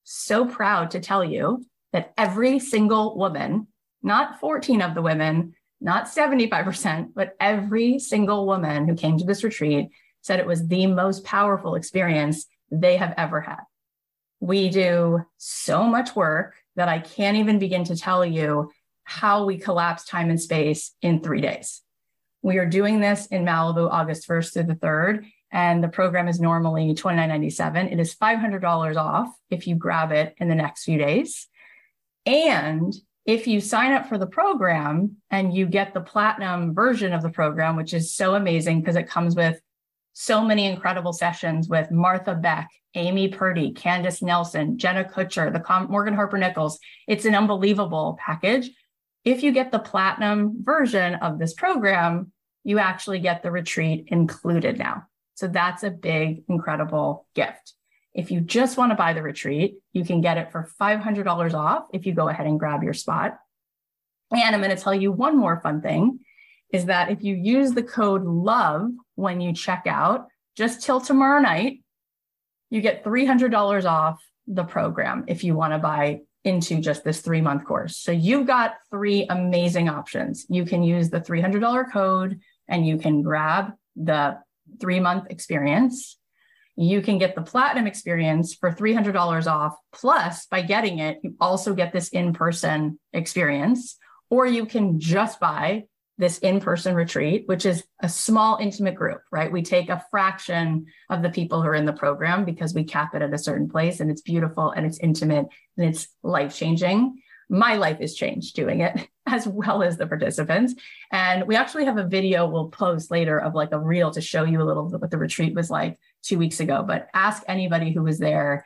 so 0.03 0.45
proud 0.45 0.91
to 0.91 0.99
tell 0.99 1.23
you 1.23 1.65
that 1.93 2.13
every 2.17 2.59
single 2.59 3.17
woman, 3.17 3.67
not 4.03 4.39
14 4.39 4.81
of 4.81 4.93
the 4.93 5.01
women, 5.01 5.55
not 5.81 6.05
75%, 6.05 7.13
but 7.15 7.35
every 7.39 7.99
single 7.99 8.45
woman 8.45 8.87
who 8.87 8.95
came 8.95 9.17
to 9.17 9.25
this 9.25 9.43
retreat 9.43 9.89
said 10.21 10.39
it 10.39 10.47
was 10.47 10.67
the 10.67 10.87
most 10.87 11.23
powerful 11.23 11.75
experience 11.75 12.45
they 12.71 12.97
have 12.97 13.13
ever 13.17 13.41
had. 13.41 13.61
We 14.39 14.69
do 14.69 15.25
so 15.37 15.83
much 15.83 16.15
work 16.15 16.55
that 16.75 16.87
I 16.87 16.99
can't 16.99 17.37
even 17.37 17.59
begin 17.59 17.83
to 17.85 17.95
tell 17.95 18.25
you 18.25 18.71
how 19.03 19.45
we 19.45 19.57
collapse 19.57 20.05
time 20.05 20.29
and 20.29 20.39
space 20.39 20.93
in 21.01 21.21
three 21.21 21.41
days. 21.41 21.81
We 22.41 22.57
are 22.57 22.65
doing 22.65 23.01
this 23.01 23.25
in 23.25 23.43
Malibu 23.43 23.89
August 23.91 24.27
1st 24.27 24.53
through 24.53 24.63
the 24.63 24.75
3rd, 24.75 25.25
and 25.51 25.83
the 25.83 25.89
program 25.89 26.27
is 26.27 26.39
normally 26.39 26.93
$29.97. 26.93 27.91
It 27.91 27.99
is 27.99 28.15
$500 28.15 28.95
off 28.95 29.29
if 29.49 29.67
you 29.67 29.75
grab 29.75 30.11
it 30.11 30.35
in 30.37 30.47
the 30.47 30.55
next 30.55 30.83
few 30.83 30.97
days. 30.97 31.47
And 32.25 32.93
if 33.25 33.47
you 33.47 33.59
sign 33.59 33.91
up 33.91 34.07
for 34.07 34.17
the 34.17 34.27
program 34.27 35.17
and 35.29 35.53
you 35.53 35.65
get 35.65 35.93
the 35.93 36.01
platinum 36.01 36.73
version 36.73 37.13
of 37.13 37.21
the 37.21 37.29
program, 37.29 37.75
which 37.75 37.93
is 37.93 38.13
so 38.13 38.35
amazing 38.35 38.79
because 38.79 38.95
it 38.95 39.09
comes 39.09 39.35
with 39.35 39.59
so 40.19 40.43
many 40.43 40.65
incredible 40.65 41.13
sessions 41.13 41.69
with 41.69 41.89
Martha 41.91 42.35
Beck, 42.35 42.69
Amy 42.93 43.29
Purdy, 43.29 43.71
Candace 43.71 44.21
Nelson, 44.21 44.77
Jenna 44.77 45.05
Kutcher, 45.05 45.51
the 45.51 45.61
Com- 45.61 45.89
Morgan 45.89 46.13
Harper 46.13 46.37
Nichols. 46.37 46.77
It's 47.07 47.23
an 47.23 47.35
unbelievable 47.35 48.17
package. 48.19 48.69
If 49.23 49.43
you 49.43 49.53
get 49.53 49.71
the 49.71 49.79
platinum 49.79 50.57
version 50.61 51.15
of 51.15 51.39
this 51.39 51.53
program, 51.53 52.33
you 52.65 52.79
actually 52.79 53.19
get 53.19 53.43
the 53.43 53.49
retreat 53.49 54.09
included 54.09 54.77
now. 54.77 55.03
So 55.35 55.47
that's 55.47 55.83
a 55.83 55.89
big, 55.89 56.43
incredible 56.49 57.25
gift. 57.33 57.73
If 58.13 58.29
you 58.29 58.41
just 58.41 58.75
want 58.77 58.91
to 58.91 58.97
buy 58.97 59.13
the 59.13 59.23
retreat, 59.23 59.75
you 59.93 60.03
can 60.03 60.19
get 60.19 60.37
it 60.37 60.51
for 60.51 60.69
$500 60.81 61.53
off 61.53 61.85
if 61.93 62.05
you 62.05 62.13
go 62.13 62.27
ahead 62.27 62.45
and 62.45 62.59
grab 62.59 62.83
your 62.83 62.93
spot. 62.93 63.39
And 64.31 64.53
I'm 64.53 64.61
going 64.61 64.75
to 64.75 64.83
tell 64.83 64.93
you 64.93 65.13
one 65.13 65.37
more 65.37 65.61
fun 65.61 65.81
thing 65.81 66.19
is 66.71 66.85
that 66.85 67.11
if 67.11 67.23
you 67.23 67.35
use 67.35 67.73
the 67.73 67.83
code 67.83 68.23
LOVE 68.23 68.91
when 69.15 69.41
you 69.41 69.53
check 69.53 69.83
out, 69.87 70.27
just 70.55 70.83
till 70.83 71.01
tomorrow 71.01 71.39
night, 71.39 71.83
you 72.69 72.81
get 72.81 73.03
$300 73.03 73.85
off 73.85 74.23
the 74.47 74.63
program 74.63 75.25
if 75.27 75.43
you 75.43 75.55
want 75.55 75.73
to 75.73 75.79
buy 75.79 76.21
into 76.43 76.79
just 76.79 77.03
this 77.03 77.21
three 77.21 77.41
month 77.41 77.65
course. 77.65 77.97
So 77.97 78.11
you've 78.11 78.47
got 78.47 78.75
three 78.91 79.25
amazing 79.29 79.89
options. 79.89 80.45
You 80.49 80.65
can 80.65 80.83
use 80.83 81.09
the 81.09 81.21
$300 81.21 81.91
code 81.91 82.39
and 82.67 82.87
you 82.87 82.97
can 82.97 83.21
grab 83.21 83.73
the 83.95 84.37
three 84.79 84.99
month 84.99 85.25
experience. 85.29 86.17
You 86.75 87.01
can 87.01 87.17
get 87.17 87.35
the 87.35 87.41
platinum 87.41 87.87
experience 87.87 88.53
for 88.53 88.71
$300 88.71 89.47
off. 89.47 89.75
Plus, 89.91 90.45
by 90.45 90.61
getting 90.61 90.99
it, 90.99 91.19
you 91.23 91.35
also 91.41 91.73
get 91.73 91.91
this 91.91 92.07
in 92.09 92.31
person 92.31 92.99
experience. 93.11 93.97
Or 94.29 94.45
you 94.45 94.65
can 94.65 94.99
just 94.99 95.39
buy 95.41 95.85
this 96.19 96.37
in-person 96.39 96.93
retreat, 96.95 97.43
which 97.47 97.65
is 97.65 97.85
a 98.01 98.09
small 98.09 98.57
intimate 98.57 98.93
group, 98.93 99.21
right? 99.31 99.49
We 99.49 99.61
take 99.61 99.89
a 99.89 100.03
fraction 100.11 100.87
of 101.09 101.23
the 101.23 101.29
people 101.29 101.61
who 101.61 101.69
are 101.69 101.75
in 101.75 101.85
the 101.85 101.93
program 101.93 102.43
because 102.43 102.73
we 102.73 102.83
cap 102.83 103.15
it 103.15 103.21
at 103.21 103.33
a 103.33 103.37
certain 103.37 103.69
place 103.69 104.01
and 104.01 104.11
it's 104.11 104.21
beautiful 104.21 104.69
and 104.69 104.85
it's 104.85 104.99
intimate 104.99 105.47
and 105.77 105.87
it's 105.87 106.09
life-changing. 106.21 107.21
My 107.49 107.75
life 107.75 108.01
is 108.01 108.15
changed 108.15 108.53
doing 108.53 108.81
it 108.81 109.07
as 109.25 109.47
well 109.47 109.81
as 109.81 109.97
the 109.97 110.07
participants. 110.07 110.75
And 111.09 111.47
we 111.47 111.55
actually 111.55 111.85
have 111.85 111.97
a 111.97 112.03
video 112.03 112.47
we'll 112.47 112.67
post 112.67 113.11
later 113.11 113.39
of 113.39 113.55
like 113.55 113.71
a 113.71 113.79
reel 113.79 114.11
to 114.11 114.21
show 114.21 114.43
you 114.43 114.61
a 114.61 114.67
little 114.67 114.89
bit 114.89 114.99
what 114.99 115.11
the 115.11 115.17
retreat 115.17 115.55
was 115.55 115.69
like 115.69 115.97
two 116.21 116.37
weeks 116.37 116.59
ago. 116.59 116.83
But 116.85 117.07
ask 117.13 117.43
anybody 117.47 117.93
who 117.93 118.03
was 118.03 118.19
there. 118.19 118.65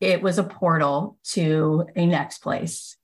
It 0.00 0.22
was 0.22 0.38
a 0.38 0.44
portal 0.44 1.18
to 1.32 1.86
a 1.96 2.06
next 2.06 2.38
place 2.38 2.96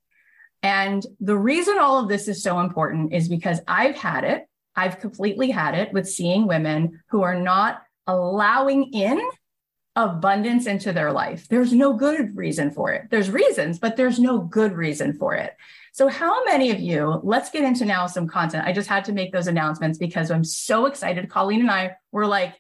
and 0.65 1.07
the 1.21 1.37
reason 1.37 1.79
all 1.79 2.01
of 2.01 2.09
this 2.09 2.27
is 2.27 2.43
so 2.43 2.59
important 2.61 3.13
is 3.13 3.29
because 3.29 3.61
I've 3.69 3.97
had 3.97 4.25
it, 4.25 4.49
I've 4.75 4.99
completely 4.99 5.51
had 5.51 5.75
it 5.75 5.93
with 5.93 6.09
seeing 6.09 6.47
women 6.47 7.03
who 7.11 7.23
are 7.23 7.39
not 7.39 7.83
allowing 8.07 8.91
in 8.95 9.21
abundance 9.95 10.67
into 10.67 10.95
their 10.95 11.13
life. 11.13 11.47
There's 11.49 11.75
no 11.75 11.93
good 11.93 12.35
reason 12.35 12.71
for 12.71 12.91
it. 12.93 13.09
There's 13.11 13.31
reasons, 13.31 13.79
but 13.79 13.97
there's 13.97 14.19
no 14.19 14.39
good 14.39 14.73
reason 14.73 15.13
for 15.13 15.35
it. 15.35 15.55
So, 15.93 16.09
how 16.09 16.43
many 16.45 16.71
of 16.71 16.81
you, 16.81 17.21
let's 17.23 17.51
get 17.51 17.63
into 17.63 17.85
now 17.85 18.07
some 18.07 18.27
content. 18.27 18.67
I 18.67 18.73
just 18.73 18.89
had 18.89 19.05
to 19.05 19.13
make 19.13 19.33
those 19.33 19.49
announcements 19.49 19.99
because 19.99 20.31
I'm 20.31 20.45
so 20.45 20.87
excited. 20.87 21.29
Colleen 21.29 21.61
and 21.61 21.71
I 21.71 21.97
were 22.11 22.27
like 22.27 22.59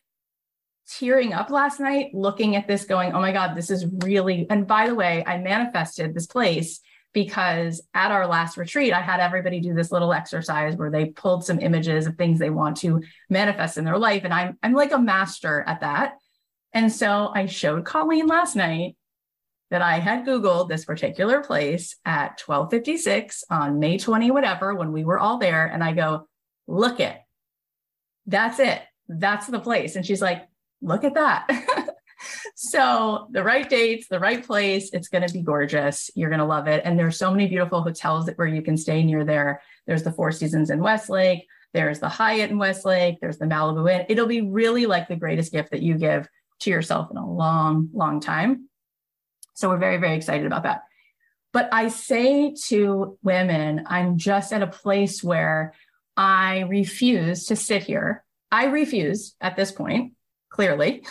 tearing 0.86 1.32
up 1.32 1.48
last 1.48 1.80
night 1.80 2.10
looking 2.12 2.54
at 2.54 2.68
this, 2.68 2.84
going, 2.84 3.14
oh 3.14 3.20
my 3.20 3.32
God, 3.32 3.56
this 3.56 3.70
is 3.70 3.86
really. 4.04 4.46
And 4.50 4.66
by 4.66 4.88
the 4.88 4.94
way, 4.94 5.24
I 5.26 5.38
manifested 5.38 6.12
this 6.12 6.26
place 6.26 6.80
because 7.14 7.81
at 7.94 8.11
our 8.11 8.27
last 8.27 8.59
retreat, 8.59 8.92
I 8.92 9.00
had 9.00 9.20
everybody 9.20 9.61
do 9.61 9.72
this 9.72 9.92
little 9.92 10.12
exercise 10.12 10.77
where 10.77 10.90
they 10.90 11.07
pulled 11.07 11.46
some 11.46 11.61
images 11.61 12.07
of 12.07 12.16
things 12.16 12.38
they 12.38 12.50
want 12.50 12.77
to 12.79 13.03
manifest 13.31 13.79
in 13.79 13.85
their 13.85 13.96
life. 13.96 14.24
And 14.24 14.35
I'm, 14.35 14.59
I'm 14.62 14.74
like 14.74 14.92
a 14.92 14.98
master 14.98 15.64
at 15.66 15.81
that. 15.81 16.16
And 16.72 16.92
so 16.92 17.31
I 17.33 17.46
showed 17.46 17.85
Colleen 17.85 18.27
last 18.27 18.57
night 18.57 18.96
that 19.70 19.81
I 19.81 20.00
had 20.00 20.27
Googled 20.27 20.68
this 20.68 20.85
particular 20.85 21.40
place 21.40 21.96
at 22.05 22.42
1256 22.44 23.44
on 23.48 23.79
May 23.79 23.96
20, 23.96 24.33
whatever, 24.33 24.74
when 24.74 24.92
we 24.92 25.05
were 25.05 25.18
all 25.18 25.38
there. 25.38 25.66
And 25.66 25.83
I 25.83 25.92
go, 25.92 26.29
look 26.66 26.98
it, 26.98 27.16
that's 28.27 28.59
it. 28.59 28.83
That's 29.09 29.46
the 29.46 29.61
place. 29.61 29.94
And 29.94 30.05
she's 30.05 30.22
like, 30.22 30.48
look 30.83 31.05
at 31.05 31.14
that. 31.14 31.46
so 32.70 33.29
the 33.31 33.42
right 33.42 33.68
dates, 33.68 34.09
the 34.09 34.20
right 34.20 34.44
place, 34.44 34.90
it's 34.92 35.09
going 35.09 35.27
to 35.27 35.33
be 35.33 35.42
gorgeous. 35.42 36.11
You're 36.14 36.31
going 36.31 36.40
to 36.40 36.46
love 36.46 36.66
it. 36.68 36.83
And 36.85 36.98
there's 36.98 37.16
so 37.16 37.31
many 37.31 37.46
beautiful 37.46 37.83
hotels 37.83 38.29
where 38.37 38.46
you 38.46 38.62
can 38.62 38.77
stay 38.77 39.03
near 39.03 39.24
there. 39.24 39.62
There's 39.87 40.03
the 40.03 40.12
Four 40.12 40.33
Seasons 40.33 40.70
in 40.70 40.81
Westlake. 40.81 41.46
there's 41.72 41.98
the 41.98 42.09
Hyatt 42.09 42.50
in 42.50 42.59
Westlake, 42.59 43.20
there's 43.20 43.38
the 43.38 43.46
Malibu 43.46 43.92
Inn. 43.92 44.07
It'll 44.09 44.27
be 44.27 44.42
really 44.42 44.87
like 44.87 45.09
the 45.09 45.16
greatest 45.16 45.53
gift 45.53 45.72
that 45.72 45.83
you 45.83 45.98
give 45.98 46.29
to 46.61 46.70
yourself 46.70 47.11
in 47.11 47.16
a 47.16 47.29
long, 47.29 47.90
long 47.92 48.20
time. 48.20 48.68
So 49.55 49.68
we're 49.68 49.79
very, 49.79 49.96
very 49.96 50.16
excited 50.16 50.46
about 50.46 50.62
that. 50.62 50.85
But 51.53 51.68
I 51.72 51.88
say 51.88 52.55
to 52.66 53.18
women, 53.22 53.85
I'm 53.87 54.18
just 54.18 54.53
at 54.53 54.62
a 54.62 54.66
place 54.66 55.22
where 55.22 55.74
I 56.16 56.61
refuse 56.61 57.46
to 57.46 57.57
sit 57.57 57.83
here. 57.83 58.24
I 58.50 58.66
refuse 58.66 59.35
at 59.40 59.57
this 59.57 59.72
point, 59.72 60.12
clearly. 60.48 61.05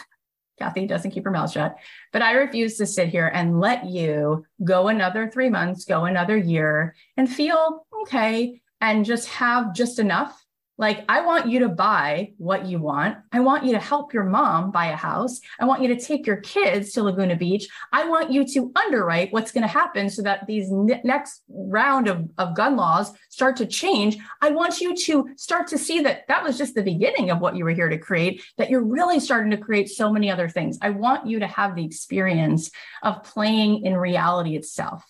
Cathy 0.59 0.85
doesn't 0.87 1.11
keep 1.11 1.23
her 1.25 1.31
mouth 1.31 1.51
shut, 1.51 1.75
but 2.11 2.21
I 2.21 2.33
refuse 2.33 2.77
to 2.77 2.85
sit 2.85 3.09
here 3.09 3.27
and 3.27 3.59
let 3.59 3.85
you 3.85 4.45
go 4.63 4.87
another 4.87 5.29
three 5.29 5.49
months, 5.49 5.85
go 5.85 6.05
another 6.05 6.37
year 6.37 6.95
and 7.17 7.29
feel 7.29 7.85
okay 8.01 8.61
and 8.79 9.05
just 9.05 9.27
have 9.29 9.73
just 9.73 9.97
enough 9.97 10.42
like, 10.83 11.05
I 11.07 11.21
want 11.21 11.47
you 11.47 11.59
to 11.59 11.69
buy 11.69 12.33
what 12.37 12.65
you 12.65 12.77
want. 12.77 13.17
I 13.31 13.39
want 13.39 13.63
you 13.63 13.71
to 13.71 13.79
help 13.79 14.13
your 14.13 14.25
mom 14.25 14.69
buy 14.69 14.87
a 14.87 14.97
house. 14.97 15.39
I 15.57 15.63
want 15.63 15.81
you 15.81 15.87
to 15.95 15.99
take 15.99 16.27
your 16.27 16.41
kids 16.41 16.91
to 16.91 17.03
Laguna 17.03 17.37
Beach. 17.37 17.69
I 17.93 18.05
want 18.05 18.33
you 18.33 18.45
to 18.49 18.69
underwrite 18.75 19.31
what's 19.31 19.53
going 19.53 19.61
to 19.61 19.67
happen 19.69 20.09
so 20.09 20.21
that 20.23 20.45
these 20.45 20.69
n- 20.69 20.99
next 21.05 21.43
round 21.47 22.09
of, 22.09 22.29
of 22.37 22.53
gun 22.53 22.75
laws 22.75 23.13
start 23.29 23.55
to 23.57 23.65
change. 23.65 24.17
I 24.41 24.49
want 24.49 24.81
you 24.81 24.93
to 24.93 25.29
start 25.37 25.67
to 25.67 25.77
see 25.77 26.01
that 26.01 26.27
that 26.27 26.43
was 26.43 26.57
just 26.57 26.75
the 26.75 26.83
beginning 26.83 27.29
of 27.29 27.39
what 27.39 27.55
you 27.55 27.63
were 27.63 27.71
here 27.71 27.87
to 27.87 27.97
create, 27.97 28.43
that 28.57 28.69
you're 28.69 28.83
really 28.83 29.21
starting 29.21 29.51
to 29.51 29.57
create 29.57 29.87
so 29.87 30.11
many 30.11 30.29
other 30.29 30.49
things. 30.49 30.77
I 30.81 30.89
want 30.89 31.27
you 31.27 31.39
to 31.39 31.47
have 31.47 31.77
the 31.77 31.85
experience 31.85 32.71
of 33.03 33.23
playing 33.23 33.85
in 33.85 33.95
reality 33.95 34.57
itself, 34.57 35.05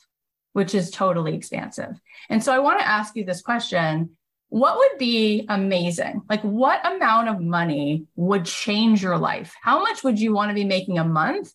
which 0.52 0.76
is 0.76 0.92
totally 0.92 1.34
expansive. 1.34 2.00
And 2.30 2.44
so 2.44 2.54
I 2.54 2.60
want 2.60 2.80
to 2.80 2.88
ask 2.88 3.16
you 3.16 3.26
this 3.26 3.42
question 3.42 4.12
what 4.54 4.78
would 4.78 5.00
be 5.00 5.48
amazing? 5.50 6.22
Like, 6.30 6.42
what 6.44 6.86
amount 6.86 7.28
of 7.28 7.42
money 7.42 8.06
would 8.16 8.46
change 8.46 9.02
your 9.02 9.18
life? 9.18 9.56
How 9.64 9.80
much 9.80 10.04
would 10.04 10.20
you 10.20 10.32
want 10.32 10.50
to 10.50 10.54
be 10.54 10.64
making 10.64 11.00
a 11.00 11.04
month 11.04 11.52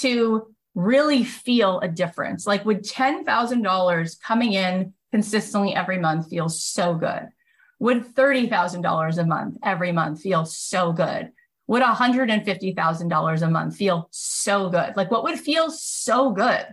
to 0.00 0.54
really 0.74 1.24
feel 1.24 1.80
a 1.80 1.88
difference? 1.88 2.46
Like, 2.46 2.66
would 2.66 2.84
$10,000 2.84 4.20
coming 4.20 4.52
in 4.52 4.92
consistently 5.12 5.74
every 5.74 5.98
month 5.98 6.28
feel 6.28 6.50
so 6.50 6.92
good? 6.92 7.30
Would 7.78 8.14
$30,000 8.14 9.16
a 9.16 9.24
month 9.24 9.56
every 9.62 9.92
month 9.92 10.20
feel 10.20 10.44
so 10.44 10.92
good? 10.92 11.32
Would 11.68 11.82
$150,000 11.82 13.42
a 13.42 13.50
month 13.50 13.76
feel 13.76 14.08
so 14.10 14.68
good? 14.68 14.92
Like, 14.94 15.10
what 15.10 15.24
would 15.24 15.40
feel 15.40 15.70
so 15.70 16.32
good? 16.32 16.66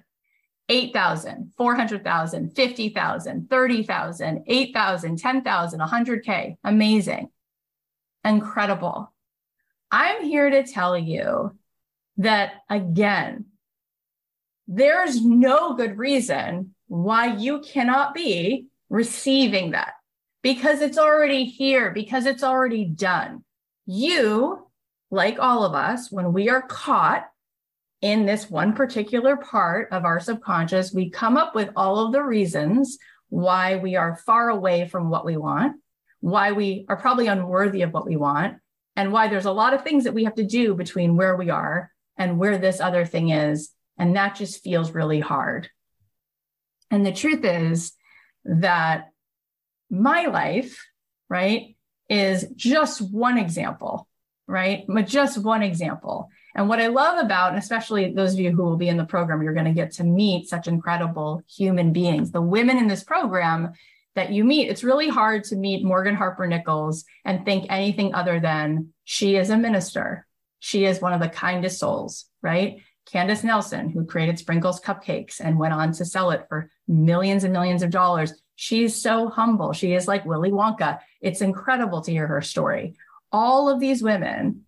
8,000, 0.70 1.52
400,000, 1.58 2.56
50,000, 2.56 3.50
30,000, 3.50 4.44
8,000, 4.48 5.18
10,000, 5.18 5.80
100K. 5.80 6.58
Amazing. 6.64 7.30
Incredible. 8.24 9.12
I'm 9.92 10.24
here 10.24 10.50
to 10.50 10.64
tell 10.64 10.98
you 10.98 11.58
that 12.18 12.52
again, 12.70 13.46
there's 14.68 15.26
no 15.26 15.74
good 15.74 15.98
reason 15.98 16.76
why 16.88 17.36
you 17.36 17.62
cannot 17.62 18.14
be 18.14 18.68
receiving 18.90 19.72
that 19.72 19.94
because 20.44 20.82
it's 20.82 20.98
already 20.98 21.46
here, 21.46 21.92
because 21.92 22.26
it's 22.26 22.44
already 22.44 22.86
done. 22.86 23.44
You, 23.88 24.68
like 25.10 25.40
all 25.40 25.66
of 25.66 25.74
us, 25.74 26.12
when 26.12 26.34
we 26.34 26.50
are 26.50 26.62
caught 26.62 27.26
in 28.02 28.26
this 28.26 28.50
one 28.50 28.74
particular 28.74 29.36
part 29.36 29.90
of 29.92 30.06
our 30.06 30.20
subconscious, 30.20 30.94
we 30.94 31.10
come 31.10 31.38
up 31.38 31.54
with 31.54 31.70
all 31.76 32.06
of 32.06 32.14
the 32.14 32.24
reasons 32.24 32.98
why 33.30 33.76
we 33.76 33.96
are 33.96 34.16
far 34.26 34.50
away 34.50 34.88
from 34.88 35.10
what 35.10 35.26
we 35.26 35.38
want, 35.38 35.76
why 36.22 36.52
we 36.52 36.86
are 36.90 36.98
probably 36.98 37.28
unworthy 37.28 37.82
of 37.82 37.94
what 37.94 38.08
we 38.08 38.16
want, 38.16 38.58
and 38.96 39.12
why 39.12 39.28
there's 39.28 39.46
a 39.46 39.52
lot 39.52 39.74
of 39.74 39.84
things 39.84 40.06
that 40.06 40.14
we 40.14 40.24
have 40.24 40.36
to 40.36 40.46
do 40.46 40.76
between 40.76 41.16
where 41.16 41.36
we 41.36 41.50
are 41.50 41.92
and 42.18 42.38
where 42.38 42.58
this 42.58 42.80
other 42.80 43.06
thing 43.06 43.30
is. 43.30 43.70
And 43.98 44.16
that 44.16 44.36
just 44.36 44.64
feels 44.64 44.92
really 44.92 45.20
hard. 45.20 45.70
And 46.92 47.06
the 47.06 47.12
truth 47.12 47.44
is 47.44 47.94
that 48.46 49.10
my 49.90 50.26
life, 50.26 50.86
right, 51.30 51.76
is 52.10 52.48
just 52.56 53.02
one 53.02 53.38
example, 53.38 54.08
right? 54.48 54.86
But 54.88 55.08
just 55.08 55.38
one 55.38 55.62
example. 55.62 56.30
And 56.56 56.68
what 56.68 56.82
I 56.82 56.88
love 56.88 57.24
about, 57.24 57.50
and 57.50 57.60
especially 57.60 58.12
those 58.12 58.34
of 58.34 58.40
you 58.40 58.52
who 58.52 58.64
will 58.64 58.78
be 58.78 58.90
in 58.90 58.98
the 58.98 59.06
program, 59.06 59.42
you're 59.42 59.54
going 59.54 59.66
to 59.66 59.72
get 59.72 59.92
to 59.94 60.04
meet 60.04 60.50
such 60.50 60.68
incredible 60.68 61.44
human 61.48 61.94
beings. 61.94 62.32
The 62.32 62.42
women 62.42 62.78
in 62.78 62.88
this 62.88 63.04
program 63.04 63.74
that 64.16 64.32
you 64.32 64.44
meet, 64.44 64.70
it's 64.70 64.84
really 64.84 65.08
hard 65.08 65.44
to 65.46 65.56
meet 65.56 65.86
Morgan 65.86 66.16
Harper 66.16 66.48
Nichols 66.48 67.06
and 67.24 67.46
think 67.46 67.68
anything 67.70 68.14
other 68.16 68.40
than 68.40 68.90
she 69.04 69.36
is 69.36 69.50
a 69.50 69.58
minister. 69.58 70.26
She 70.60 70.86
is 70.86 71.00
one 71.00 71.14
of 71.14 71.22
the 71.22 71.30
kindest 71.30 71.80
souls, 71.80 72.26
right? 72.42 72.82
Candace 73.06 73.44
Nelson, 73.44 73.90
who 73.90 74.06
created 74.06 74.38
Sprinkles 74.38 74.82
Cupcakes 74.82 75.40
and 75.40 75.58
went 75.58 75.74
on 75.74 75.94
to 75.94 76.06
sell 76.06 76.32
it 76.32 76.46
for 76.50 76.70
millions 76.88 77.44
and 77.44 77.54
millions 77.54 77.82
of 77.82 77.92
dollars. 77.92 78.34
She's 78.56 79.02
so 79.02 79.30
humble. 79.30 79.74
She 79.74 79.94
is 79.94 80.08
like 80.08 80.26
Willy 80.26 80.52
Wonka. 80.52 81.00
It's 81.22 81.42
incredible 81.42 82.02
to 82.02 82.12
hear 82.12 82.28
her 82.28 82.42
story. 82.42 82.96
All 83.32 83.70
of 83.70 83.80
these 83.80 84.04
women 84.04 84.66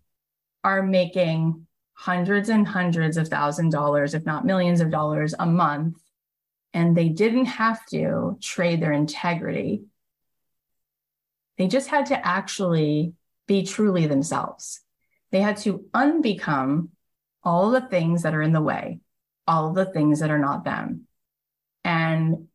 are 0.64 0.82
making 0.82 1.66
hundreds 2.02 2.48
and 2.48 2.66
hundreds 2.66 3.16
of 3.16 3.28
thousand 3.28 3.70
dollars, 3.70 4.12
if 4.12 4.26
not 4.26 4.44
millions 4.44 4.80
of 4.80 4.90
dollars 4.90 5.36
a 5.38 5.46
month. 5.46 5.96
And 6.74 6.96
they 6.96 7.08
didn't 7.08 7.44
have 7.44 7.86
to 7.90 8.38
trade 8.40 8.82
their 8.82 8.90
integrity. 8.92 9.84
They 11.58 11.68
just 11.68 11.88
had 11.88 12.06
to 12.06 12.26
actually 12.26 13.12
be 13.46 13.62
truly 13.62 14.08
themselves. 14.08 14.80
They 15.30 15.40
had 15.40 15.58
to 15.58 15.84
unbecome 15.94 16.88
all 17.44 17.70
the 17.70 17.82
things 17.82 18.24
that 18.24 18.34
are 18.34 18.42
in 18.42 18.52
the 18.52 18.60
way, 18.60 18.98
all 19.46 19.72
the 19.72 19.86
things 19.86 20.18
that 20.20 20.30
are 20.30 20.40
not 20.40 20.64
them. 20.64 21.06
And 21.84 22.48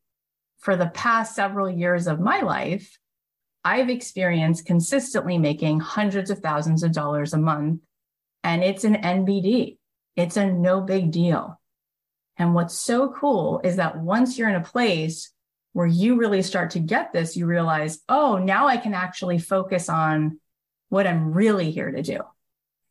for 0.60 0.76
the 0.76 0.88
past 0.88 1.36
several 1.36 1.70
years 1.70 2.08
of 2.08 2.20
my 2.20 2.42
life, 2.42 3.00
I've 3.64 3.90
experienced 3.90 4.66
consistently 4.66 5.38
making 5.38 5.80
hundreds 5.80 6.32
of 6.32 6.40
thousands 6.40 6.84
of 6.84 6.92
dollars 6.92 7.34
a 7.34 7.38
month 7.38 7.80
and 8.48 8.64
it's 8.64 8.86
an 8.86 8.96
NBD. 8.96 9.78
It's 10.16 10.38
a 10.38 10.50
no 10.50 10.80
big 10.80 11.12
deal. 11.12 11.60
And 12.38 12.54
what's 12.54 12.78
so 12.78 13.12
cool 13.12 13.60
is 13.62 13.76
that 13.76 14.00
once 14.00 14.38
you're 14.38 14.48
in 14.48 14.56
a 14.56 14.64
place 14.64 15.34
where 15.74 15.86
you 15.86 16.16
really 16.16 16.42
start 16.42 16.72
to 16.72 16.80
get 16.80 17.12
this, 17.12 17.36
you 17.36 17.46
realize, 17.46 18.00
oh, 18.08 18.38
now 18.38 18.70
I 18.70 18.78
can 18.78 18.94
actually 18.94 19.38
focus 19.38 19.90
on 19.90 20.40
what 20.88 21.06
I'm 21.06 21.34
really 21.34 21.72
here 21.72 21.92
to 21.92 22.02
do. 22.02 22.22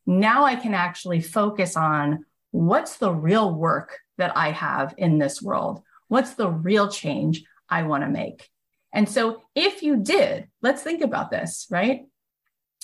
Now 0.05 0.45
I 0.45 0.55
can 0.57 0.75
actually 0.75 1.21
focus 1.21 1.75
on 1.75 2.25
what's 2.51 2.97
the 2.97 3.11
real 3.11 3.51
work 3.51 3.97
that 4.19 4.37
I 4.37 4.51
have 4.51 4.93
in 4.95 5.17
this 5.17 5.41
world? 5.41 5.81
What's 6.07 6.35
the 6.35 6.51
real 6.51 6.87
change 6.87 7.43
I 7.67 7.81
want 7.81 8.03
to 8.03 8.09
make? 8.09 8.47
And 8.93 9.09
so 9.09 9.41
if 9.55 9.81
you 9.81 9.97
did, 9.97 10.49
let's 10.61 10.83
think 10.83 11.01
about 11.01 11.31
this, 11.31 11.65
right? 11.71 12.05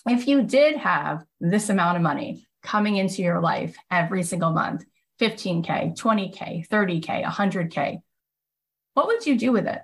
If 0.08 0.28
you 0.28 0.42
did 0.42 0.78
have 0.78 1.24
this 1.40 1.70
amount 1.70 1.98
of 1.98 2.04
money, 2.04 2.48
coming 2.64 2.96
into 2.98 3.22
your 3.22 3.42
life 3.42 3.76
every 3.92 4.24
single 4.24 4.52
month 4.52 4.86
15K, 5.20 5.98
20K, 5.98 6.68
30K, 6.68 7.24
100K. 7.24 8.02
What 8.94 9.08
would 9.08 9.26
you 9.26 9.38
do 9.38 9.52
with 9.52 9.68
it? 9.68 9.82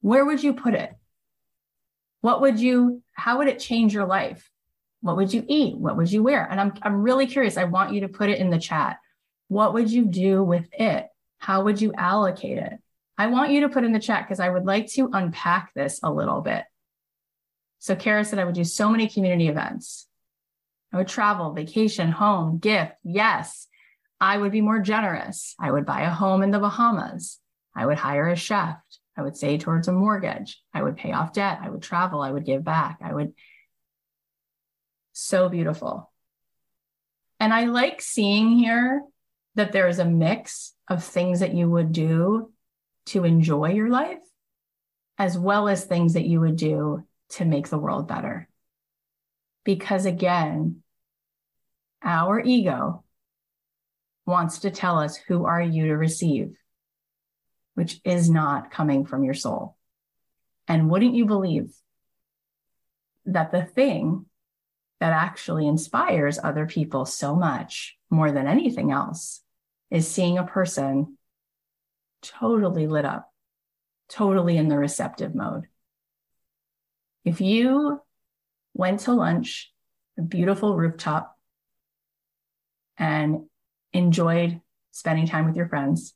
Where 0.00 0.24
would 0.24 0.42
you 0.42 0.54
put 0.54 0.74
it? 0.74 0.92
What 2.20 2.40
would 2.40 2.58
you, 2.58 3.02
how 3.12 3.38
would 3.38 3.48
it 3.48 3.60
change 3.60 3.94
your 3.94 4.06
life? 4.06 4.50
What 5.00 5.16
would 5.16 5.32
you 5.32 5.44
eat? 5.48 5.76
What 5.76 5.96
would 5.96 6.10
you 6.10 6.22
wear? 6.22 6.46
And 6.50 6.60
I'm, 6.60 6.72
I'm 6.82 7.02
really 7.02 7.26
curious. 7.26 7.56
I 7.56 7.64
want 7.64 7.92
you 7.92 8.00
to 8.00 8.08
put 8.08 8.28
it 8.28 8.38
in 8.38 8.50
the 8.50 8.58
chat. 8.58 8.98
What 9.48 9.74
would 9.74 9.90
you 9.90 10.06
do 10.06 10.42
with 10.42 10.66
it? 10.72 11.06
How 11.38 11.62
would 11.62 11.80
you 11.80 11.92
allocate 11.94 12.58
it? 12.58 12.72
I 13.18 13.28
want 13.28 13.52
you 13.52 13.60
to 13.60 13.68
put 13.68 13.84
in 13.84 13.92
the 13.92 14.00
chat 14.00 14.24
because 14.24 14.40
I 14.40 14.48
would 14.48 14.66
like 14.66 14.88
to 14.92 15.08
unpack 15.12 15.72
this 15.74 16.00
a 16.02 16.12
little 16.12 16.40
bit. 16.40 16.64
So 17.78 17.94
Kara 17.94 18.24
said 18.24 18.38
I 18.38 18.44
would 18.44 18.54
do 18.54 18.64
so 18.64 18.90
many 18.90 19.08
community 19.08 19.48
events. 19.48 20.08
I 20.96 21.00
would 21.00 21.08
travel, 21.08 21.52
vacation, 21.52 22.10
home, 22.10 22.56
gift. 22.56 22.92
Yes, 23.04 23.66
I 24.18 24.38
would 24.38 24.50
be 24.50 24.62
more 24.62 24.80
generous. 24.80 25.54
I 25.60 25.70
would 25.70 25.84
buy 25.84 26.00
a 26.00 26.10
home 26.10 26.42
in 26.42 26.50
the 26.50 26.58
Bahamas. 26.58 27.38
I 27.74 27.84
would 27.84 27.98
hire 27.98 28.28
a 28.28 28.34
chef. 28.34 28.78
I 29.14 29.20
would 29.20 29.36
save 29.36 29.60
towards 29.60 29.88
a 29.88 29.92
mortgage. 29.92 30.58
I 30.72 30.82
would 30.82 30.96
pay 30.96 31.12
off 31.12 31.34
debt. 31.34 31.58
I 31.62 31.68
would 31.68 31.82
travel. 31.82 32.22
I 32.22 32.30
would 32.30 32.46
give 32.46 32.64
back. 32.64 33.00
I 33.02 33.12
would. 33.12 33.34
So 35.12 35.50
beautiful. 35.50 36.10
And 37.40 37.52
I 37.52 37.66
like 37.66 38.00
seeing 38.00 38.56
here 38.56 39.02
that 39.54 39.72
there's 39.72 39.98
a 39.98 40.06
mix 40.06 40.72
of 40.88 41.04
things 41.04 41.40
that 41.40 41.54
you 41.54 41.68
would 41.68 41.92
do 41.92 42.52
to 43.08 43.24
enjoy 43.24 43.72
your 43.72 43.90
life, 43.90 44.24
as 45.18 45.36
well 45.36 45.68
as 45.68 45.84
things 45.84 46.14
that 46.14 46.24
you 46.24 46.40
would 46.40 46.56
do 46.56 47.04
to 47.32 47.44
make 47.44 47.68
the 47.68 47.78
world 47.78 48.08
better. 48.08 48.48
Because 49.62 50.06
again, 50.06 50.82
our 52.06 52.40
ego 52.40 53.04
wants 54.24 54.60
to 54.60 54.70
tell 54.70 54.98
us, 54.98 55.16
who 55.16 55.44
are 55.44 55.60
you 55.60 55.88
to 55.88 55.96
receive? 55.96 56.56
Which 57.74 58.00
is 58.04 58.30
not 58.30 58.70
coming 58.70 59.04
from 59.04 59.24
your 59.24 59.34
soul. 59.34 59.76
And 60.66 60.88
wouldn't 60.88 61.14
you 61.14 61.26
believe 61.26 61.74
that 63.26 63.52
the 63.52 63.64
thing 63.64 64.26
that 65.00 65.12
actually 65.12 65.66
inspires 65.66 66.38
other 66.42 66.66
people 66.66 67.04
so 67.04 67.36
much 67.36 67.96
more 68.08 68.32
than 68.32 68.46
anything 68.46 68.90
else 68.92 69.42
is 69.90 70.08
seeing 70.08 70.38
a 70.38 70.44
person 70.44 71.18
totally 72.22 72.86
lit 72.86 73.04
up, 73.04 73.30
totally 74.08 74.56
in 74.56 74.68
the 74.68 74.78
receptive 74.78 75.34
mode. 75.34 75.66
If 77.24 77.40
you 77.40 78.00
went 78.74 79.00
to 79.00 79.12
lunch, 79.12 79.72
a 80.18 80.22
beautiful 80.22 80.76
rooftop, 80.76 81.35
and 82.98 83.46
enjoyed 83.92 84.60
spending 84.92 85.26
time 85.26 85.46
with 85.46 85.56
your 85.56 85.68
friends 85.68 86.14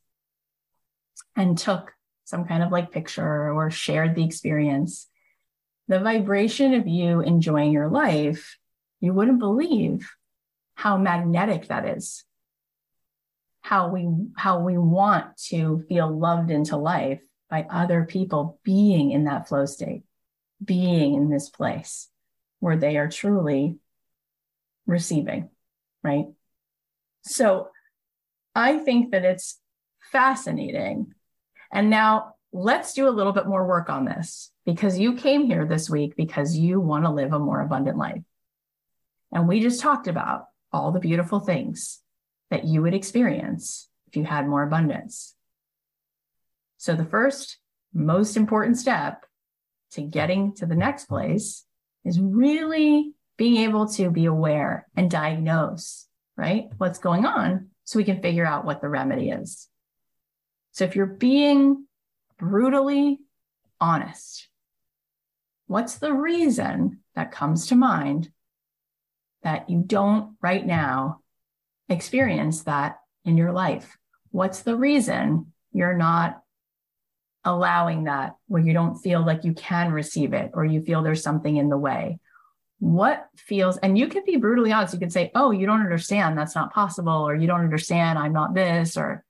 and 1.37 1.57
took 1.57 1.93
some 2.25 2.45
kind 2.45 2.63
of 2.63 2.71
like 2.71 2.93
picture 2.93 3.53
or 3.53 3.71
shared 3.71 4.15
the 4.15 4.25
experience, 4.25 5.09
the 5.89 6.01
vibration 6.01 6.75
of 6.75 6.87
you 6.87 7.21
enjoying 7.21 7.73
your 7.73 7.89
life, 7.89 8.57
you 9.01 9.13
wouldn't 9.13 9.39
believe 9.39 10.09
how 10.75 10.97
magnetic 10.97 11.69
that 11.69 11.85
is. 11.85 12.25
How 13.63 13.89
we 13.89 14.09
how 14.37 14.61
we 14.61 14.79
want 14.79 15.37
to 15.49 15.85
feel 15.89 16.09
loved 16.09 16.51
into 16.51 16.77
life 16.77 17.21
by 17.51 17.67
other 17.69 18.05
people 18.05 18.59
being 18.65 19.11
in 19.11 19.25
that 19.25 19.49
flow 19.49 19.67
state, 19.67 20.03
being 20.65 21.15
in 21.15 21.29
this 21.29 21.51
place 21.51 22.09
where 22.61 22.77
they 22.77 22.97
are 22.97 23.09
truly 23.09 23.77
receiving, 24.87 25.51
right? 26.03 26.27
So 27.23 27.69
I 28.55 28.79
think 28.79 29.13
that 29.13 29.25
it's 29.25 29.59
fascinating. 30.13 31.15
And 31.73 31.91
now 31.91 32.35
let's 32.53 32.95
do 32.95 33.09
a 33.09 33.11
little 33.11 33.33
bit 33.33 33.47
more 33.47 33.67
work 33.67 33.89
on 33.89 34.05
this 34.05 34.51
because 34.67 34.99
you 34.99 35.15
came 35.15 35.47
here 35.47 35.67
this 35.67 35.89
week 35.89 36.17
because 36.17 36.57
you 36.57 36.81
want 36.81 37.05
to 37.05 37.11
live 37.11 37.33
a 37.33 37.39
more 37.39 37.61
abundant 37.61 37.97
life. 37.97 38.23
And 39.33 39.47
we 39.47 39.61
just 39.61 39.81
talked 39.81 40.09
about 40.09 40.47
all 40.73 40.91
the 40.91 41.01
beautiful 41.01 41.41
things 41.41 42.01
that 42.51 42.65
you 42.65 42.83
would 42.83 42.95
experience 42.95 43.89
if 44.09 44.17
you 44.17 44.25
had 44.25 44.49
more 44.49 44.63
abundance. 44.63 45.35
So, 46.79 46.95
the 46.95 47.05
first 47.05 47.59
most 47.93 48.37
important 48.37 48.79
step 48.79 49.25
to 49.93 50.03
getting 50.03 50.55
to 50.55 50.67
the 50.67 50.75
next 50.75 51.07
place 51.07 51.65
is 52.05 52.19
really 52.21 53.13
being 53.37 53.59
able 53.59 53.89
to 53.89 54.11
be 54.11 54.27
aware 54.27 54.87
and 54.97 55.11
diagnose, 55.11 56.07
right? 56.41 56.71
What's 56.79 56.99
going 56.99 57.27
on 57.27 57.69
so 57.85 57.99
we 57.99 58.05
can 58.05 58.23
figure 58.23 58.47
out 58.47 58.65
what 58.65 58.81
the 58.81 58.89
remedy 58.89 59.29
is. 59.29 59.69
So 60.73 60.85
if 60.85 60.97
you're 60.97 61.05
being 61.05 61.87
brutally 62.39 63.19
honest, 63.79 64.49
what's 65.67 65.97
the 65.97 66.15
reason 66.15 67.01
that 67.15 67.31
comes 67.31 67.67
to 67.67 67.75
mind 67.75 68.31
that 69.43 69.69
you 69.69 69.83
don't 69.87 70.37
right 70.41 70.65
now 70.65 71.21
experience 71.91 72.63
that 72.63 73.01
in 73.25 73.37
your 73.37 73.53
life? 73.53 73.99
What's 74.31 74.63
the 74.63 74.77
reason 74.77 75.53
you're 75.73 75.97
not 75.97 76.41
allowing 77.45 78.05
that 78.05 78.37
where 78.47 78.63
you 78.63 78.73
don't 78.73 78.97
feel 78.97 79.25
like 79.25 79.45
you 79.45 79.53
can 79.53 79.93
receive 79.93 80.33
it 80.33 80.53
or 80.55 80.65
you 80.65 80.83
feel 80.83 81.03
there's 81.03 81.23
something 81.23 81.57
in 81.57 81.69
the 81.69 81.77
way? 81.77 82.19
What 82.81 83.29
feels, 83.37 83.77
and 83.77 83.97
you 83.97 84.09
can 84.09 84.25
be 84.25 84.37
brutally 84.37 84.73
honest. 84.73 84.95
You 84.95 85.01
can 85.01 85.11
say, 85.11 85.31
Oh, 85.35 85.51
you 85.51 85.67
don't 85.67 85.81
understand. 85.81 86.37
That's 86.37 86.55
not 86.55 86.73
possible. 86.73 87.13
Or 87.29 87.35
you 87.35 87.47
don't 87.47 87.61
understand. 87.61 88.19
I'm 88.19 88.33
not 88.33 88.55
this. 88.55 88.97
Or, 88.97 89.25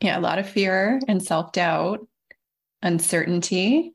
yeah, 0.00 0.18
a 0.18 0.20
lot 0.20 0.38
of 0.38 0.48
fear 0.48 1.00
and 1.08 1.22
self 1.22 1.52
doubt, 1.52 2.06
uncertainty. 2.82 3.94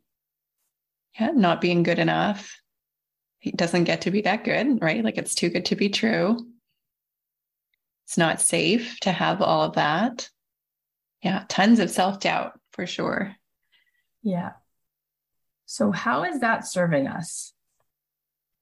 Yeah, 1.20 1.32
not 1.32 1.62
being 1.62 1.84
good 1.84 2.00
enough. 2.00 2.60
It 3.42 3.56
doesn't 3.58 3.84
get 3.84 4.02
to 4.02 4.12
be 4.12 4.22
that 4.22 4.44
good, 4.44 4.82
right? 4.82 5.04
Like 5.04 5.18
it's 5.18 5.36
too 5.36 5.50
good 5.50 5.66
to 5.66 5.76
be 5.76 5.90
true. 5.90 6.38
It's 8.06 8.18
not 8.18 8.42
safe 8.42 9.00
to 9.02 9.12
have 9.12 9.42
all 9.42 9.62
of 9.62 9.74
that. 9.76 10.30
Yeah, 11.24 11.44
tons 11.48 11.80
of 11.80 11.92
self 11.92 12.20
doubt 12.20 12.60
for 12.74 12.88
sure. 12.88 13.36
Yeah. 14.24 14.52
So, 15.66 15.92
how 15.92 16.24
is 16.24 16.42
that 16.42 16.68
serving 16.68 17.08
us? 17.08 17.54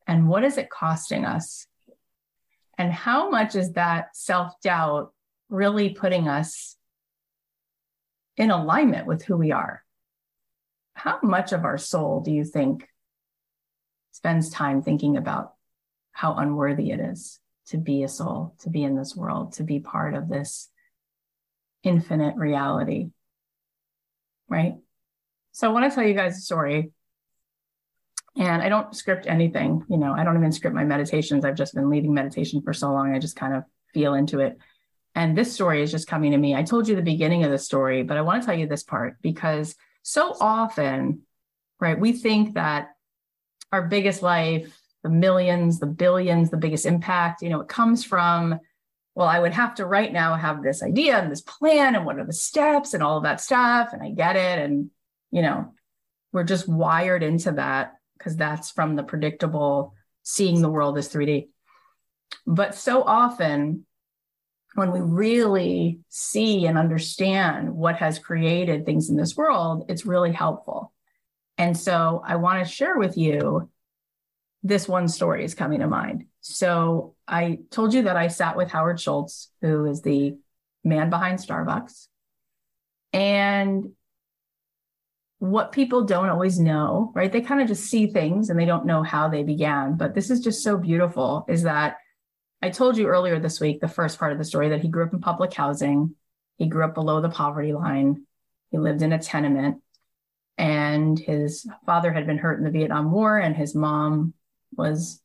And 0.10 0.28
what 0.28 0.44
is 0.44 0.58
it 0.58 0.72
costing 0.72 1.24
us? 1.24 1.68
And 2.80 2.92
how 2.92 3.30
much 3.30 3.56
is 3.56 3.74
that 3.74 4.16
self 4.16 4.60
doubt 4.60 5.14
really 5.50 5.90
putting 5.90 6.28
us 6.28 6.76
in 8.36 8.50
alignment 8.50 9.06
with 9.06 9.24
who 9.24 9.38
we 9.38 9.52
are? 9.52 9.84
How 10.96 11.20
much 11.22 11.54
of 11.54 11.64
our 11.64 11.78
soul 11.78 12.22
do 12.22 12.32
you 12.32 12.44
think 12.44 12.88
spends 14.12 14.50
time 14.50 14.82
thinking 14.82 15.16
about 15.16 15.54
how 16.12 16.34
unworthy 16.34 16.90
it 16.90 17.00
is 17.00 17.40
to 17.68 17.78
be 17.78 18.02
a 18.02 18.08
soul, 18.08 18.56
to 18.62 18.70
be 18.72 18.82
in 18.82 18.96
this 18.96 19.16
world, 19.16 19.54
to 19.54 19.64
be 19.64 19.80
part 19.80 20.16
of 20.16 20.28
this 20.28 20.70
infinite 21.84 22.36
reality. 22.36 23.12
Right. 24.48 24.74
So 25.52 25.70
I 25.70 25.72
want 25.72 25.88
to 25.92 25.94
tell 25.94 26.04
you 26.04 26.16
guys 26.16 26.36
a 26.36 26.42
story. 26.42 26.94
And 28.38 28.62
I 28.62 28.70
don't 28.70 28.96
script 28.96 29.26
anything, 29.28 29.84
you 29.90 29.98
know, 29.98 30.14
I 30.14 30.24
don't 30.24 30.38
even 30.38 30.52
script 30.52 30.76
my 30.76 30.86
meditations. 30.86 31.44
I've 31.44 31.56
just 31.56 31.74
been 31.74 31.90
leading 31.90 32.14
meditation 32.14 32.62
for 32.62 32.74
so 32.74 32.92
long. 32.92 33.14
I 33.14 33.20
just 33.20 33.36
kind 33.36 33.54
of 33.54 33.64
feel 33.94 34.14
into 34.14 34.40
it. 34.40 34.58
And 35.16 35.38
this 35.38 35.54
story 35.54 35.82
is 35.82 35.92
just 35.92 36.08
coming 36.08 36.32
to 36.32 36.38
me. 36.38 36.56
I 36.56 36.64
told 36.64 36.88
you 36.88 36.96
the 36.96 37.02
beginning 37.02 37.44
of 37.44 37.52
the 37.52 37.58
story, 37.58 38.04
but 38.04 38.18
I 38.18 38.22
want 38.22 38.42
to 38.42 38.46
tell 38.46 38.58
you 38.58 38.68
this 38.68 38.84
part 38.84 39.16
because 39.22 39.76
so 40.04 40.36
often, 40.40 41.24
right, 41.80 42.00
we 42.00 42.14
think 42.14 42.54
that 42.54 42.90
our 43.72 43.88
biggest 43.88 44.22
life, 44.22 44.80
the 45.04 45.10
millions, 45.10 45.80
the 45.80 45.88
billions, 45.88 46.50
the 46.50 46.58
biggest 46.58 46.86
impact, 46.86 47.42
you 47.42 47.50
know, 47.50 47.62
it 47.62 47.68
comes 47.68 48.04
from, 48.04 48.60
well, 49.16 49.28
I 49.28 49.40
would 49.40 49.54
have 49.54 49.76
to 49.76 49.86
right 49.86 50.12
now 50.14 50.36
have 50.36 50.64
this 50.64 50.84
idea 50.84 51.18
and 51.18 51.32
this 51.32 51.42
plan 51.42 51.96
and 51.96 52.06
what 52.06 52.20
are 52.20 52.26
the 52.26 52.34
steps 52.34 52.94
and 52.94 53.04
all 53.04 53.18
of 53.18 53.24
that 53.24 53.42
stuff. 53.42 53.90
And 53.92 54.02
I 54.02 54.12
get 54.12 54.36
it. 54.36 54.60
And, 54.60 54.92
you 55.32 55.42
know, 55.42 55.74
we're 56.32 56.44
just 56.44 56.68
wired 56.70 57.24
into 57.24 57.54
that 57.54 57.99
because 58.20 58.36
that's 58.36 58.70
from 58.70 58.96
the 58.96 59.04
predictable 59.04 59.96
seeing 60.24 60.62
the 60.62 60.70
world 60.70 60.98
as 60.98 61.10
3D. 61.12 61.48
But 62.46 62.76
so 62.76 63.02
often, 63.02 63.86
when 64.76 64.92
we 64.92 65.00
really 65.00 66.00
see 66.10 66.68
and 66.68 66.78
understand 66.78 67.74
what 67.74 67.96
has 67.96 68.20
created 68.20 68.86
things 68.86 69.10
in 69.10 69.16
this 69.16 69.36
world, 69.36 69.86
it's 69.90 70.06
really 70.06 70.32
helpful. 70.32 70.94
And 71.58 71.76
so 71.76 72.22
I 72.26 72.36
want 72.36 72.64
to 72.66 72.72
share 72.72 72.98
with 72.98 73.18
you 73.18 73.70
this 74.62 74.88
one 74.88 75.08
story 75.08 75.44
is 75.44 75.56
coming 75.56 75.80
to 75.80 75.88
mind. 75.88 76.26
So 76.42 77.16
I 77.28 77.60
told 77.72 77.94
you 77.94 78.04
that 78.04 78.18
I 78.18 78.28
sat 78.28 78.56
with 78.56 78.70
Howard 78.70 79.00
Schultz, 79.00 79.52
who 79.62 79.86
is 79.86 80.02
the 80.02 80.38
man 80.84 81.10
behind 81.10 81.40
Starbucks. 81.40 82.08
And 83.12 83.92
what 85.40 85.72
people 85.72 86.04
don't 86.04 86.30
always 86.30 86.60
know, 86.60 87.12
right? 87.16 87.32
They 87.32 87.42
kind 87.42 87.62
of 87.62 87.68
just 87.68 87.86
see 87.86 88.08
things 88.08 88.50
and 88.50 88.60
they 88.60 88.66
don't 88.66 88.86
know 88.86 89.04
how 89.04 89.30
they 89.30 89.44
began. 89.44 89.96
But 89.96 90.14
this 90.14 90.30
is 90.30 90.42
just 90.42 90.64
so 90.64 90.78
beautiful 90.78 91.46
is 91.48 91.64
that 91.64 91.98
I 92.62 92.70
told 92.70 92.98
you 92.98 93.08
earlier 93.08 93.40
this 93.40 93.60
week, 93.60 93.80
the 93.80 93.88
first 93.88 94.20
part 94.20 94.34
of 94.34 94.38
the 94.38 94.44
story, 94.44 94.70
that 94.70 94.82
he 94.82 94.90
grew 94.90 95.06
up 95.06 95.14
in 95.14 95.22
public 95.22 95.54
housing. 95.54 96.16
He 96.58 96.68
grew 96.68 96.84
up 96.84 96.94
below 96.94 97.22
the 97.22 97.30
poverty 97.30 97.72
line. 97.72 98.26
He 98.72 98.78
lived 98.78 99.02
in 99.02 99.14
a 99.14 99.20
tenement 99.20 99.82
and 100.60 101.18
his 101.18 101.66
father 101.86 102.12
had 102.12 102.28
been 102.28 102.38
hurt 102.38 102.58
in 102.58 102.66
the 102.66 102.70
Vietnam 102.70 103.12
War, 103.12 103.38
and 103.40 103.56
his 103.56 103.74
mom 103.74 104.34
was 104.76 105.22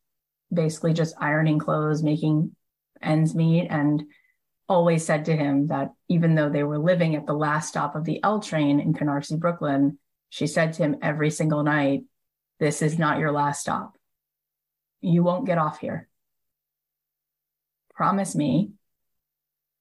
basically 0.53 0.93
just 0.93 1.17
ironing 1.21 1.59
clothes, 1.59 2.05
making 2.05 2.55
ends 3.03 3.35
meet, 3.35 3.67
and 3.69 4.05
always 4.69 5.05
said 5.05 5.25
to 5.25 5.37
him 5.37 5.67
that 5.67 5.91
even 6.09 6.37
though 6.37 6.49
they 6.49 6.63
were 6.63 6.79
living 6.79 7.17
at 7.17 7.27
the 7.27 7.35
last 7.35 7.69
stop 7.69 7.97
of 7.97 8.05
the 8.05 8.23
L 8.23 8.39
train 8.39 8.79
in 8.79 8.95
Canarsie, 8.95 9.39
Brooklyn, 9.39 9.99
she 10.31 10.47
said 10.47 10.73
to 10.75 10.83
him 10.83 10.97
every 11.03 11.31
single 11.31 11.63
night, 11.63 12.05
This 12.59 12.83
is 12.83 12.99
not 12.99 13.19
your 13.19 13.33
last 13.33 13.61
stop. 13.61 13.97
You 15.01 15.23
won't 15.23 15.47
get 15.47 15.59
off 15.59 15.79
here. 15.79 16.09
Promise 17.95 18.35
me 18.35 18.73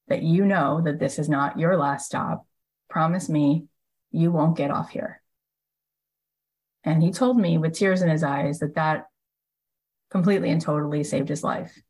that 0.07 0.22
you 0.22 0.45
know 0.45 0.82
that 0.82 0.99
this 0.99 1.17
is 1.17 1.30
not 1.30 1.57
your 1.57 1.78
last 1.78 2.05
stop. 2.05 2.45
Promise 2.89 3.30
me 3.30 3.65
you 4.11 4.32
won't 4.32 4.57
get 4.57 4.70
off 4.70 4.89
here. 4.89 5.22
And 6.84 7.01
he 7.01 7.11
told 7.11 7.38
me 7.38 7.57
with 7.57 7.74
tears 7.74 8.01
in 8.01 8.09
his 8.09 8.24
eyes 8.24 8.59
that 8.59 8.76
that 8.76 9.07
completely 10.11 10.51
and 10.51 10.61
totally 10.61 11.03
saved 11.03 11.30
his 11.30 11.43
life. 11.43 11.82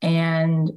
And 0.00 0.70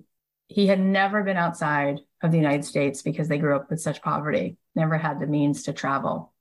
he 0.47 0.67
had 0.67 0.79
never 0.79 1.23
been 1.23 1.37
outside 1.37 1.99
of 2.21 2.31
the 2.31 2.37
United 2.37 2.65
States 2.65 3.01
because 3.01 3.27
they 3.27 3.37
grew 3.37 3.55
up 3.55 3.69
with 3.69 3.81
such 3.81 4.01
poverty, 4.01 4.57
never 4.75 4.97
had 4.97 5.19
the 5.19 5.27
means 5.27 5.63
to 5.63 5.73
travel. 5.73 6.33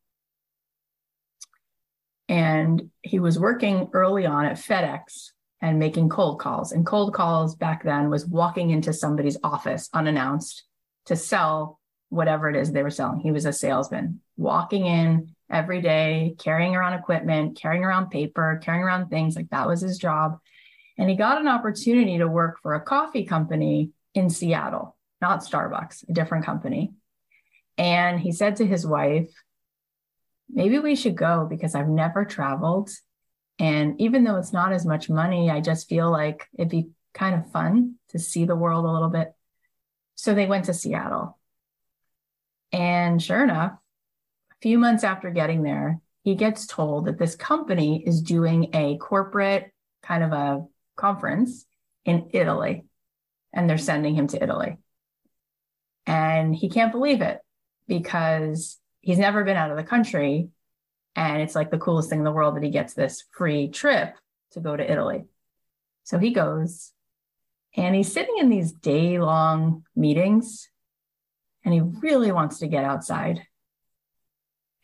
And 2.28 2.90
he 3.02 3.18
was 3.18 3.38
working 3.38 3.90
early 3.92 4.26
on 4.26 4.46
at 4.46 4.56
FedEx 4.56 5.30
and 5.60 5.78
making 5.78 6.08
cold 6.08 6.40
calls. 6.40 6.72
And 6.72 6.86
cold 6.86 7.14
calls 7.14 7.54
back 7.54 7.84
then 7.84 8.10
was 8.10 8.26
walking 8.26 8.70
into 8.70 8.92
somebody's 8.92 9.38
office 9.42 9.88
unannounced 9.92 10.64
to 11.06 11.16
sell 11.16 11.80
whatever 12.08 12.48
it 12.48 12.56
is 12.56 12.72
they 12.72 12.82
were 12.82 12.90
selling. 12.90 13.20
He 13.20 13.32
was 13.32 13.44
a 13.44 13.52
salesman, 13.52 14.20
walking 14.36 14.86
in 14.86 15.34
every 15.50 15.80
day, 15.80 16.34
carrying 16.38 16.74
around 16.74 16.94
equipment, 16.94 17.58
carrying 17.58 17.84
around 17.84 18.10
paper, 18.10 18.60
carrying 18.62 18.84
around 18.84 19.08
things. 19.08 19.36
Like 19.36 19.50
that 19.50 19.66
was 19.66 19.80
his 19.80 19.98
job. 19.98 20.38
And 20.96 21.10
he 21.10 21.16
got 21.16 21.40
an 21.40 21.48
opportunity 21.48 22.18
to 22.18 22.28
work 22.28 22.60
for 22.62 22.74
a 22.74 22.80
coffee 22.80 23.24
company 23.24 23.90
in 24.14 24.30
Seattle, 24.30 24.96
not 25.20 25.40
Starbucks, 25.40 26.08
a 26.08 26.12
different 26.12 26.44
company. 26.44 26.92
And 27.76 28.20
he 28.20 28.32
said 28.32 28.56
to 28.56 28.66
his 28.66 28.86
wife, 28.86 29.30
maybe 30.48 30.78
we 30.78 30.94
should 30.94 31.16
go 31.16 31.46
because 31.48 31.74
I've 31.74 31.88
never 31.88 32.24
traveled. 32.24 32.90
And 33.58 34.00
even 34.00 34.24
though 34.24 34.36
it's 34.36 34.52
not 34.52 34.72
as 34.72 34.84
much 34.84 35.08
money, 35.08 35.50
I 35.50 35.60
just 35.60 35.88
feel 35.88 36.10
like 36.10 36.46
it'd 36.56 36.68
be 36.68 36.88
kind 37.12 37.34
of 37.34 37.50
fun 37.50 37.94
to 38.10 38.18
see 38.18 38.44
the 38.44 38.56
world 38.56 38.84
a 38.84 38.92
little 38.92 39.08
bit. 39.08 39.32
So 40.16 40.34
they 40.34 40.46
went 40.46 40.66
to 40.66 40.74
Seattle. 40.74 41.38
And 42.72 43.22
sure 43.22 43.42
enough, 43.42 43.72
a 43.72 44.54
few 44.60 44.78
months 44.78 45.04
after 45.04 45.30
getting 45.30 45.62
there, 45.62 46.00
he 46.22 46.34
gets 46.34 46.66
told 46.66 47.06
that 47.06 47.18
this 47.18 47.36
company 47.36 48.02
is 48.04 48.22
doing 48.22 48.70
a 48.74 48.96
corporate 48.98 49.72
kind 50.02 50.24
of 50.24 50.32
a 50.32 50.64
conference 50.96 51.66
in 52.04 52.30
Italy. 52.32 52.84
And 53.52 53.70
they're 53.70 53.78
sending 53.78 54.14
him 54.14 54.26
to 54.28 54.42
Italy. 54.42 54.78
And 56.06 56.54
he 56.54 56.68
can't 56.68 56.92
believe 56.92 57.20
it 57.20 57.40
because 57.86 58.78
he's 59.00 59.18
never 59.18 59.44
been 59.44 59.56
out 59.56 59.70
of 59.70 59.76
the 59.76 59.84
country. 59.84 60.48
And 61.16 61.42
it's 61.42 61.54
like 61.54 61.70
the 61.70 61.78
coolest 61.78 62.10
thing 62.10 62.20
in 62.20 62.24
the 62.24 62.32
world 62.32 62.56
that 62.56 62.62
he 62.62 62.70
gets 62.70 62.94
this 62.94 63.24
free 63.32 63.68
trip 63.68 64.14
to 64.52 64.60
go 64.60 64.76
to 64.76 64.90
Italy. 64.90 65.24
So 66.04 66.18
he 66.18 66.30
goes 66.30 66.92
and 67.76 67.94
he's 67.94 68.12
sitting 68.12 68.36
in 68.38 68.48
these 68.48 68.72
day 68.72 69.18
long 69.18 69.84
meetings 69.96 70.68
and 71.64 71.72
he 71.72 71.80
really 71.80 72.32
wants 72.32 72.58
to 72.58 72.66
get 72.66 72.84
outside. 72.84 73.46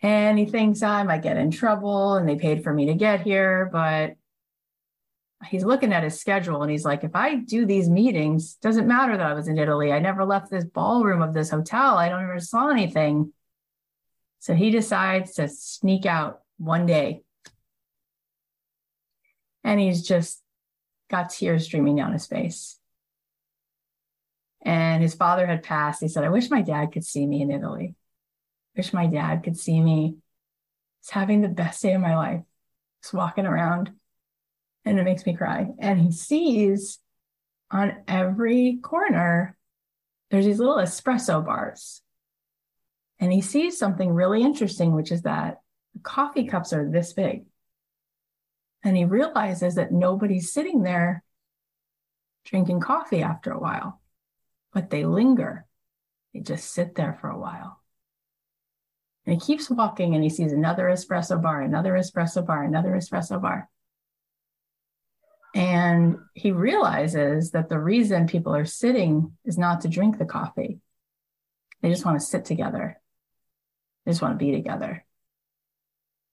And 0.02 0.38
he 0.38 0.46
thinks 0.46 0.82
ah, 0.82 0.96
I 0.96 1.02
might 1.02 1.22
get 1.22 1.36
in 1.36 1.50
trouble 1.50 2.14
and 2.14 2.28
they 2.28 2.36
paid 2.36 2.64
for 2.64 2.72
me 2.72 2.86
to 2.86 2.94
get 2.94 3.20
here. 3.20 3.68
But 3.70 4.14
he's 5.46 5.64
looking 5.64 5.92
at 5.92 6.04
his 6.04 6.20
schedule 6.20 6.62
and 6.62 6.70
he's 6.70 6.84
like, 6.84 7.02
if 7.02 7.16
I 7.16 7.36
do 7.36 7.64
these 7.64 7.88
meetings, 7.88 8.54
doesn't 8.56 8.86
matter 8.86 9.16
that 9.16 9.26
I 9.26 9.34
was 9.34 9.48
in 9.48 9.58
Italy. 9.58 9.92
I 9.92 9.98
never 9.98 10.24
left 10.24 10.50
this 10.50 10.64
ballroom 10.64 11.22
of 11.22 11.32
this 11.32 11.50
hotel. 11.50 11.96
I 11.96 12.08
don't 12.08 12.22
ever 12.22 12.40
saw 12.40 12.68
anything. 12.68 13.32
So 14.40 14.54
he 14.54 14.70
decides 14.70 15.34
to 15.34 15.48
sneak 15.48 16.06
out 16.06 16.40
one 16.58 16.86
day. 16.86 17.22
And 19.64 19.80
he's 19.80 20.06
just 20.06 20.42
got 21.10 21.30
tears 21.30 21.64
streaming 21.64 21.96
down 21.96 22.12
his 22.12 22.26
face. 22.26 22.78
And 24.62 25.02
his 25.02 25.14
father 25.14 25.46
had 25.46 25.62
passed. 25.62 26.00
He 26.00 26.08
said, 26.08 26.24
I 26.24 26.28
wish 26.28 26.50
my 26.50 26.62
dad 26.62 26.92
could 26.92 27.04
see 27.04 27.26
me 27.26 27.40
in 27.42 27.50
Italy. 27.50 27.94
Wish 28.76 28.92
my 28.92 29.06
dad 29.06 29.42
could 29.42 29.58
see 29.58 29.80
me 29.80 30.16
just 31.02 31.12
having 31.12 31.40
the 31.40 31.48
best 31.48 31.82
day 31.82 31.94
of 31.94 32.00
my 32.00 32.14
life, 32.14 32.42
just 33.02 33.14
walking 33.14 33.46
around. 33.46 33.90
And 34.84 34.98
it 34.98 35.04
makes 35.04 35.26
me 35.26 35.36
cry. 35.36 35.68
And 35.78 36.00
he 36.00 36.12
sees 36.12 36.98
on 37.70 37.96
every 38.08 38.78
corner, 38.82 39.56
there's 40.30 40.46
these 40.46 40.58
little 40.58 40.76
espresso 40.76 41.44
bars 41.44 42.02
and 43.20 43.30
he 43.30 43.42
sees 43.42 43.78
something 43.78 44.12
really 44.12 44.42
interesting, 44.42 44.92
which 44.92 45.12
is 45.12 45.22
that 45.22 45.60
the 45.92 46.00
coffee 46.00 46.46
cups 46.46 46.72
are 46.72 46.90
this 46.90 47.12
big. 47.12 47.44
And 48.82 48.96
he 48.96 49.04
realizes 49.04 49.74
that 49.74 49.92
nobody's 49.92 50.52
sitting 50.52 50.82
there 50.82 51.22
drinking 52.46 52.80
coffee 52.80 53.22
after 53.22 53.52
a 53.52 53.60
while, 53.60 54.00
but 54.72 54.88
they 54.88 55.04
linger. 55.04 55.66
They 56.32 56.40
just 56.40 56.72
sit 56.72 56.94
there 56.94 57.18
for 57.20 57.28
a 57.28 57.38
while. 57.38 57.82
And 59.26 59.34
he 59.34 59.46
keeps 59.46 59.68
walking 59.68 60.14
and 60.14 60.24
he 60.24 60.30
sees 60.30 60.52
another 60.52 60.84
espresso 60.84 61.40
bar, 61.40 61.60
another 61.60 61.92
espresso 61.92 62.44
bar, 62.44 62.64
another 62.64 62.92
espresso 62.92 63.40
bar. 63.40 63.68
And 65.54 66.18
he 66.34 66.52
realizes 66.52 67.50
that 67.52 67.68
the 67.68 67.78
reason 67.78 68.26
people 68.26 68.54
are 68.54 68.64
sitting 68.64 69.36
is 69.44 69.58
not 69.58 69.80
to 69.80 69.88
drink 69.88 70.18
the 70.18 70.24
coffee. 70.24 70.78
They 71.82 71.90
just 71.90 72.04
want 72.04 72.20
to 72.20 72.26
sit 72.26 72.44
together 72.44 73.00
they 74.04 74.12
just 74.12 74.22
want 74.22 74.38
to 74.38 74.44
be 74.44 74.52
together. 74.52 75.04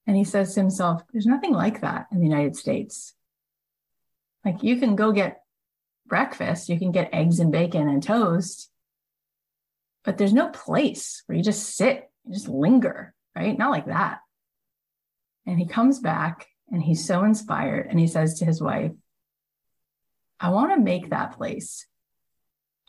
And 0.05 0.15
he 0.15 0.23
says 0.23 0.53
to 0.53 0.61
himself, 0.61 1.03
there's 1.11 1.25
nothing 1.25 1.53
like 1.53 1.81
that 1.81 2.07
in 2.11 2.19
the 2.19 2.25
United 2.25 2.55
States. 2.55 3.13
Like 4.45 4.63
you 4.63 4.77
can 4.77 4.95
go 4.95 5.11
get 5.11 5.41
breakfast, 6.05 6.69
you 6.69 6.79
can 6.79 6.91
get 6.91 7.13
eggs 7.13 7.39
and 7.39 7.51
bacon 7.51 7.89
and 7.89 8.01
toast, 8.01 8.71
but 10.05 10.17
there's 10.17 10.33
no 10.33 10.47
place 10.47 11.23
where 11.25 11.37
you 11.37 11.43
just 11.43 11.75
sit, 11.75 12.09
you 12.25 12.33
just 12.33 12.47
linger, 12.47 13.13
right? 13.35 13.57
Not 13.57 13.71
like 13.71 13.87
that. 13.87 14.19
And 15.45 15.59
he 15.59 15.65
comes 15.65 15.99
back 15.99 16.47
and 16.71 16.81
he's 16.81 17.05
so 17.05 17.25
inspired 17.25 17.87
and 17.87 17.99
he 17.99 18.07
says 18.07 18.39
to 18.39 18.45
his 18.45 18.61
wife, 18.61 18.93
I 20.39 20.49
want 20.49 20.73
to 20.73 20.79
make 20.79 21.09
that 21.09 21.37
place. 21.37 21.85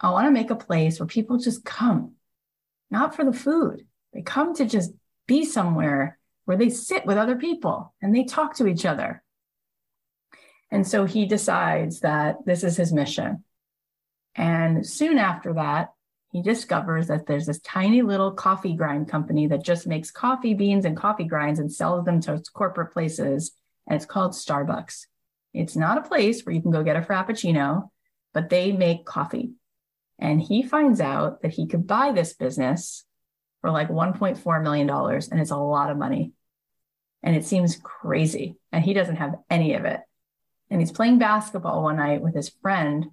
I 0.01 0.11
want 0.11 0.26
to 0.26 0.30
make 0.30 0.51
a 0.51 0.57
place 0.57 1.01
where 1.01 1.07
people 1.07 1.38
just 1.38 1.64
come, 1.64 2.12
not 2.90 3.14
for 3.14 3.24
the 3.24 3.32
food, 3.32 3.86
they 4.12 4.22
come 4.22 4.55
to 4.55 4.64
just 4.64 4.92
be 5.26 5.44
somewhere 5.44 6.18
where 6.44 6.57
they 6.57 6.70
sit 6.70 7.05
with 7.05 7.18
other 7.18 7.36
people 7.36 7.94
and 8.01 8.14
they 8.14 8.24
talk 8.24 8.57
to 8.57 8.66
each 8.66 8.86
other. 8.86 9.22
And 10.70 10.86
so 10.86 11.05
he 11.05 11.26
decides 11.26 12.01
that 12.01 12.36
this 12.46 12.64
is 12.64 12.76
his 12.76 12.92
mission. 12.92 13.44
And 14.34 14.86
soon 14.86 15.18
after 15.18 15.55
that, 15.55 15.92
he 16.30 16.42
discovers 16.42 17.09
that 17.09 17.26
there's 17.26 17.46
this 17.46 17.61
tiny 17.61 18.03
little 18.03 18.32
coffee 18.32 18.74
grind 18.74 19.09
company 19.09 19.46
that 19.49 19.64
just 19.64 19.86
makes 19.86 20.11
coffee 20.11 20.55
beans 20.55 20.84
and 20.84 20.96
coffee 20.96 21.24
grinds 21.24 21.59
and 21.59 21.72
sells 21.72 22.05
them 22.05 22.20
to 22.22 22.42
corporate 22.53 22.92
places. 22.92 23.53
And 23.86 23.96
it's 23.96 24.07
called 24.07 24.32
Starbucks. 24.32 25.07
It's 25.55 25.76
not 25.76 25.99
a 25.99 26.09
place 26.09 26.44
where 26.44 26.55
you 26.55 26.62
can 26.62 26.70
go 26.70 26.82
get 26.82 26.96
a 26.96 27.01
Frappuccino, 27.01 27.90
but 28.34 28.51
they 28.51 28.72
make 28.72 29.05
coffee. 29.05 29.53
And 30.18 30.40
he 30.40 30.62
finds 30.62 31.01
out 31.01 31.42
that 31.42 31.53
he 31.53 31.66
could 31.66 31.86
buy 31.86 32.12
this 32.12 32.34
business 32.34 33.05
for 33.61 33.70
like 33.70 33.88
$1.4 33.88 34.62
million. 34.62 34.90
And 34.90 35.40
it's 35.40 35.51
a 35.51 35.57
lot 35.57 35.90
of 35.90 35.96
money. 35.96 36.32
And 37.22 37.36
it 37.36 37.44
seems 37.44 37.76
crazy. 37.76 38.57
And 38.72 38.84
he 38.84 38.94
doesn't 38.94 39.16
have 39.16 39.36
any 39.49 39.74
of 39.74 39.84
it. 39.84 40.01
And 40.70 40.80
he's 40.80 40.92
playing 40.92 41.18
basketball 41.18 41.82
one 41.82 41.96
night 41.96 42.20
with 42.20 42.34
his 42.34 42.51
friend. 42.62 43.07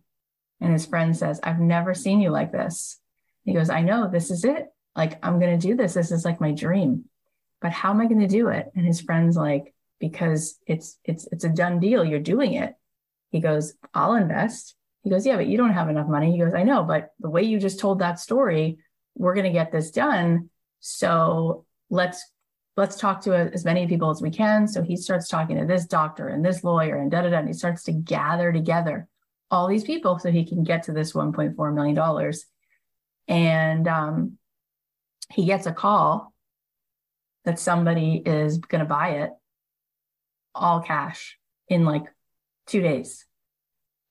And 0.60 0.74
his 0.74 0.86
friend 0.86 1.16
says, 1.16 1.40
I've 1.44 1.60
never 1.60 1.94
seen 1.94 2.22
you 2.22 2.32
like 2.32 2.52
this. 2.52 3.00
He 3.44 3.54
goes, 3.54 3.70
I 3.70 3.82
know 3.82 4.10
this 4.10 4.32
is 4.32 4.44
it. 4.44 4.68
Like, 4.96 5.24
I'm 5.24 5.40
going 5.40 5.58
to 5.58 5.68
do 5.68 5.76
this. 5.76 5.94
This 5.94 6.12
is 6.12 6.26
like 6.26 6.42
my 6.42 6.52
dream. 6.52 7.06
But 7.62 7.72
how 7.72 7.92
am 7.92 8.02
I 8.02 8.08
going 8.08 8.22
to 8.22 8.28
do 8.28 8.48
it? 8.48 8.72
And 8.76 8.86
his 8.86 9.02
friend's 9.02 9.38
like, 9.38 9.75
because 10.00 10.60
it's 10.68 10.98
it's 11.06 11.28
it's 11.32 11.43
a 11.43 11.50
done 11.50 11.80
deal. 11.80 12.04
You're 12.04 12.20
doing 12.20 12.54
it. 12.54 12.74
He 13.30 13.39
goes, 13.39 13.74
I'll 13.93 14.16
invest. 14.16 14.76
He 15.04 15.10
goes, 15.10 15.26
Yeah, 15.26 15.36
but 15.36 15.48
you 15.48 15.58
don't 15.58 15.74
have 15.74 15.89
enough 15.89 16.08
money. 16.08 16.32
He 16.32 16.39
goes, 16.39 16.54
I 16.54 16.64
know, 16.64 16.84
but 16.84 17.10
the 17.20 17.30
way 17.30 17.43
you 17.43 17.60
just 17.60 17.80
told 17.80 18.00
that 18.00 18.20
story, 18.20 18.78
we're 19.16 19.34
going 19.34 19.46
to 19.46 19.52
get 19.52 19.72
this 19.72 19.91
done. 19.91 20.50
So 20.80 21.66
let's 21.89 22.24
let's 22.78 22.98
talk 22.98 23.22
to 23.22 23.34
as 23.34 23.64
many 23.64 23.88
people 23.88 24.10
as 24.10 24.22
we 24.22 24.32
can. 24.32 24.68
So 24.68 24.82
he 24.82 24.98
starts 24.98 25.28
talking 25.28 25.58
to 25.58 25.66
this 25.66 25.86
doctor 25.86 26.28
and 26.28 26.43
this 26.43 26.64
lawyer 26.64 26.98
and 26.98 27.10
da 27.10 27.22
da 27.22 27.30
da. 27.30 27.39
And 27.39 27.48
he 27.48 27.54
starts 27.54 27.84
to 27.84 27.93
gather 27.93 28.52
together 28.52 29.08
all 29.50 29.68
these 29.68 29.84
people 29.84 30.20
so 30.20 30.32
he 30.32 30.46
can 30.46 30.64
get 30.64 30.84
to 30.84 30.91
this 30.91 31.14
$1.4 31.14 31.74
million. 31.74 32.34
And 33.28 33.88
um, 33.88 34.38
he 35.32 35.46
gets 35.46 35.66
a 35.66 35.72
call 35.72 36.34
that 37.46 37.60
somebody 37.60 38.22
is 38.26 38.58
going 38.58 38.80
to 38.80 38.89
buy 38.89 39.10
it 39.10 39.32
all 40.56 40.82
cash 40.82 41.38
in 41.68 41.86
like 41.86 42.06
two 42.66 42.82
days. 42.82 43.26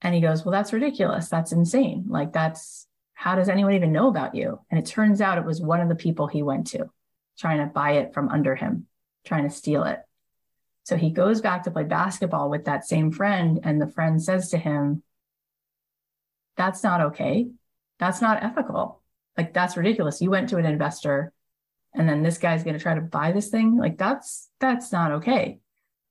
And 0.01 0.13
he 0.13 0.21
goes, 0.21 0.45
Well, 0.45 0.51
that's 0.51 0.73
ridiculous. 0.73 1.27
That's 1.29 1.51
insane. 1.51 2.05
Like, 2.07 2.31
that's 2.31 2.87
how 3.13 3.35
does 3.35 3.49
anyone 3.49 3.73
even 3.73 3.91
know 3.91 4.07
about 4.07 4.35
you? 4.35 4.59
And 4.69 4.79
it 4.79 4.85
turns 4.85 5.21
out 5.21 5.37
it 5.37 5.45
was 5.45 5.61
one 5.61 5.81
of 5.81 5.89
the 5.89 5.95
people 5.95 6.27
he 6.27 6.43
went 6.43 6.67
to 6.67 6.89
trying 7.37 7.59
to 7.59 7.73
buy 7.73 7.93
it 7.93 8.13
from 8.13 8.29
under 8.29 8.55
him, 8.55 8.87
trying 9.25 9.43
to 9.43 9.49
steal 9.49 9.83
it. 9.83 9.99
So 10.83 10.95
he 10.95 11.09
goes 11.09 11.41
back 11.41 11.63
to 11.63 11.71
play 11.71 11.83
basketball 11.83 12.49
with 12.49 12.65
that 12.65 12.85
same 12.85 13.11
friend. 13.11 13.59
And 13.63 13.81
the 13.81 13.87
friend 13.87 14.21
says 14.21 14.49
to 14.49 14.57
him, 14.57 15.01
That's 16.57 16.83
not 16.83 17.01
okay. 17.01 17.47
That's 17.99 18.21
not 18.21 18.43
ethical. 18.43 19.01
Like, 19.37 19.53
that's 19.53 19.77
ridiculous. 19.77 20.21
You 20.21 20.29
went 20.29 20.49
to 20.49 20.57
an 20.57 20.65
investor 20.65 21.33
and 21.93 22.07
then 22.07 22.23
this 22.23 22.37
guy's 22.37 22.63
going 22.63 22.75
to 22.77 22.81
try 22.81 22.93
to 22.93 23.01
buy 23.01 23.31
this 23.31 23.49
thing. 23.49 23.77
Like, 23.77 23.97
that's, 23.97 24.49
that's 24.59 24.91
not 24.91 25.13
okay. 25.13 25.59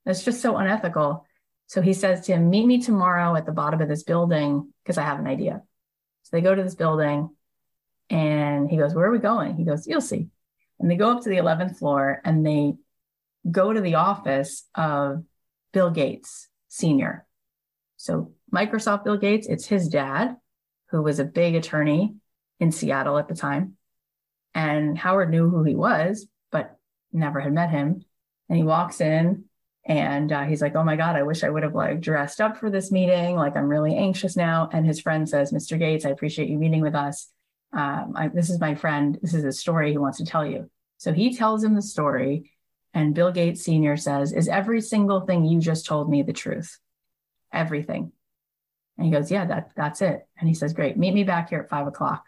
That's 0.05 0.25
just 0.25 0.41
so 0.41 0.57
unethical. 0.57 1.27
So 1.67 1.81
he 1.81 1.93
says 1.93 2.27
to 2.27 2.33
him, 2.33 2.51
Meet 2.51 2.67
me 2.67 2.83
tomorrow 2.83 3.35
at 3.37 3.47
the 3.47 3.53
bottom 3.53 3.81
of 3.81 3.89
this 3.89 4.03
building 4.03 4.73
because 4.83 4.99
I 4.99 5.03
have 5.03 5.19
an 5.19 5.27
idea. 5.27 5.63
So 6.23 6.37
they 6.37 6.43
go 6.43 6.55
to 6.55 6.63
this 6.63 6.75
building 6.75 7.31
and 8.11 8.71
he 8.71 8.77
goes, 8.77 8.95
Where 8.95 9.07
are 9.07 9.13
we 9.13 9.19
going? 9.19 9.57
He 9.57 9.65
goes, 9.65 9.87
You'll 9.87 10.01
see. 10.01 10.29
And 10.79 10.91
they 10.91 10.97
go 10.97 11.11
up 11.11 11.23
to 11.23 11.29
the 11.29 11.37
11th 11.37 11.79
floor 11.79 12.21
and 12.25 12.45
they 12.45 12.75
go 13.51 13.73
to 13.73 13.81
the 13.81 13.97
office 13.97 14.65
of 14.75 15.25
Bill 15.73 15.91
Gates 15.91 16.49
Sr. 16.69 17.27
So 17.97 18.33
Microsoft 18.53 19.05
Bill 19.05 19.17
Gates, 19.17 19.47
it's 19.47 19.67
his 19.67 19.89
dad, 19.89 20.37
who 20.91 21.03
was 21.03 21.19
a 21.19 21.25
big 21.25 21.55
attorney 21.55 22.17
in 22.61 22.71
Seattle 22.71 23.19
at 23.19 23.29
the 23.29 23.35
time. 23.35 23.77
And 24.55 24.97
Howard 24.97 25.31
knew 25.31 25.49
who 25.49 25.65
he 25.65 25.75
was, 25.75 26.27
but 26.53 26.79
never 27.13 27.41
had 27.41 27.53
met 27.53 27.71
him. 27.71 28.05
And 28.49 28.59
he 28.59 28.63
walks 28.63 29.01
in 29.01 29.45
and 29.87 30.33
uh, 30.33 30.45
he's 30.45 30.63
like, 30.63 30.75
Oh 30.75 30.85
my 30.85 30.97
God, 30.97 31.17
I 31.17 31.23
wish 31.23 31.45
I 31.45 31.51
would 31.51 31.63
have 31.63 31.75
like 31.75 32.01
dressed 32.01 32.41
up 32.41 32.57
for 32.57 32.71
this 32.71 32.91
meeting. 32.91 33.37
Like, 33.37 33.57
I'm 33.57 33.69
really 33.69 33.97
anxious 33.97 34.37
now. 34.37 34.69
And 34.73 34.87
his 34.87 35.01
friend 35.01 35.29
says, 35.29 35.53
Mr. 35.53 35.79
Gates, 35.79 36.05
I 36.05 36.11
appreciate 36.11 36.49
you 36.49 36.59
meeting 36.59 36.81
with 36.81 36.95
us. 36.95 37.29
Um, 37.73 38.15
I, 38.17 38.29
this 38.29 38.51
is 38.51 38.61
my 38.61 38.75
friend. 38.75 39.19
This 39.21 39.35
is 39.35 39.45
a 39.45 39.53
story 39.53 39.91
he 39.91 39.99
wants 39.99 40.19
to 40.19 40.25
tell 40.25 40.47
you. 40.47 40.71
So 40.99 41.13
he 41.13 41.37
tells 41.37 41.63
him 41.63 41.75
the 41.75 41.83
story. 41.83 42.51
And 42.95 43.15
Bill 43.15 43.33
Gates 43.33 43.65
Sr. 43.65 43.97
says, 43.97 44.33
Is 44.33 44.49
every 44.49 44.81
single 44.81 45.23
thing 45.23 45.45
you 45.45 45.59
just 45.61 45.85
told 45.85 46.09
me 46.09 46.23
the 46.23 46.33
truth? 46.33 46.79
Everything. 47.53 48.13
And 48.97 49.07
he 49.07 49.13
goes, 49.13 49.31
Yeah, 49.31 49.45
that, 49.47 49.73
that's 49.77 50.01
it. 50.01 50.27
And 50.39 50.49
he 50.49 50.55
says, 50.55 50.73
Great, 50.73 50.97
meet 50.97 51.13
me 51.13 51.25
back 51.25 51.51
here 51.51 51.61
at 51.61 51.69
five 51.69 51.89
o'clock. 51.89 52.25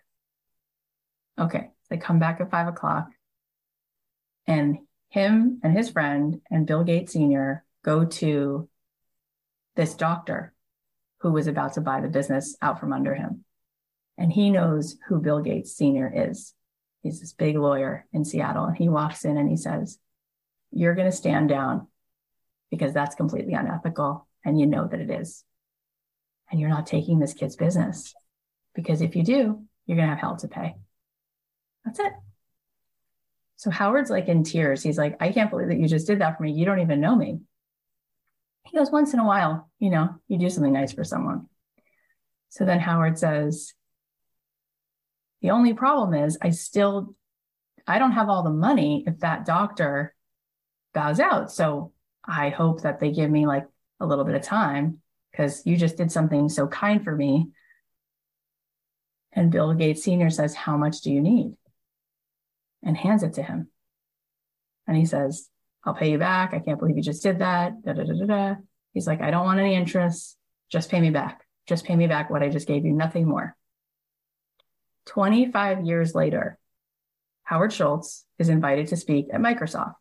Okay. 1.38 1.70
They 1.88 1.96
come 1.98 2.18
back 2.18 2.40
at 2.40 2.50
five 2.50 2.66
o'clock. 2.66 3.09
And 4.46 4.78
him 5.16 5.60
and 5.62 5.72
his 5.72 5.88
friend 5.88 6.42
and 6.50 6.66
Bill 6.66 6.84
Gates 6.84 7.14
Sr. 7.14 7.64
go 7.82 8.04
to 8.04 8.68
this 9.74 9.94
doctor 9.94 10.52
who 11.20 11.32
was 11.32 11.46
about 11.46 11.72
to 11.72 11.80
buy 11.80 12.02
the 12.02 12.08
business 12.08 12.54
out 12.60 12.78
from 12.78 12.92
under 12.92 13.14
him. 13.14 13.42
And 14.18 14.30
he 14.30 14.50
knows 14.50 14.98
who 15.08 15.22
Bill 15.22 15.40
Gates 15.40 15.74
Sr. 15.74 16.12
is. 16.14 16.52
He's 17.02 17.18
this 17.20 17.32
big 17.32 17.56
lawyer 17.56 18.04
in 18.12 18.26
Seattle. 18.26 18.66
And 18.66 18.76
he 18.76 18.90
walks 18.90 19.24
in 19.24 19.38
and 19.38 19.48
he 19.48 19.56
says, 19.56 19.98
You're 20.70 20.94
going 20.94 21.10
to 21.10 21.16
stand 21.16 21.48
down 21.48 21.86
because 22.70 22.92
that's 22.92 23.14
completely 23.14 23.54
unethical. 23.54 24.28
And 24.44 24.60
you 24.60 24.66
know 24.66 24.86
that 24.86 25.00
it 25.00 25.10
is. 25.10 25.44
And 26.50 26.60
you're 26.60 26.68
not 26.68 26.86
taking 26.86 27.20
this 27.20 27.32
kid's 27.32 27.56
business 27.56 28.14
because 28.74 29.00
if 29.00 29.16
you 29.16 29.22
do, 29.22 29.64
you're 29.86 29.96
going 29.96 30.08
to 30.08 30.14
have 30.14 30.20
hell 30.20 30.36
to 30.36 30.48
pay. 30.48 30.74
That's 31.86 32.00
it. 32.00 32.12
So 33.57 33.70
Howard's 33.70 34.11
like 34.11 34.28
in 34.28 34.44
tears. 34.44 34.82
He's 34.82 34.98
like, 34.98 35.16
I 35.20 35.32
can't 35.32 35.50
believe 35.50 35.68
that 35.68 35.78
you 35.78 35.88
just 35.88 36.07
did 36.07 36.20
that 36.20 36.36
for 36.36 36.42
me. 36.42 36.52
You 36.52 36.66
don't 36.66 36.80
even 36.80 37.00
know 37.00 37.16
me. 37.16 37.40
He 38.64 38.76
goes, 38.76 38.90
once 38.90 39.14
in 39.14 39.20
a 39.20 39.26
while, 39.26 39.70
you 39.78 39.90
know, 39.90 40.16
you 40.28 40.38
do 40.38 40.50
something 40.50 40.72
nice 40.72 40.92
for 40.92 41.04
someone. 41.04 41.48
So 42.50 42.64
then 42.64 42.80
Howard 42.80 43.18
says, 43.18 43.72
the 45.40 45.50
only 45.50 45.72
problem 45.74 46.14
is 46.14 46.38
I 46.40 46.50
still, 46.50 47.14
I 47.86 47.98
don't 47.98 48.12
have 48.12 48.28
all 48.28 48.42
the 48.42 48.50
money 48.50 49.04
if 49.07 49.20
that 49.20 49.46
doctor 49.46 50.14
bows 50.92 51.20
out. 51.20 51.52
So 51.52 51.92
I 52.24 52.48
hope 52.48 52.82
that 52.82 53.00
they 53.00 53.12
give 53.12 53.30
me 53.30 53.46
like 53.46 53.66
a 54.00 54.07
little 54.07 54.24
bit 54.24 54.34
of 54.34 54.42
time 54.42 55.00
because 55.30 55.64
you 55.64 55.76
just 55.76 55.96
did 55.96 56.11
something 56.11 56.48
so 56.48 56.66
kind 56.66 57.04
for 57.04 57.14
me. 57.14 57.48
And 59.32 59.50
Bill 59.50 59.74
Gates 59.74 60.02
Sr. 60.02 60.30
says, 60.30 60.54
How 60.54 60.76
much 60.76 61.02
do 61.02 61.12
you 61.12 61.20
need? 61.20 61.54
And 62.87 62.97
hands 62.97 63.22
it 63.22 63.34
to 63.34 63.43
him. 63.43 63.68
And 64.87 64.97
he 64.97 65.05
says, 65.05 65.51
I'll 65.84 65.95
pay 65.95 66.11
you 66.11 66.18
back. 66.18 66.55
I 66.55 66.61
can't 66.61 66.78
believe 66.78 66.97
you 66.97 67.03
just 67.03 67.22
did 67.22 67.41
that. 67.41 67.84
Da, 67.84 67.93
da, 67.93 68.05
da, 68.05 68.14
da, 68.14 68.24
da. 68.24 68.55
He's 68.95 69.07
like, 69.07 69.20
I 69.20 69.30
don't 69.30 69.45
want 69.45 69.61
any 69.61 69.74
interest. 69.74 70.39
Just 70.70 70.91
pay 70.91 71.01
me 71.01 71.11
back. 71.11 71.43
Just 71.66 71.84
pay 71.84 71.97
me 71.97 72.07
back 72.07 72.30
what 72.30 72.43
I 72.43 72.49
just 72.49 72.68
gave 72.68 72.87
you, 72.87 72.93
nothing 72.93 73.28
more. 73.28 73.57
25 75.07 75.84
years 75.84 76.14
later, 76.14 76.59
Howard 77.43 77.72
Schultz 77.72 78.24
is 78.39 78.49
invited 78.49 78.89
to 78.89 78.97
speak 78.97 79.26
at 79.32 79.41
Microsoft. 79.41 79.95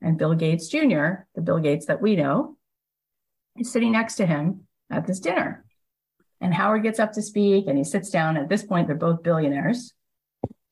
And 0.00 0.16
Bill 0.16 0.34
Gates 0.34 0.68
Jr., 0.68 1.26
the 1.34 1.42
Bill 1.42 1.58
Gates 1.58 1.86
that 1.86 2.00
we 2.00 2.16
know, 2.16 2.56
is 3.56 3.70
sitting 3.70 3.92
next 3.92 4.14
to 4.16 4.26
him 4.26 4.66
at 4.88 5.06
this 5.06 5.20
dinner. 5.20 5.64
And 6.40 6.54
Howard 6.54 6.82
gets 6.84 6.98
up 6.98 7.12
to 7.12 7.22
speak 7.22 7.66
and 7.66 7.76
he 7.76 7.84
sits 7.84 8.10
down. 8.10 8.36
At 8.36 8.48
this 8.48 8.62
point, 8.62 8.86
they're 8.86 8.96
both 8.96 9.22
billionaires. 9.22 9.92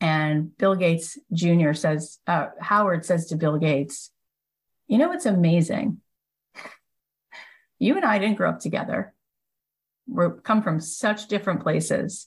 And 0.00 0.56
Bill 0.56 0.74
Gates 0.74 1.18
Jr. 1.32 1.72
says, 1.72 2.18
uh, 2.26 2.48
Howard 2.60 3.04
says 3.04 3.26
to 3.26 3.36
Bill 3.36 3.58
Gates, 3.58 4.10
you 4.86 4.98
know, 4.98 5.12
it's 5.12 5.26
amazing. 5.26 6.00
You 7.80 7.94
and 7.94 8.04
I 8.04 8.18
didn't 8.18 8.38
grow 8.38 8.50
up 8.50 8.58
together. 8.58 9.14
We 10.08 10.24
come 10.42 10.64
from 10.64 10.80
such 10.80 11.28
different 11.28 11.62
places, 11.62 12.26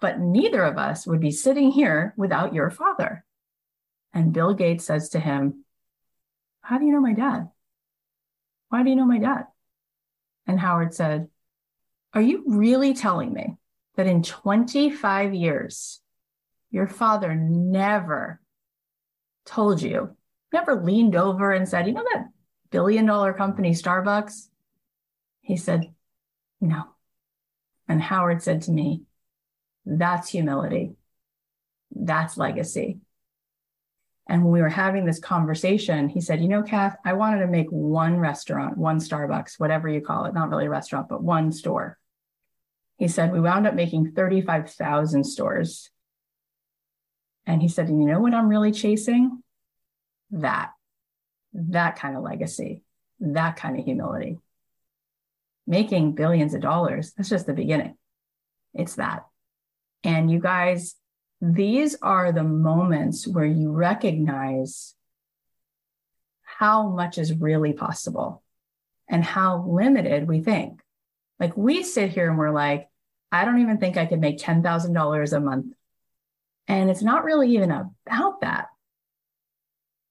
but 0.00 0.18
neither 0.18 0.64
of 0.64 0.76
us 0.76 1.06
would 1.06 1.20
be 1.20 1.30
sitting 1.30 1.70
here 1.70 2.12
without 2.16 2.52
your 2.52 2.68
father. 2.68 3.24
And 4.12 4.32
Bill 4.32 4.54
Gates 4.54 4.84
says 4.84 5.10
to 5.10 5.20
him, 5.20 5.64
How 6.62 6.78
do 6.78 6.84
you 6.84 6.92
know 6.92 7.00
my 7.00 7.12
dad? 7.12 7.48
Why 8.70 8.82
do 8.82 8.90
you 8.90 8.96
know 8.96 9.06
my 9.06 9.18
dad? 9.18 9.46
And 10.48 10.58
Howard 10.58 10.94
said, 10.94 11.28
Are 12.12 12.20
you 12.20 12.42
really 12.46 12.94
telling 12.94 13.32
me 13.32 13.56
that 13.96 14.06
in 14.06 14.24
25 14.24 15.32
years, 15.32 16.01
your 16.72 16.88
father 16.88 17.34
never 17.34 18.40
told 19.44 19.80
you, 19.80 20.16
never 20.52 20.82
leaned 20.82 21.14
over 21.14 21.52
and 21.52 21.68
said, 21.68 21.86
You 21.86 21.92
know 21.92 22.06
that 22.14 22.30
billion 22.70 23.06
dollar 23.06 23.32
company, 23.32 23.72
Starbucks? 23.72 24.48
He 25.42 25.56
said, 25.56 25.92
No. 26.60 26.84
And 27.86 28.00
Howard 28.00 28.42
said 28.42 28.62
to 28.62 28.72
me, 28.72 29.02
That's 29.84 30.30
humility. 30.30 30.96
That's 31.94 32.38
legacy. 32.38 33.00
And 34.26 34.44
when 34.44 34.52
we 34.52 34.62
were 34.62 34.68
having 34.68 35.04
this 35.04 35.18
conversation, 35.18 36.08
he 36.08 36.22
said, 36.22 36.40
You 36.40 36.48
know, 36.48 36.62
Kath, 36.62 36.96
I 37.04 37.12
wanted 37.12 37.40
to 37.40 37.48
make 37.48 37.68
one 37.68 38.18
restaurant, 38.18 38.78
one 38.78 38.98
Starbucks, 38.98 39.60
whatever 39.60 39.88
you 39.88 40.00
call 40.00 40.24
it, 40.24 40.32
not 40.32 40.48
really 40.48 40.66
a 40.66 40.70
restaurant, 40.70 41.08
but 41.10 41.22
one 41.22 41.52
store. 41.52 41.98
He 42.96 43.08
said, 43.08 43.30
We 43.30 43.40
wound 43.40 43.66
up 43.66 43.74
making 43.74 44.12
35,000 44.12 45.24
stores 45.24 45.90
and 47.46 47.60
he 47.60 47.68
said, 47.68 47.88
You 47.88 47.94
know 47.94 48.20
what 48.20 48.34
I'm 48.34 48.48
really 48.48 48.72
chasing? 48.72 49.42
That, 50.30 50.70
that 51.52 51.96
kind 51.96 52.16
of 52.16 52.22
legacy, 52.22 52.82
that 53.20 53.56
kind 53.56 53.78
of 53.78 53.84
humility. 53.84 54.38
Making 55.66 56.12
billions 56.12 56.54
of 56.54 56.60
dollars, 56.60 57.12
that's 57.12 57.28
just 57.28 57.46
the 57.46 57.52
beginning. 57.52 57.96
It's 58.74 58.96
that. 58.96 59.26
And 60.02 60.30
you 60.30 60.40
guys, 60.40 60.96
these 61.40 61.96
are 62.02 62.32
the 62.32 62.44
moments 62.44 63.26
where 63.26 63.44
you 63.44 63.70
recognize 63.70 64.94
how 66.42 66.88
much 66.88 67.18
is 67.18 67.32
really 67.34 67.72
possible 67.72 68.42
and 69.08 69.24
how 69.24 69.64
limited 69.68 70.28
we 70.28 70.40
think. 70.40 70.80
Like 71.38 71.56
we 71.56 71.82
sit 71.82 72.10
here 72.10 72.28
and 72.28 72.38
we're 72.38 72.50
like, 72.50 72.88
I 73.30 73.44
don't 73.44 73.60
even 73.60 73.78
think 73.78 73.96
I 73.96 74.06
could 74.06 74.20
make 74.20 74.38
$10,000 74.38 75.32
a 75.32 75.40
month 75.40 75.74
and 76.68 76.90
it's 76.90 77.02
not 77.02 77.24
really 77.24 77.54
even 77.54 77.70
about 77.70 78.40
that. 78.40 78.66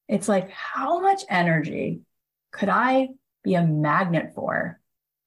It's 0.08 0.28
like, 0.28 0.50
how 0.52 1.00
much 1.00 1.24
energy 1.30 2.02
could 2.52 2.70
I 2.70 3.10
be 3.44 3.56
a 3.56 3.64
magnet 3.64 4.34
for? 4.36 4.80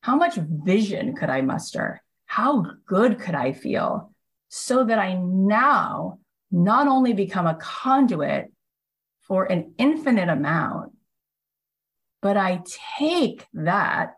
How 0.03 0.17
much 0.17 0.35
vision 0.37 1.15
could 1.15 1.31
I 1.31 1.41
muster? 1.41 2.03
How 2.27 2.67
good 2.87 3.19
could 3.19 3.35
I 3.35 3.53
feel 3.53 4.13
so 4.49 4.85
that 4.85 4.99
I 4.99 5.15
now 5.15 6.19
not 6.51 6.87
only 6.87 7.13
become 7.13 7.47
a 7.47 7.57
conduit 7.57 8.53
for 9.23 9.45
an 9.45 9.75
infinite 9.79 10.29
amount, 10.29 10.93
but 12.21 12.37
I 12.37 12.63
take 12.99 13.47
that 13.55 14.15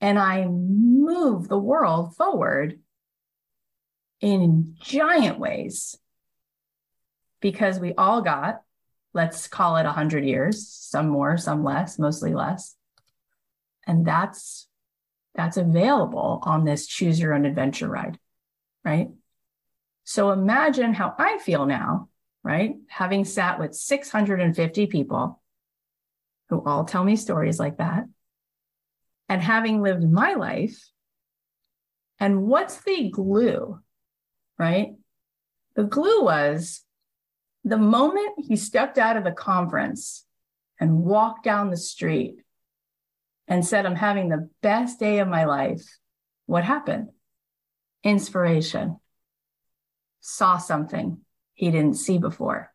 and 0.00 0.18
I 0.18 0.46
move 0.46 1.48
the 1.48 1.58
world 1.58 2.16
forward 2.16 2.80
in 4.20 4.76
giant 4.80 5.38
ways 5.38 5.96
because 7.40 7.78
we 7.78 7.94
all 7.94 8.20
got, 8.20 8.62
let's 9.14 9.48
call 9.48 9.76
it 9.76 9.84
100 9.84 10.24
years, 10.24 10.68
some 10.68 11.08
more, 11.08 11.36
some 11.36 11.62
less, 11.64 11.98
mostly 11.98 12.34
less. 12.34 12.74
And 13.86 14.04
that's 14.06 14.66
that's 15.34 15.56
available 15.56 16.40
on 16.42 16.64
this 16.64 16.86
choose 16.86 17.20
your 17.20 17.32
own 17.32 17.44
adventure 17.46 17.88
ride, 17.88 18.18
right? 18.84 19.08
So 20.02 20.32
imagine 20.32 20.94
how 20.94 21.14
I 21.16 21.38
feel 21.38 21.64
now, 21.64 22.08
right? 22.42 22.74
Having 22.88 23.24
sat 23.26 23.60
with 23.60 23.74
650 23.74 24.86
people 24.86 25.40
who 26.48 26.64
all 26.64 26.84
tell 26.84 27.04
me 27.04 27.14
stories 27.14 27.60
like 27.60 27.78
that 27.78 28.06
and 29.28 29.40
having 29.40 29.80
lived 29.80 30.02
my 30.02 30.34
life. 30.34 30.90
And 32.18 32.44
what's 32.44 32.80
the 32.80 33.10
glue 33.10 33.80
right? 34.58 34.94
The 35.76 35.84
glue 35.84 36.22
was 36.22 36.82
the 37.64 37.78
moment 37.78 38.44
he 38.46 38.56
stepped 38.56 38.98
out 38.98 39.16
of 39.16 39.24
the 39.24 39.32
conference 39.32 40.24
and 40.80 41.04
walked 41.04 41.44
down 41.44 41.70
the 41.70 41.76
street 41.76 42.36
and 43.46 43.64
said, 43.64 43.86
I'm 43.86 43.94
having 43.94 44.28
the 44.28 44.48
best 44.62 45.00
day 45.00 45.18
of 45.18 45.28
my 45.28 45.44
life, 45.44 45.98
what 46.46 46.64
happened? 46.64 47.08
Inspiration. 48.04 48.98
Saw 50.20 50.58
something 50.58 51.18
he 51.54 51.70
didn't 51.70 51.94
see 51.94 52.18
before, 52.18 52.72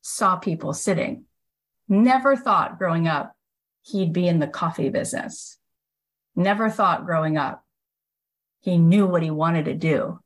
saw 0.00 0.36
people 0.36 0.72
sitting. 0.72 1.24
Never 1.88 2.36
thought 2.36 2.78
growing 2.78 3.06
up 3.06 3.34
he'd 3.82 4.12
be 4.12 4.26
in 4.26 4.38
the 4.38 4.46
coffee 4.46 4.88
business. 4.88 5.58
Never 6.34 6.70
thought 6.70 7.06
growing 7.06 7.36
up 7.36 7.64
he 8.60 8.78
knew 8.78 9.06
what 9.06 9.22
he 9.22 9.30
wanted 9.30 9.66
to 9.66 9.74
do 9.74 10.20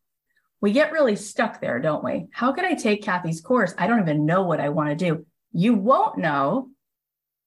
we 0.60 0.72
get 0.72 0.92
really 0.92 1.16
stuck 1.16 1.60
there, 1.60 1.80
don't 1.80 2.04
we? 2.04 2.26
How 2.32 2.52
can 2.52 2.64
I 2.64 2.74
take 2.74 3.02
Cathy's 3.02 3.40
course? 3.40 3.74
I 3.78 3.86
don't 3.86 4.00
even 4.00 4.26
know 4.26 4.42
what 4.42 4.60
I 4.60 4.70
want 4.70 4.90
to 4.90 4.96
do. 4.96 5.26
You 5.52 5.74
won't 5.74 6.18
know 6.18 6.70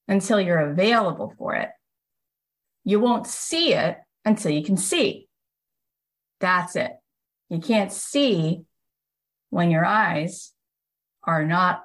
until 0.08 0.40
you're 0.40 0.70
available 0.70 1.34
for 1.38 1.54
it. 1.54 1.70
You 2.84 3.00
won't 3.00 3.26
see 3.26 3.74
it 3.74 3.98
until 4.24 4.50
you 4.50 4.64
can 4.64 4.76
see. 4.76 5.28
That's 6.40 6.74
it. 6.74 6.92
You 7.48 7.58
can't 7.58 7.92
see 7.92 8.62
when 9.50 9.70
your 9.70 9.84
eyes 9.84 10.52
are 11.22 11.44
not 11.44 11.82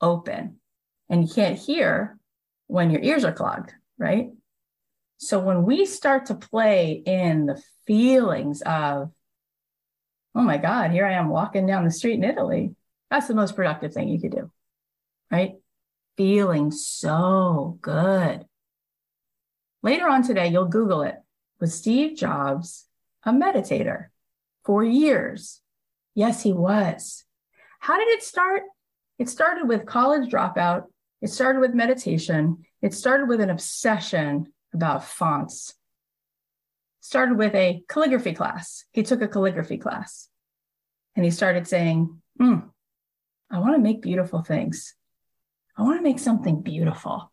open, 0.00 0.60
and 1.08 1.26
you 1.26 1.34
can't 1.34 1.58
hear 1.58 2.18
when 2.66 2.90
your 2.90 3.02
ears 3.02 3.24
are 3.24 3.32
clogged, 3.32 3.72
right? 3.98 4.30
So 5.16 5.38
when 5.38 5.64
we 5.64 5.86
start 5.86 6.26
to 6.26 6.34
play 6.34 7.02
in 7.04 7.46
the 7.46 7.62
feelings 7.86 8.62
of, 8.62 9.10
oh 10.34 10.42
my 10.42 10.56
God, 10.56 10.90
here 10.90 11.06
I 11.06 11.12
am 11.12 11.28
walking 11.28 11.66
down 11.66 11.84
the 11.84 11.90
street 11.90 12.14
in 12.14 12.24
Italy, 12.24 12.74
that's 13.12 13.28
the 13.28 13.34
most 13.34 13.56
productive 13.56 13.92
thing 13.92 14.08
you 14.08 14.18
could 14.18 14.30
do, 14.30 14.50
right? 15.30 15.56
Feeling 16.16 16.70
so 16.70 17.78
good. 17.82 18.46
Later 19.82 20.08
on 20.08 20.22
today, 20.22 20.48
you'll 20.48 20.64
Google 20.64 21.02
it. 21.02 21.16
Was 21.60 21.74
Steve 21.74 22.16
Jobs 22.16 22.86
a 23.24 23.32
meditator 23.32 24.06
for 24.64 24.82
years? 24.82 25.60
Yes, 26.14 26.42
he 26.42 26.54
was. 26.54 27.24
How 27.80 27.98
did 27.98 28.08
it 28.08 28.22
start? 28.22 28.62
It 29.18 29.28
started 29.28 29.68
with 29.68 29.84
college 29.84 30.30
dropout. 30.30 30.84
It 31.20 31.28
started 31.28 31.60
with 31.60 31.74
meditation. 31.74 32.64
It 32.80 32.94
started 32.94 33.28
with 33.28 33.40
an 33.40 33.50
obsession 33.50 34.52
about 34.72 35.04
fonts. 35.04 35.74
Started 37.04 37.36
with 37.36 37.52
a 37.56 37.82
calligraphy 37.88 38.32
class. 38.32 38.84
He 38.92 39.02
took 39.02 39.22
a 39.22 39.28
calligraphy 39.28 39.76
class 39.76 40.28
and 41.16 41.24
he 41.24 41.32
started 41.32 41.66
saying, 41.66 42.22
hmm, 42.38 42.58
I 43.50 43.58
want 43.58 43.74
to 43.74 43.80
make 43.80 44.02
beautiful 44.02 44.40
things. 44.40 44.94
I 45.76 45.82
want 45.82 45.98
to 45.98 46.02
make 46.04 46.20
something 46.20 46.62
beautiful. 46.62 47.32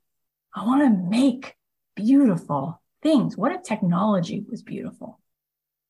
I 0.55 0.65
want 0.65 0.81
to 0.81 0.89
make 0.89 1.55
beautiful 1.95 2.81
things. 3.03 3.37
What 3.37 3.51
if 3.51 3.61
technology 3.61 4.43
was 4.49 4.63
beautiful? 4.63 5.19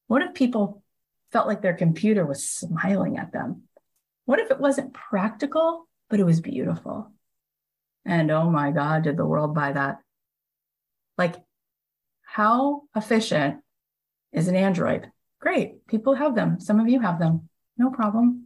What 0.08 0.24
if 0.24 0.34
people 0.34 0.84
felt 1.32 1.48
like 1.48 1.62
their 1.62 1.74
computer 1.74 2.26
was 2.26 2.44
smiling 2.44 3.18
at 3.18 3.32
them? 3.32 3.64
What 4.26 4.40
if 4.40 4.52
it 4.52 4.60
wasn't 4.60 4.94
practical, 4.94 5.88
but 6.10 6.20
it 6.20 6.26
was 6.26 6.42
beautiful? 6.42 7.14
And 8.04 8.30
oh 8.30 8.50
my 8.50 8.72
God, 8.72 9.04
did 9.04 9.16
the 9.16 9.26
world 9.26 9.56
buy 9.56 9.72
that? 9.72 10.00
Like, 11.18 11.36
how 12.24 12.82
efficient 12.94 13.62
is 14.34 14.48
an 14.48 14.56
Android? 14.56 15.12
Great. 15.40 15.88
People 15.88 16.16
have 16.16 16.36
them. 16.36 16.60
Some 16.60 16.80
of 16.80 16.90
you 16.90 17.00
have 17.00 17.20
them. 17.20 17.50
No 17.78 17.90
problem. 17.90 18.46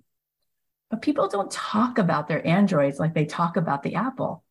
But 0.89 1.01
people 1.01 1.27
don't 1.27 1.51
talk 1.51 1.97
about 1.97 2.27
their 2.27 2.45
Androids 2.45 2.99
like 2.99 3.13
they 3.13 3.25
talk 3.25 3.57
about 3.57 3.83
the 3.83 3.95
Apple. 3.95 4.43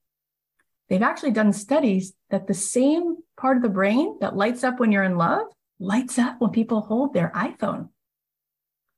They've 0.88 1.02
actually 1.02 1.30
done 1.30 1.52
studies 1.52 2.12
that 2.30 2.46
the 2.46 2.54
same 2.54 3.16
part 3.36 3.56
of 3.56 3.62
the 3.62 3.68
brain 3.68 4.18
that 4.20 4.36
lights 4.36 4.64
up 4.64 4.80
when 4.80 4.92
you're 4.92 5.04
in 5.04 5.16
love 5.16 5.46
lights 5.78 6.18
up 6.18 6.40
when 6.40 6.50
people 6.50 6.80
hold 6.80 7.14
their 7.14 7.30
iPhone. 7.34 7.88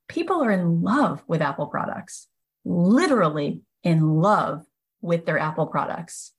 People 0.07 0.43
are 0.43 0.51
in 0.51 0.81
love 0.81 1.23
with 1.27 1.41
Apple 1.41 1.67
products, 1.67 2.27
literally 2.63 3.61
in 3.83 4.01
love 4.01 4.65
with 5.01 5.25
their 5.25 5.39
Apple 5.39 5.67
products 5.67 6.33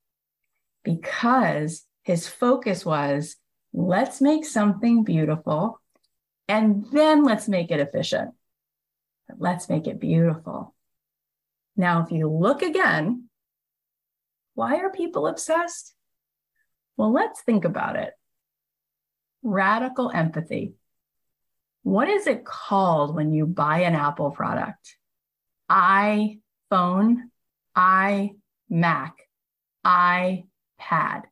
because 0.83 1.85
his 2.05 2.29
focus 2.29 2.85
was 2.85 3.37
let's 3.73 4.21
make 4.21 4.45
something 4.45 5.05
beautiful 5.05 5.81
and 6.49 6.87
then 6.93 7.25
let's 7.25 7.49
make 7.49 7.71
it 7.71 7.81
efficient. 7.81 8.31
Let's 9.39 9.69
make 9.69 9.87
it 9.87 10.01
beautiful. 10.01 10.75
Now, 11.77 12.03
if 12.03 12.13
you 12.13 12.29
look 12.31 12.63
again, 12.63 13.29
why 14.55 14.77
are 14.77 14.91
people 14.91 15.27
obsessed? 15.27 15.95
Well, 16.97 17.13
let's 17.13 17.43
think 17.43 17.65
about 17.65 17.97
it. 17.97 18.13
Radical 19.43 20.11
empathy. 20.15 20.75
What 21.83 22.09
is 22.09 22.27
it 22.27 22.45
called 22.45 23.15
when 23.15 23.33
you 23.33 23.47
buy 23.47 23.81
an 23.81 23.95
Apple 23.95 24.31
product? 24.31 24.97
iPhone, 25.71 27.17
iMac, 27.77 29.13
iPad. 29.85 31.23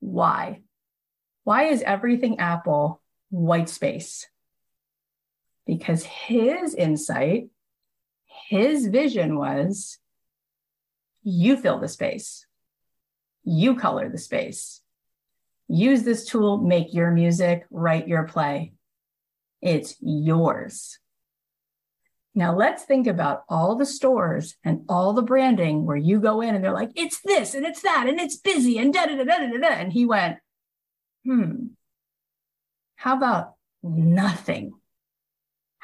Why? 0.00 0.62
Why 1.44 1.64
is 1.64 1.82
everything 1.82 2.38
Apple 2.38 3.00
white 3.30 3.68
space? 3.68 4.26
Because 5.68 6.02
his 6.02 6.74
insight, 6.74 7.50
his 8.48 8.86
vision 8.86 9.38
was 9.38 9.98
you 11.22 11.58
fill 11.58 11.78
the 11.78 11.88
space, 11.88 12.46
you 13.44 13.76
color 13.76 14.08
the 14.08 14.18
space. 14.18 14.80
Use 15.68 16.02
this 16.02 16.24
tool, 16.24 16.56
make 16.56 16.94
your 16.94 17.10
music, 17.10 17.66
write 17.70 18.08
your 18.08 18.22
play. 18.22 18.72
It's 19.60 19.96
yours. 20.00 20.98
Now 22.34 22.56
let's 22.56 22.84
think 22.84 23.06
about 23.06 23.42
all 23.50 23.76
the 23.76 23.84
stores 23.84 24.54
and 24.64 24.84
all 24.88 25.12
the 25.12 25.22
branding 25.22 25.84
where 25.84 25.96
you 25.96 26.20
go 26.20 26.40
in 26.40 26.54
and 26.54 26.64
they're 26.64 26.72
like, 26.72 26.92
it's 26.94 27.20
this 27.20 27.52
and 27.54 27.66
it's 27.66 27.82
that 27.82 28.06
and 28.08 28.18
it's 28.18 28.36
busy 28.36 28.78
and 28.78 28.94
da 28.94 29.04
da 29.04 29.16
da 29.16 29.24
da 29.24 29.38
da 29.38 29.58
da. 29.58 29.68
And 29.68 29.92
he 29.92 30.06
went, 30.06 30.38
hmm, 31.26 31.66
how 32.96 33.16
about 33.16 33.54
nothing? 33.82 34.77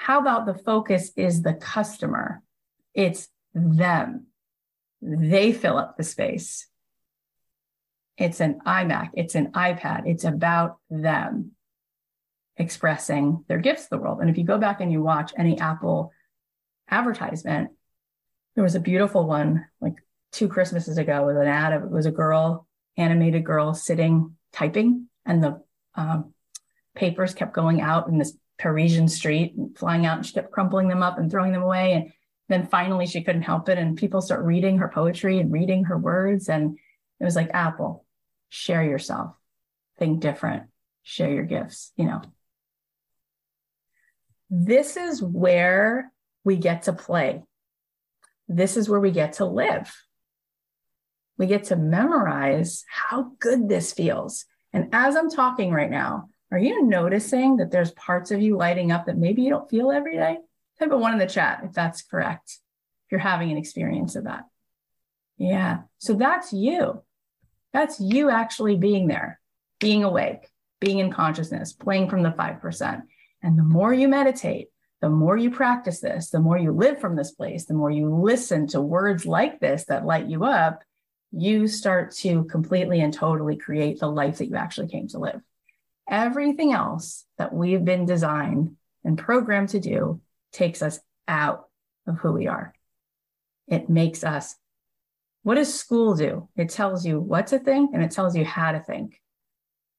How 0.05 0.20
about 0.20 0.44
the 0.44 0.52
focus 0.52 1.12
is 1.16 1.40
the 1.40 1.55
customer? 1.55 2.42
It's 2.92 3.30
them. 3.55 4.26
They 5.00 5.50
fill 5.50 5.78
up 5.78 5.96
the 5.96 6.05
space. 6.05 6.66
It's 8.18 8.40
an 8.40 8.61
iMac, 8.66 9.12
it's 9.14 9.34
an 9.34 9.52
iPad, 9.52 10.02
it's 10.05 10.24
about 10.24 10.76
them 10.90 11.52
expressing 12.59 13.46
their 13.48 13.57
gifts 13.57 13.84
to 13.84 13.90
the 13.92 13.96
world. 13.96 14.20
And 14.20 14.28
if 14.28 14.36
you 14.36 14.44
go 14.44 14.59
back 14.59 14.82
and 14.82 14.92
you 14.92 15.02
watch 15.02 15.32
any 15.38 15.59
Apple 15.59 16.12
advertisement, 16.90 17.70
there 18.57 18.62
was 18.62 18.74
a 18.74 18.80
beautiful 18.80 19.26
one 19.26 19.64
like 19.80 19.94
two 20.32 20.48
Christmases 20.48 20.98
ago 20.98 21.24
with 21.24 21.38
an 21.38 21.46
ad. 21.46 21.72
Of 21.72 21.84
it 21.84 21.90
was 21.90 22.05
a 22.05 22.11
girl, 22.11 22.66
animated 22.98 23.42
girl 23.42 23.72
sitting 23.72 24.36
typing, 24.52 25.07
and 25.24 25.42
the 25.42 25.62
um, 25.94 26.34
papers 26.94 27.32
kept 27.32 27.55
going 27.55 27.80
out 27.80 28.09
in 28.09 28.18
this 28.18 28.36
Parisian 28.59 29.09
street 29.09 29.55
flying 29.76 30.07
out, 30.07 30.18
and 30.18 30.26
she 30.26 30.32
kept 30.32 30.52
crumpling 30.52 30.88
them 30.88 31.02
up 31.02 31.18
and 31.18 31.30
throwing 31.30 31.52
them 31.52 31.62
away. 31.62 31.92
And 31.92 32.12
then 32.48 32.66
finally, 32.66 33.07
she 33.07 33.22
couldn't 33.22 33.42
help 33.42 33.68
it, 33.68 33.78
and 33.78 33.96
people 33.96 34.20
start 34.20 34.44
reading 34.44 34.78
her 34.78 34.88
poetry 34.88 35.38
and 35.38 35.52
reading 35.52 35.84
her 35.84 35.98
words, 35.98 36.48
and 36.48 36.78
it 37.20 37.24
was 37.24 37.36
like 37.36 37.50
Apple 37.52 38.05
share 38.55 38.84
yourself, 38.84 39.34
think 39.98 40.20
different, 40.20 40.64
share 41.02 41.30
your 41.30 41.44
gifts, 41.44 41.92
you 41.96 42.05
know. 42.05 42.22
This 44.48 44.96
is 44.96 45.20
where 45.20 46.12
we 46.44 46.57
get 46.57 46.84
to 46.84 46.92
play. 46.92 47.42
This 48.46 48.76
is 48.76 48.88
where 48.88 49.00
we 49.00 49.11
get 49.11 49.34
to 49.34 49.44
live. 49.44 49.92
We 51.36 51.46
get 51.46 51.64
to 51.64 51.76
memorize 51.76 52.84
how 52.88 53.32
good 53.40 53.68
this 53.68 53.92
feels. 53.92 54.44
And 54.72 54.90
as 54.92 55.16
I'm 55.16 55.30
talking 55.30 55.72
right 55.72 55.90
now, 55.90 56.28
are 56.55 56.59
you 56.59 56.84
noticing 56.84 57.57
that 57.57 57.72
there's 57.72 57.90
parts 57.90 58.30
of 58.30 58.40
you 58.40 58.57
lighting 58.57 58.92
up 58.92 59.07
that 59.07 59.18
maybe 59.18 59.42
you 59.42 59.50
don't 59.50 59.68
feel 59.68 59.90
every 59.90 60.14
day? 60.14 60.38
Type 60.78 60.92
a 60.92 60.96
one 60.96 61.12
in 61.12 61.18
the 61.18 61.26
chat 61.26 61.62
if 61.64 61.72
that's 61.72 62.02
correct, 62.02 62.61
if 63.07 63.11
you're 63.11 63.18
having 63.18 63.50
an 63.50 63.59
experience 63.59 64.14
of 64.14 64.22
that. 64.22 64.44
Yeah. 65.36 65.80
So 65.98 66.14
that's 66.14 66.52
you. 66.52 67.02
That's 67.72 67.98
you 67.98 68.30
actually 68.30 68.76
being 68.76 69.09
there, 69.09 69.40
being 69.80 70.05
awake, 70.05 70.48
being 70.80 71.00
in 71.00 71.11
consciousness, 71.11 71.72
playing 71.72 72.09
from 72.09 72.22
the 72.22 72.30
5%. 72.30 73.02
And 73.42 73.59
the 73.59 73.64
more 73.64 73.92
you 73.92 74.07
meditate, 74.07 74.68
the 75.00 75.11
more 75.11 75.36
you 75.36 75.50
practice 75.50 75.98
this, 75.98 76.30
the 76.30 76.38
more 76.38 76.57
you 76.57 76.70
live 76.70 77.00
from 77.00 77.16
this 77.16 77.32
place, 77.32 77.64
the 77.64 77.74
more 77.74 77.90
you 77.90 78.14
listen 78.14 78.68
to 78.68 78.80
words 78.80 79.26
like 79.26 79.59
this 79.59 79.86
that 79.86 80.07
light 80.07 80.28
you 80.28 80.44
up, 80.44 80.84
you 81.32 81.66
start 81.66 82.12
to 82.18 82.44
completely 82.44 83.00
and 83.00 83.12
totally 83.12 83.57
create 83.57 83.98
the 83.98 84.07
life 84.07 84.38
that 84.38 84.46
you 84.46 84.55
actually 84.55 84.86
came 84.86 85.09
to 85.09 85.18
live. 85.18 85.40
Everything 86.09 86.72
else 86.72 87.24
that 87.38 87.52
we've 87.52 87.84
been 87.84 88.05
designed 88.05 88.76
and 89.05 89.18
programmed 89.18 89.70
to 89.70 89.80
do 89.80 90.20
takes 90.52 90.82
us 90.82 91.00
out 91.26 91.68
of 92.07 92.18
who 92.18 92.32
we 92.32 92.46
are. 92.46 92.74
It 93.66 93.88
makes 93.88 94.24
us 94.24 94.57
what 95.44 95.57
does 95.57 95.78
school 95.78 96.14
do? 96.14 96.48
It 96.57 96.70
tells 96.70 97.05
you 97.05 97.20
what 97.20 97.48
to 97.48 97.59
think 97.59 97.90
and 97.92 98.02
it 98.02 98.11
tells 98.11 98.34
you 98.34 98.46
how 98.46 98.72
to 98.72 98.80
think. 98.80 99.20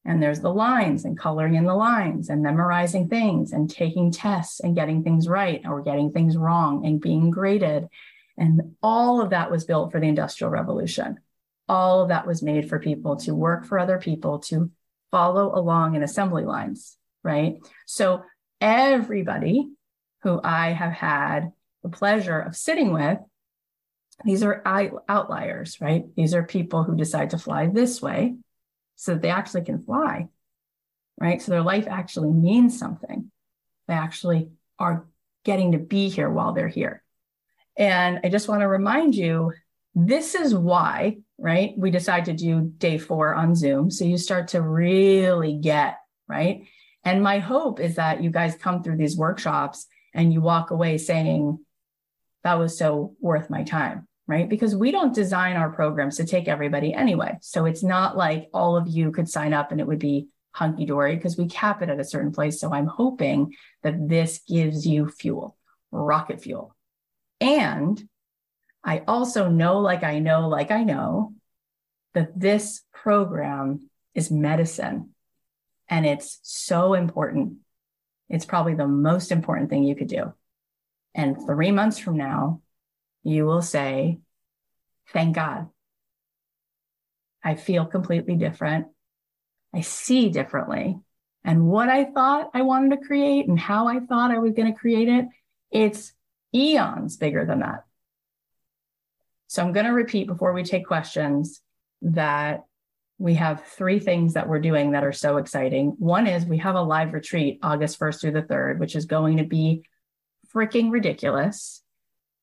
And 0.03 0.21
there's 0.21 0.39
the 0.39 0.53
lines 0.53 1.05
and 1.05 1.17
coloring 1.17 1.55
in 1.55 1.65
the 1.65 1.75
lines 1.75 2.29
and 2.29 2.41
memorizing 2.41 3.09
things 3.09 3.51
and 3.51 3.69
taking 3.69 4.11
tests 4.11 4.59
and 4.59 4.75
getting 4.75 5.03
things 5.03 5.27
right 5.27 5.61
or 5.65 5.81
getting 5.81 6.11
things 6.11 6.35
wrong 6.35 6.85
and 6.85 6.99
being 6.99 7.29
graded. 7.29 7.87
And 8.37 8.75
all 8.81 9.21
of 9.21 9.29
that 9.29 9.49
was 9.49 9.65
built 9.65 9.91
for 9.91 9.99
the 9.99 10.07
Industrial 10.07 10.49
Revolution. 10.49 11.19
All 11.69 12.01
of 12.01 12.09
that 12.09 12.27
was 12.27 12.43
made 12.43 12.67
for 12.67 12.79
people 12.79 13.15
to 13.17 13.33
work 13.33 13.65
for 13.65 13.79
other 13.79 13.99
people, 13.99 14.39
to 14.39 14.71
follow 15.15 15.57
along 15.57 15.95
in 15.95 16.03
assembly 16.03 16.43
lines, 16.43 16.97
right? 17.23 17.55
So 17.85 18.23
everybody 18.59 19.69
who 20.23 20.41
I 20.43 20.73
have 20.73 20.91
had 20.91 21.53
the 21.83 21.89
pleasure 21.89 22.37
of 22.37 22.57
sitting 22.57 22.91
with 22.91 23.19
these 24.25 24.43
are 24.43 24.61
outliers, 24.65 25.79
right? 25.79 26.03
These 26.17 26.33
are 26.33 26.43
people 26.43 26.83
who 26.83 26.97
decide 26.97 27.29
to 27.29 27.37
fly 27.37 27.67
this 27.67 28.01
way 28.01 28.35
so 28.97 29.13
that 29.13 29.21
they 29.21 29.29
actually 29.29 29.63
can 29.63 29.81
fly, 29.83 30.27
right? 31.17 31.41
So 31.41 31.53
their 31.53 31.61
life 31.61 31.87
actually 31.87 32.31
means 32.31 32.77
something. 32.77 33.31
They 33.87 33.93
actually 33.93 34.49
are 34.79 35.07
getting 35.45 35.71
to 35.71 35.77
be 35.77 36.09
here 36.09 36.29
while 36.29 36.51
they're 36.51 36.67
here. 36.67 37.03
And 37.77 38.19
I 38.25 38.27
just 38.27 38.49
want 38.49 38.63
to 38.63 38.67
remind 38.67 39.15
you 39.15 39.53
this 39.93 40.35
is 40.35 40.53
why, 40.53 41.19
right? 41.37 41.73
We 41.77 41.91
decide 41.91 42.25
to 42.25 42.33
do 42.33 42.71
day 42.77 42.97
four 42.97 43.35
on 43.35 43.55
Zoom. 43.55 43.91
So 43.91 44.05
you 44.05 44.17
start 44.17 44.49
to 44.49 44.61
really 44.61 45.57
get, 45.57 45.97
right? 46.27 46.65
And 47.03 47.21
my 47.21 47.39
hope 47.39 47.79
is 47.79 47.95
that 47.95 48.23
you 48.23 48.29
guys 48.29 48.55
come 48.55 48.81
through 48.81 48.97
these 48.97 49.17
workshops 49.17 49.85
and 50.13 50.33
you 50.33 50.41
walk 50.41 50.71
away 50.71 50.97
saying, 50.97 51.59
that 52.43 52.59
was 52.59 52.77
so 52.77 53.15
worth 53.19 53.49
my 53.49 53.63
time, 53.63 54.07
right? 54.27 54.47
Because 54.47 54.75
we 54.75 54.91
don't 54.91 55.15
design 55.15 55.55
our 55.55 55.71
programs 55.71 56.17
to 56.17 56.25
take 56.25 56.47
everybody 56.47 56.93
anyway. 56.93 57.37
So 57.41 57.65
it's 57.65 57.83
not 57.83 58.15
like 58.15 58.49
all 58.53 58.77
of 58.77 58.87
you 58.87 59.11
could 59.11 59.27
sign 59.27 59.53
up 59.53 59.71
and 59.71 59.81
it 59.81 59.87
would 59.87 59.99
be 59.99 60.27
hunky 60.51 60.85
dory 60.85 61.15
because 61.15 61.37
we 61.37 61.47
cap 61.47 61.81
it 61.81 61.89
at 61.89 61.99
a 61.99 62.05
certain 62.05 62.31
place. 62.31 62.59
So 62.59 62.71
I'm 62.71 62.87
hoping 62.87 63.55
that 63.83 64.07
this 64.07 64.41
gives 64.47 64.85
you 64.85 65.09
fuel, 65.09 65.57
rocket 65.91 66.41
fuel. 66.41 66.75
And 67.41 68.01
I 68.85 68.99
also 69.07 69.49
know, 69.49 69.79
like 69.79 70.03
I 70.03 70.19
know, 70.19 70.47
like 70.47 70.69
I 70.69 70.83
know, 70.83 71.33
that 72.13 72.39
this 72.39 72.81
program 72.93 73.89
is 74.13 74.29
medicine 74.29 75.09
and 75.89 76.05
it's 76.05 76.39
so 76.43 76.93
important. 76.93 77.57
It's 78.29 78.45
probably 78.45 78.75
the 78.75 78.87
most 78.87 79.31
important 79.31 79.69
thing 79.69 79.83
you 79.83 79.95
could 79.95 80.07
do. 80.07 80.33
And 81.15 81.35
three 81.45 81.71
months 81.71 81.97
from 81.97 82.17
now, 82.17 82.61
you 83.23 83.45
will 83.45 83.61
say, 83.61 84.19
Thank 85.09 85.35
God. 85.35 85.69
I 87.43 87.55
feel 87.55 87.85
completely 87.85 88.35
different. 88.35 88.87
I 89.73 89.81
see 89.81 90.29
differently. 90.29 90.97
And 91.43 91.67
what 91.67 91.89
I 91.89 92.05
thought 92.05 92.49
I 92.55 92.63
wanted 92.63 92.89
to 92.91 93.05
create 93.05 93.47
and 93.47 93.59
how 93.59 93.87
I 93.87 93.99
thought 93.99 94.31
I 94.31 94.39
was 94.39 94.53
going 94.53 94.73
to 94.73 94.79
create 94.79 95.07
it, 95.07 95.25
it's 95.69 96.11
eons 96.55 97.17
bigger 97.17 97.45
than 97.45 97.59
that. 97.59 97.83
So 99.47 99.63
I'm 99.63 99.73
going 99.73 99.85
to 99.85 99.91
repeat 99.91 100.27
before 100.27 100.53
we 100.53 100.63
take 100.63 100.85
questions 100.85 101.61
that 102.01 102.63
we 103.17 103.35
have 103.35 103.63
three 103.63 103.99
things 103.99 104.33
that 104.33 104.49
we're 104.49 104.59
doing 104.59 104.91
that 104.91 105.03
are 105.03 105.13
so 105.13 105.37
exciting. 105.37 105.95
One 105.99 106.27
is 106.27 106.45
we 106.45 106.57
have 106.57 106.75
a 106.75 106.81
live 106.81 107.13
retreat 107.13 107.59
August 107.63 107.99
1st 107.99 108.21
through 108.21 108.31
the 108.31 108.41
3rd, 108.41 108.79
which 108.79 108.95
is 108.95 109.05
going 109.05 109.37
to 109.37 109.45
be 109.45 109.83
freaking 110.53 110.91
ridiculous. 110.91 111.81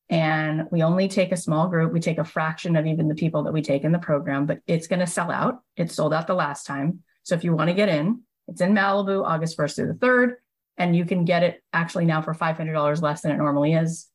And 0.09 0.65
we 0.71 0.83
only 0.83 1.09
take 1.09 1.33
a 1.33 1.37
small 1.37 1.69
group. 1.69 1.93
We 1.93 2.01
take 2.01 2.19
a 2.19 2.25
fraction 2.25 2.77
of 2.77 2.87
even 2.87 3.09
the 3.09 3.15
people 3.15 3.45
that 3.45 3.53
we 3.53 3.63
take 3.63 3.85
in 3.85 3.93
the 3.93 3.99
program, 3.99 4.47
but 4.47 4.61
it's 4.67 4.87
going 4.87 5.01
to 5.01 5.07
sell 5.07 5.31
out. 5.31 5.63
It 5.77 5.91
sold 5.91 6.15
out 6.15 6.27
the 6.27 6.35
last 6.35 6.67
time. 6.67 7.01
So 7.23 7.35
if 7.35 7.45
you 7.45 7.55
want 7.55 7.69
to 7.69 7.75
get 7.75 7.89
in, 7.89 8.23
it's 8.49 8.61
in 8.61 8.73
Malibu, 8.73 9.25
August 9.25 9.57
1st 9.59 9.77
through 9.77 9.87
the 9.89 10.07
3rd. 10.07 10.35
And 10.79 10.97
you 10.97 11.05
can 11.05 11.25
get 11.25 11.43
it 11.43 11.63
actually 11.73 12.07
now 12.07 12.23
for 12.23 12.35
$500 12.35 13.03
less 13.03 13.21
than 13.21 13.33
it 13.33 13.37
normally 13.37 13.75
is 13.75 14.09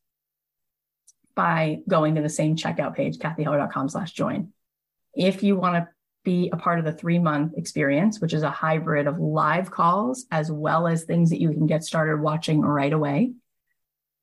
by 1.38 1.78
going 1.88 2.16
to 2.16 2.22
the 2.22 2.30
same 2.30 2.56
checkout 2.58 2.96
page, 2.96 3.20
cathyheller.com 3.20 3.88
slash 3.88 4.12
join. 4.12 4.52
If 5.14 5.44
you 5.44 5.56
want 5.56 5.76
to 5.76 5.88
be 6.26 6.50
a 6.52 6.58
part 6.58 6.80
of 6.80 6.86
the 6.86 6.92
three 6.92 7.20
month 7.20 7.54
experience, 7.56 8.20
which 8.20 8.34
is 8.34 8.44
a 8.44 8.50
hybrid 8.50 9.08
of 9.08 9.20
live 9.20 9.72
calls 9.72 10.26
as 10.32 10.52
well 10.52 10.88
as 10.88 11.04
things 11.04 11.30
that 11.30 11.40
you 11.40 11.52
can 11.52 11.68
get 11.68 11.84
started 11.84 12.20
watching 12.20 12.60
right 12.60 12.92
away, 12.92 13.34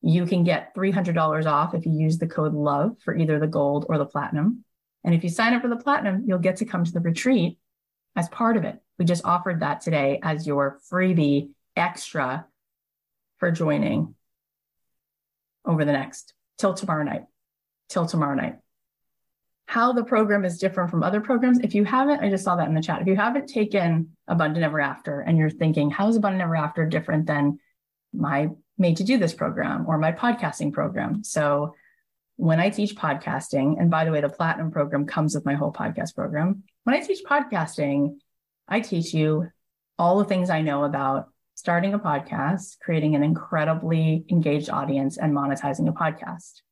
you 0.02 0.26
can 0.26 0.44
get 0.44 0.74
$300 0.74 1.46
off 1.46 1.72
if 1.72 1.86
you 1.86 1.92
use 1.92 2.18
the 2.18 2.26
code 2.26 2.52
LOVE 2.52 2.98
for 3.00 3.16
either 3.16 3.38
the 3.38 3.46
gold 3.46 3.86
or 3.88 3.96
the 3.96 4.04
platinum. 4.04 4.64
And 5.04 5.14
if 5.14 5.22
you 5.22 5.30
sign 5.30 5.54
up 5.54 5.62
for 5.62 5.68
the 5.68 5.76
platinum, 5.76 6.24
you'll 6.26 6.38
get 6.38 6.56
to 6.56 6.66
come 6.66 6.84
to 6.84 6.92
the 6.92 7.00
retreat 7.00 7.58
as 8.16 8.28
part 8.28 8.56
of 8.56 8.64
it. 8.64 8.78
We 8.98 9.04
just 9.04 9.24
offered 9.24 9.60
that 9.60 9.80
today 9.80 10.18
as 10.22 10.46
your 10.46 10.80
freebie 10.92 11.50
extra 11.76 12.46
for 13.38 13.50
joining 13.50 14.14
over 15.64 15.84
the 15.84 15.92
next 15.92 16.34
till 16.58 16.74
tomorrow 16.74 17.04
night. 17.04 17.24
Till 17.88 18.06
tomorrow 18.06 18.34
night. 18.34 18.56
How 19.66 19.92
the 19.92 20.04
program 20.04 20.44
is 20.44 20.58
different 20.58 20.90
from 20.90 21.02
other 21.02 21.20
programs. 21.20 21.58
If 21.60 21.74
you 21.74 21.84
haven't, 21.84 22.20
I 22.20 22.28
just 22.28 22.44
saw 22.44 22.56
that 22.56 22.68
in 22.68 22.74
the 22.74 22.82
chat. 22.82 23.00
If 23.00 23.06
you 23.06 23.16
haven't 23.16 23.48
taken 23.48 24.16
Abundant 24.28 24.64
Ever 24.64 24.80
After 24.80 25.20
and 25.20 25.38
you're 25.38 25.50
thinking, 25.50 25.90
how 25.90 26.08
is 26.08 26.16
Abundant 26.16 26.42
Ever 26.42 26.56
After 26.56 26.86
different 26.86 27.26
than 27.26 27.58
my 28.12 28.50
Made 28.76 28.98
to 28.98 29.04
Do 29.04 29.18
This 29.18 29.32
program 29.32 29.86
or 29.88 29.98
my 29.98 30.12
podcasting 30.12 30.72
program? 30.72 31.24
So 31.24 31.74
when 32.36 32.60
I 32.60 32.70
teach 32.70 32.96
podcasting, 32.96 33.80
and 33.80 33.90
by 33.90 34.04
the 34.04 34.10
way, 34.10 34.20
the 34.20 34.28
platinum 34.28 34.70
program 34.70 35.06
comes 35.06 35.34
with 35.34 35.44
my 35.44 35.54
whole 35.54 35.72
podcast 35.72 36.14
program. 36.14 36.64
When 36.82 36.96
I 36.96 37.00
teach 37.00 37.24
podcasting, 37.24 38.16
I 38.68 38.80
teach 38.80 39.14
you 39.14 39.48
all 39.98 40.18
the 40.18 40.24
things 40.24 40.50
I 40.50 40.62
know 40.62 40.84
about 40.84 41.28
starting 41.54 41.94
a 41.94 41.98
podcast, 41.98 42.78
creating 42.80 43.14
an 43.14 43.22
incredibly 43.22 44.24
engaged 44.28 44.70
audience, 44.70 45.16
and 45.16 45.32
monetizing 45.32 45.88
a 45.88 45.92
podcast, 45.92 46.62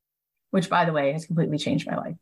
which, 0.50 0.68
by 0.68 0.84
the 0.84 0.92
way, 0.92 1.12
has 1.12 1.26
completely 1.26 1.58
changed 1.58 1.86
my 1.86 1.96
life. 1.96 2.16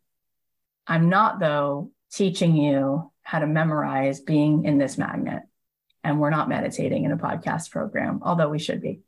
I'm 0.86 1.08
not, 1.08 1.40
though, 1.40 1.90
teaching 2.12 2.56
you 2.56 3.10
how 3.22 3.38
to 3.38 3.46
memorize 3.46 4.20
being 4.20 4.64
in 4.64 4.78
this 4.78 4.98
magnet. 4.98 5.42
And 6.02 6.18
we're 6.18 6.30
not 6.30 6.48
meditating 6.48 7.04
in 7.04 7.12
a 7.12 7.16
podcast 7.16 7.70
program, 7.70 8.20
although 8.22 8.48
we 8.48 8.58
should 8.58 8.80
be. 8.80 9.00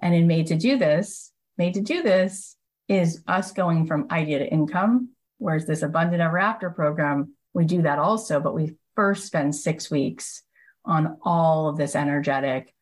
And 0.00 0.14
in 0.14 0.26
Made 0.26 0.48
to 0.48 0.56
Do 0.56 0.78
This, 0.78 1.32
Made 1.58 1.74
to 1.74 1.80
Do 1.80 2.02
This 2.02 2.56
is 2.88 3.22
us 3.26 3.52
going 3.52 3.86
from 3.86 4.06
idea 4.10 4.38
to 4.38 4.48
income, 4.48 5.10
whereas 5.38 5.66
this 5.66 5.82
Abundant 5.82 6.22
Ever 6.22 6.38
After 6.38 6.70
program, 6.70 7.34
we 7.52 7.64
do 7.64 7.82
that 7.82 7.98
also, 7.98 8.40
but 8.40 8.54
we 8.54 8.76
first 8.94 9.26
spend 9.26 9.54
six 9.54 9.90
weeks 9.90 10.42
on 10.86 11.18
all 11.22 11.68
of 11.68 11.76
this 11.76 11.94
energetic, 11.94 12.72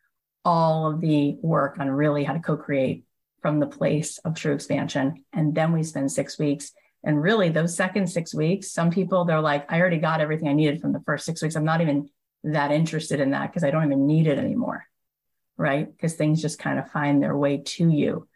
all 0.45 0.91
of 0.91 1.01
the 1.01 1.37
work 1.43 1.79
on 1.81 1.91
really 1.91 2.25
how 2.25 2.35
to 2.35 2.41
co 2.41 2.57
create 2.57 3.05
from 3.41 3.61
the 3.61 3.67
place 3.67 4.19
of 4.19 4.35
true 4.35 4.55
expansion. 4.55 5.25
And 5.33 5.55
then 5.55 5.73
we 5.73 5.83
spend 5.83 6.13
six 6.13 6.39
weeks. 6.39 6.73
And 7.03 7.23
really, 7.23 7.51
those 7.51 7.77
second 7.77 8.07
six 8.07 8.35
weeks, 8.35 8.71
some 8.71 8.91
people, 8.91 9.25
they're 9.25 9.41
like, 9.41 9.71
I 9.71 9.81
already 9.81 9.99
got 9.99 10.21
everything 10.21 10.49
I 10.49 10.55
needed 10.55 10.81
from 10.81 10.93
the 10.93 11.01
first 11.01 11.27
six 11.27 11.43
weeks. 11.43 11.55
I'm 11.55 11.65
not 11.65 11.83
even 11.83 12.09
that 12.45 12.71
interested 12.71 13.21
in 13.21 13.31
that 13.31 13.51
because 13.51 13.65
I 13.65 13.71
don't 13.71 13.85
even 13.85 14.07
need 14.07 14.27
it 14.27 14.39
anymore. 14.39 14.87
Right. 15.57 15.91
Because 15.91 16.15
things 16.15 16.43
just 16.43 16.59
kind 16.59 16.79
of 16.79 16.91
find 16.91 17.23
their 17.23 17.37
way 17.37 17.59
to 17.59 17.89
you. 17.89 18.27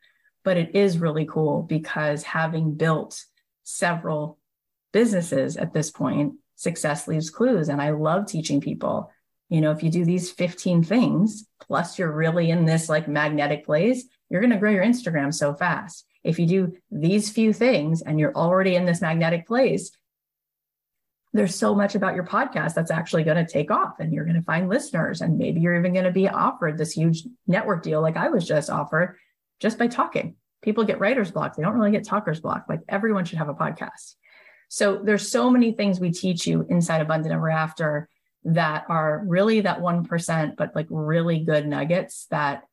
But 0.44 0.56
it 0.56 0.74
is 0.74 0.98
really 0.98 1.26
cool 1.26 1.62
because 1.62 2.22
having 2.22 2.74
built 2.74 3.24
several 3.64 4.38
businesses 4.92 5.56
at 5.56 5.72
this 5.72 5.90
point, 5.90 6.34
success 6.56 7.08
leaves 7.08 7.30
clues. 7.30 7.68
And 7.68 7.80
I 7.80 7.90
love 7.90 8.26
teaching 8.26 8.60
people 8.60 9.10
you 9.48 9.60
know, 9.60 9.70
if 9.70 9.82
you 9.82 9.90
do 9.90 10.04
these 10.04 10.30
15 10.30 10.84
things, 10.84 11.46
plus 11.60 11.98
you're 11.98 12.12
really 12.12 12.50
in 12.50 12.64
this 12.64 12.88
like 12.88 13.08
magnetic 13.08 13.64
place, 13.64 14.04
you're 14.28 14.40
going 14.40 14.52
to 14.52 14.58
grow 14.58 14.70
your 14.70 14.84
Instagram 14.84 15.32
so 15.32 15.54
fast. 15.54 16.04
If 16.22 16.38
you 16.38 16.46
do 16.46 16.76
these 16.90 17.30
few 17.30 17.52
things 17.52 18.02
and 18.02 18.20
you're 18.20 18.34
already 18.34 18.74
in 18.74 18.84
this 18.84 19.00
magnetic 19.00 19.46
place, 19.46 19.90
there's 21.32 21.54
so 21.54 21.74
much 21.74 21.94
about 21.94 22.14
your 22.14 22.24
podcast 22.24 22.74
that's 22.74 22.90
actually 22.90 23.22
going 23.22 23.44
to 23.44 23.50
take 23.50 23.70
off 23.70 24.00
and 24.00 24.12
you're 24.12 24.24
going 24.24 24.36
to 24.36 24.42
find 24.42 24.68
listeners. 24.68 25.20
And 25.20 25.38
maybe 25.38 25.60
you're 25.60 25.78
even 25.78 25.92
going 25.92 26.04
to 26.04 26.10
be 26.10 26.28
offered 26.28 26.76
this 26.76 26.92
huge 26.92 27.24
network 27.46 27.82
deal 27.82 28.00
like 28.00 28.16
I 28.16 28.28
was 28.28 28.46
just 28.46 28.70
offered 28.70 29.16
just 29.60 29.78
by 29.78 29.86
talking. 29.86 30.36
People 30.62 30.84
get 30.84 31.00
writer's 31.00 31.30
block. 31.30 31.54
They 31.54 31.62
don't 31.62 31.74
really 31.74 31.92
get 31.92 32.04
talker's 32.04 32.40
block. 32.40 32.64
Like 32.68 32.80
everyone 32.88 33.24
should 33.24 33.38
have 33.38 33.48
a 33.48 33.54
podcast. 33.54 34.14
So 34.68 35.00
there's 35.02 35.30
so 35.30 35.50
many 35.50 35.72
things 35.72 36.00
we 36.00 36.10
teach 36.10 36.46
you 36.46 36.66
inside 36.68 37.00
Abundant 37.00 37.34
Ever 37.34 37.50
After 37.50 38.08
that 38.54 38.84
are 38.88 39.22
really 39.26 39.60
that 39.62 39.80
1%, 39.80 40.56
but 40.56 40.74
like 40.74 40.86
really 40.90 41.40
good 41.40 41.66
nuggets 41.66 42.26
that 42.30 42.64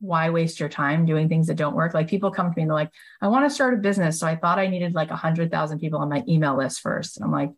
why 0.00 0.30
waste 0.30 0.60
your 0.60 0.68
time 0.68 1.06
doing 1.06 1.28
things 1.28 1.48
that 1.48 1.56
don't 1.56 1.74
work? 1.74 1.92
Like 1.92 2.08
people 2.08 2.30
come 2.30 2.50
to 2.50 2.56
me 2.56 2.62
and 2.62 2.70
they're 2.70 2.76
like, 2.76 2.92
I 3.20 3.28
want 3.28 3.44
to 3.48 3.54
start 3.54 3.74
a 3.74 3.78
business. 3.78 4.20
So 4.20 4.26
I 4.26 4.36
thought 4.36 4.58
I 4.58 4.68
needed 4.68 4.94
like 4.94 5.10
a 5.10 5.16
hundred 5.16 5.50
thousand 5.50 5.80
people 5.80 5.98
on 5.98 6.08
my 6.08 6.22
email 6.28 6.56
list 6.56 6.80
first. 6.80 7.16
And 7.16 7.24
I'm 7.24 7.32
like, 7.32 7.52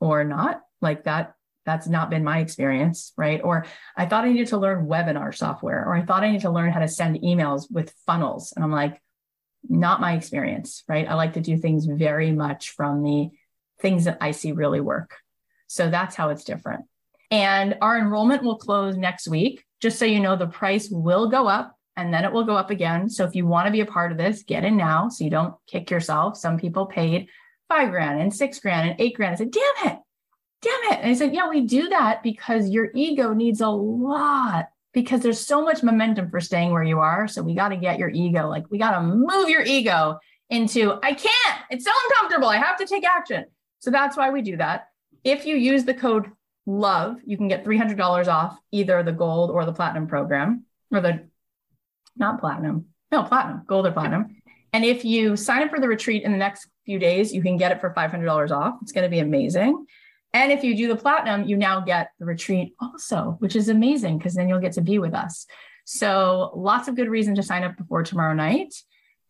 or 0.00 0.24
not 0.24 0.62
like 0.80 1.04
that. 1.04 1.34
That's 1.64 1.88
not 1.88 2.10
been 2.10 2.22
my 2.22 2.38
experience, 2.38 3.12
right? 3.16 3.40
Or 3.42 3.66
I 3.96 4.06
thought 4.06 4.24
I 4.24 4.28
needed 4.30 4.48
to 4.48 4.58
learn 4.58 4.86
webinar 4.86 5.34
software, 5.34 5.84
or 5.84 5.96
I 5.96 6.02
thought 6.02 6.22
I 6.22 6.28
needed 6.28 6.42
to 6.42 6.50
learn 6.50 6.70
how 6.70 6.78
to 6.78 6.86
send 6.86 7.22
emails 7.22 7.70
with 7.70 7.92
funnels. 8.06 8.52
And 8.54 8.64
I'm 8.64 8.70
like, 8.70 9.00
not 9.68 10.00
my 10.00 10.14
experience, 10.14 10.84
right? 10.88 11.08
I 11.08 11.14
like 11.14 11.32
to 11.32 11.40
do 11.40 11.56
things 11.56 11.86
very 11.86 12.30
much 12.30 12.70
from 12.70 13.02
the 13.02 13.30
things 13.80 14.04
that 14.04 14.18
I 14.20 14.30
see 14.30 14.52
really 14.52 14.80
work. 14.80 15.16
So 15.66 15.90
that's 15.90 16.14
how 16.14 16.30
it's 16.30 16.44
different. 16.44 16.84
And 17.30 17.76
our 17.80 17.98
enrollment 17.98 18.42
will 18.42 18.56
close 18.56 18.96
next 18.96 19.28
week. 19.28 19.64
Just 19.80 19.98
so 19.98 20.04
you 20.04 20.20
know, 20.20 20.36
the 20.36 20.46
price 20.46 20.88
will 20.90 21.28
go 21.28 21.46
up 21.48 21.76
and 21.96 22.12
then 22.12 22.24
it 22.24 22.32
will 22.32 22.44
go 22.44 22.56
up 22.56 22.70
again. 22.70 23.08
So 23.08 23.24
if 23.24 23.34
you 23.34 23.46
want 23.46 23.66
to 23.66 23.72
be 23.72 23.80
a 23.80 23.86
part 23.86 24.12
of 24.12 24.18
this, 24.18 24.42
get 24.42 24.64
in 24.64 24.76
now 24.76 25.08
so 25.08 25.24
you 25.24 25.30
don't 25.30 25.54
kick 25.66 25.90
yourself. 25.90 26.36
Some 26.36 26.58
people 26.58 26.86
paid 26.86 27.28
five 27.68 27.90
grand 27.90 28.20
and 28.20 28.34
six 28.34 28.60
grand 28.60 28.90
and 28.90 29.00
eight 29.00 29.14
grand. 29.14 29.32
I 29.32 29.36
said, 29.36 29.50
damn 29.50 29.92
it, 29.92 29.98
damn 30.62 30.92
it. 30.92 30.98
And 31.00 31.10
I 31.10 31.14
said, 31.14 31.34
yeah, 31.34 31.48
we 31.48 31.62
do 31.62 31.88
that 31.88 32.22
because 32.22 32.68
your 32.68 32.90
ego 32.94 33.32
needs 33.32 33.60
a 33.60 33.68
lot 33.68 34.68
because 34.92 35.20
there's 35.20 35.44
so 35.44 35.62
much 35.62 35.82
momentum 35.82 36.30
for 36.30 36.40
staying 36.40 36.70
where 36.70 36.82
you 36.82 37.00
are. 37.00 37.28
So 37.28 37.42
we 37.42 37.54
got 37.54 37.68
to 37.68 37.76
get 37.76 37.98
your 37.98 38.08
ego, 38.08 38.48
like 38.48 38.64
we 38.70 38.78
got 38.78 38.92
to 38.92 39.02
move 39.02 39.48
your 39.48 39.62
ego 39.62 40.18
into 40.48 40.94
I 41.02 41.12
can't, 41.12 41.60
it's 41.70 41.84
so 41.84 41.90
uncomfortable. 42.04 42.48
I 42.48 42.58
have 42.58 42.78
to 42.78 42.86
take 42.86 43.04
action. 43.04 43.44
So 43.80 43.90
that's 43.90 44.16
why 44.16 44.30
we 44.30 44.42
do 44.42 44.56
that. 44.56 44.88
If 45.24 45.46
you 45.46 45.56
use 45.56 45.84
the 45.84 45.94
code 45.94 46.30
LOVE, 46.66 47.18
you 47.24 47.36
can 47.36 47.48
get 47.48 47.64
$300 47.64 48.28
off 48.28 48.58
either 48.72 49.02
the 49.02 49.12
gold 49.12 49.50
or 49.50 49.64
the 49.64 49.72
platinum 49.72 50.06
program 50.06 50.64
or 50.92 51.00
the 51.00 51.28
not 52.16 52.40
platinum, 52.40 52.86
no, 53.12 53.22
platinum, 53.22 53.62
gold 53.66 53.86
or 53.86 53.92
platinum. 53.92 54.36
And 54.72 54.84
if 54.84 55.04
you 55.04 55.36
sign 55.36 55.62
up 55.62 55.70
for 55.70 55.80
the 55.80 55.88
retreat 55.88 56.22
in 56.22 56.32
the 56.32 56.38
next 56.38 56.68
few 56.84 56.98
days, 56.98 57.32
you 57.32 57.42
can 57.42 57.56
get 57.56 57.72
it 57.72 57.80
for 57.80 57.92
$500 57.94 58.50
off. 58.50 58.74
It's 58.82 58.92
going 58.92 59.04
to 59.04 59.10
be 59.10 59.20
amazing. 59.20 59.86
And 60.32 60.52
if 60.52 60.62
you 60.62 60.76
do 60.76 60.88
the 60.88 60.96
platinum, 60.96 61.48
you 61.48 61.56
now 61.56 61.80
get 61.80 62.10
the 62.18 62.26
retreat 62.26 62.74
also, 62.80 63.36
which 63.38 63.56
is 63.56 63.68
amazing 63.68 64.18
because 64.18 64.34
then 64.34 64.48
you'll 64.48 64.60
get 64.60 64.72
to 64.72 64.82
be 64.82 64.98
with 64.98 65.14
us. 65.14 65.46
So 65.84 66.52
lots 66.54 66.88
of 66.88 66.96
good 66.96 67.08
reason 67.08 67.36
to 67.36 67.42
sign 67.42 67.62
up 67.62 67.76
before 67.76 68.02
tomorrow 68.02 68.34
night. 68.34 68.74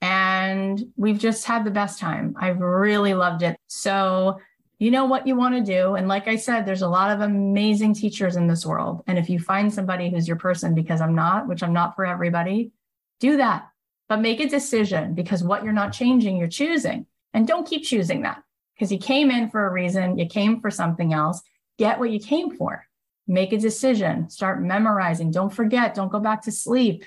And 0.00 0.82
we've 0.96 1.18
just 1.18 1.44
had 1.44 1.64
the 1.64 1.70
best 1.70 2.00
time. 2.00 2.34
I've 2.38 2.60
really 2.60 3.14
loved 3.14 3.42
it. 3.42 3.56
So 3.66 4.40
you 4.78 4.90
know 4.90 5.06
what 5.06 5.26
you 5.26 5.36
want 5.36 5.54
to 5.54 5.62
do. 5.62 5.94
And 5.94 6.06
like 6.06 6.28
I 6.28 6.36
said, 6.36 6.66
there's 6.66 6.82
a 6.82 6.88
lot 6.88 7.10
of 7.10 7.20
amazing 7.20 7.94
teachers 7.94 8.36
in 8.36 8.46
this 8.46 8.66
world. 8.66 9.02
And 9.06 9.18
if 9.18 9.30
you 9.30 9.38
find 9.38 9.72
somebody 9.72 10.10
who's 10.10 10.28
your 10.28 10.36
person, 10.36 10.74
because 10.74 11.00
I'm 11.00 11.14
not, 11.14 11.48
which 11.48 11.62
I'm 11.62 11.72
not 11.72 11.96
for 11.96 12.04
everybody, 12.04 12.72
do 13.18 13.38
that. 13.38 13.68
But 14.08 14.20
make 14.20 14.40
a 14.40 14.48
decision 14.48 15.14
because 15.14 15.42
what 15.42 15.64
you're 15.64 15.72
not 15.72 15.92
changing, 15.92 16.36
you're 16.36 16.46
choosing. 16.46 17.06
And 17.32 17.48
don't 17.48 17.66
keep 17.66 17.84
choosing 17.84 18.22
that 18.22 18.42
because 18.74 18.92
you 18.92 18.98
came 18.98 19.30
in 19.30 19.50
for 19.50 19.66
a 19.66 19.72
reason, 19.72 20.18
you 20.18 20.26
came 20.26 20.60
for 20.60 20.70
something 20.70 21.12
else. 21.12 21.40
Get 21.78 21.98
what 21.98 22.10
you 22.10 22.20
came 22.20 22.54
for. 22.54 22.86
Make 23.26 23.52
a 23.52 23.58
decision, 23.58 24.30
start 24.30 24.62
memorizing. 24.62 25.30
Don't 25.30 25.52
forget, 25.52 25.94
don't 25.94 26.12
go 26.12 26.20
back 26.20 26.42
to 26.42 26.52
sleep. 26.52 27.04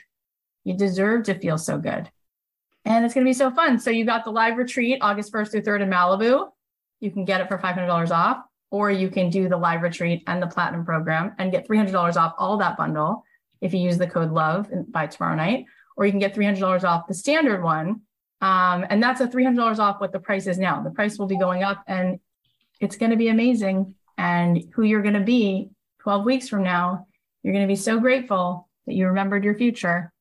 You 0.64 0.74
deserve 0.74 1.24
to 1.26 1.40
feel 1.40 1.58
so 1.58 1.78
good. 1.78 2.10
And 2.84 3.06
it's 3.06 3.14
going 3.14 3.26
to 3.26 3.30
be 3.30 3.34
so 3.34 3.52
fun. 3.52 3.80
So 3.80 3.92
you 3.92 4.06
got 4.06 4.26
the 4.26 4.32
live 4.32 4.58
retreat 4.58 5.00
August 5.02 5.32
1st 5.32 5.52
through 5.52 5.62
3rd 5.62 5.82
in 5.84 5.90
Malibu. 5.90 6.50
You 7.00 7.12
can 7.12 7.26
get 7.26 7.42
it 7.42 7.48
for 7.48 7.58
$500 7.58 8.12
off, 8.12 8.44
or 8.72 8.92
you 8.92 9.10
can 9.10 9.30
do 9.30 9.50
the 9.50 9.58
live 9.58 9.82
retreat 9.82 10.24
and 10.28 10.42
the 10.42 10.48
platinum 10.48 10.86
program 10.86 11.34
and 11.38 11.52
get 11.52 11.68
$300 11.68 12.16
off 12.18 12.36
all 12.38 12.58
that 12.58 12.78
bundle 12.78 13.24
if 13.62 13.74
you 13.74 13.80
use 13.80 13.98
the 13.98 14.08
code 14.08 14.32
LOVE 14.32 14.70
by 14.90 15.08
tomorrow 15.08 15.36
night, 15.36 15.66
or 15.98 16.06
you 16.06 16.12
can 16.12 16.20
get 16.20 16.36
$300 16.36 16.84
off 16.84 17.08
the 17.08 17.14
standard 17.14 17.64
one. 17.64 18.02
Um, 18.42 18.86
and 18.90 19.04
that's 19.04 19.20
a 19.22 19.28
$300 19.28 19.80
off 19.80 20.00
what 20.00 20.14
the 20.14 20.20
price 20.20 20.48
is 20.48 20.58
now. 20.58 20.82
The 20.82 20.92
price 20.92 21.18
will 21.18 21.28
be 21.28 21.38
going 21.38 21.64
up 21.64 21.84
and 21.88 22.20
it's 22.80 22.96
going 22.96 23.12
to 23.12 23.18
be 23.18 23.28
amazing. 23.28 23.96
And 24.18 24.64
who 24.74 24.84
you're 24.84 25.02
going 25.02 25.14
to 25.16 25.20
be 25.20 25.70
12 26.02 26.26
weeks 26.26 26.48
from 26.48 26.64
now, 26.64 27.08
you're 27.44 27.54
going 27.54 27.68
to 27.68 27.72
be 27.72 27.76
so 27.76 28.00
grateful 28.00 28.70
that 28.86 28.94
you 28.94 29.08
remembered 29.08 29.44
your 29.44 29.56
future. 29.56 30.12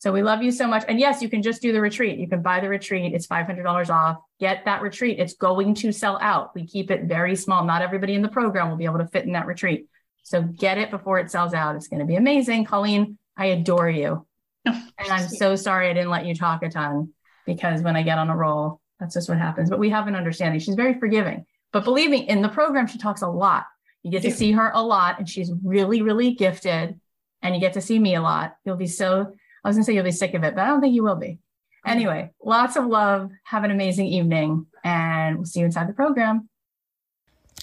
So 0.00 0.12
we 0.12 0.22
love 0.22 0.42
you 0.42 0.50
so 0.50 0.66
much. 0.66 0.84
And 0.88 0.98
yes, 0.98 1.20
you 1.20 1.28
can 1.28 1.42
just 1.42 1.60
do 1.60 1.72
the 1.72 1.80
retreat. 1.80 2.18
You 2.18 2.26
can 2.26 2.40
buy 2.40 2.60
the 2.60 2.70
retreat. 2.70 3.12
It's 3.12 3.26
$500 3.26 3.90
off. 3.90 4.16
Get 4.40 4.64
that 4.64 4.80
retreat. 4.80 5.18
It's 5.18 5.34
going 5.34 5.74
to 5.74 5.92
sell 5.92 6.18
out. 6.22 6.54
We 6.54 6.66
keep 6.66 6.90
it 6.90 7.04
very 7.04 7.36
small. 7.36 7.66
Not 7.66 7.82
everybody 7.82 8.14
in 8.14 8.22
the 8.22 8.28
program 8.28 8.70
will 8.70 8.78
be 8.78 8.86
able 8.86 8.98
to 9.00 9.06
fit 9.06 9.26
in 9.26 9.32
that 9.32 9.44
retreat. 9.44 9.88
So 10.22 10.40
get 10.40 10.78
it 10.78 10.90
before 10.90 11.18
it 11.18 11.30
sells 11.30 11.52
out. 11.52 11.76
It's 11.76 11.88
going 11.88 12.00
to 12.00 12.06
be 12.06 12.16
amazing. 12.16 12.64
Colleen, 12.64 13.18
I 13.36 13.46
adore 13.46 13.90
you. 13.90 14.26
Oh, 14.66 14.82
and 14.98 15.12
I'm 15.12 15.28
so 15.28 15.54
sorry 15.54 15.90
I 15.90 15.92
didn't 15.92 16.10
let 16.10 16.24
you 16.24 16.34
talk 16.34 16.62
a 16.62 16.70
ton 16.70 17.12
because 17.44 17.82
when 17.82 17.94
I 17.94 18.02
get 18.02 18.16
on 18.16 18.30
a 18.30 18.36
roll, 18.36 18.80
that's 18.98 19.12
just 19.12 19.28
what 19.28 19.36
happens. 19.36 19.68
But 19.68 19.78
we 19.78 19.90
have 19.90 20.06
an 20.06 20.16
understanding. 20.16 20.60
She's 20.60 20.76
very 20.76 20.98
forgiving. 20.98 21.44
But 21.72 21.84
believe 21.84 22.08
me, 22.08 22.26
in 22.26 22.40
the 22.40 22.48
program, 22.48 22.86
she 22.86 22.96
talks 22.96 23.20
a 23.20 23.28
lot. 23.28 23.64
You 24.02 24.10
get 24.10 24.22
to 24.22 24.30
see 24.30 24.52
her 24.52 24.70
a 24.72 24.82
lot, 24.82 25.18
and 25.18 25.28
she's 25.28 25.52
really, 25.62 26.00
really 26.00 26.32
gifted. 26.32 26.98
And 27.42 27.54
you 27.54 27.60
get 27.60 27.74
to 27.74 27.82
see 27.82 27.98
me 27.98 28.14
a 28.14 28.22
lot. 28.22 28.56
You'll 28.64 28.76
be 28.76 28.86
so 28.86 29.34
I 29.64 29.68
was 29.68 29.76
gonna 29.76 29.84
say 29.84 29.94
you'll 29.94 30.04
be 30.04 30.12
sick 30.12 30.34
of 30.34 30.44
it, 30.44 30.54
but 30.54 30.62
I 30.62 30.66
don't 30.68 30.80
think 30.80 30.94
you 30.94 31.02
will 31.02 31.16
be. 31.16 31.38
Anyway, 31.86 32.30
lots 32.42 32.76
of 32.76 32.86
love. 32.86 33.30
Have 33.44 33.64
an 33.64 33.70
amazing 33.70 34.06
evening, 34.06 34.66
and 34.84 35.36
we'll 35.36 35.46
see 35.46 35.60
you 35.60 35.66
inside 35.66 35.88
the 35.88 35.94
program. 35.94 36.48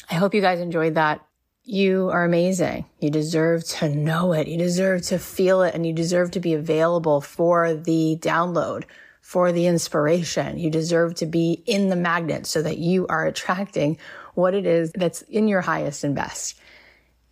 I 0.09 0.15
hope 0.15 0.33
you 0.33 0.41
guys 0.41 0.59
enjoyed 0.59 0.95
that. 0.95 1.21
You 1.63 2.09
are 2.11 2.23
amazing. 2.23 2.85
You 2.99 3.09
deserve 3.09 3.65
to 3.65 3.89
know 3.89 4.31
it. 4.33 4.47
You 4.47 4.57
deserve 4.57 5.01
to 5.03 5.19
feel 5.19 5.61
it, 5.63 5.75
and 5.75 5.85
you 5.85 5.93
deserve 5.93 6.31
to 6.31 6.39
be 6.39 6.53
available 6.53 7.19
for 7.19 7.73
the 7.73 8.17
download, 8.21 8.85
for 9.21 9.51
the 9.51 9.67
inspiration. 9.67 10.57
You 10.57 10.69
deserve 10.69 11.15
to 11.15 11.25
be 11.25 11.63
in 11.65 11.89
the 11.89 11.95
magnet 11.95 12.47
so 12.47 12.61
that 12.61 12.77
you 12.77 13.05
are 13.07 13.25
attracting 13.25 13.97
what 14.33 14.53
it 14.53 14.65
is 14.65 14.91
that's 14.93 15.23
in 15.23 15.47
your 15.47 15.61
highest 15.61 16.03
and 16.03 16.15
best. 16.15 16.59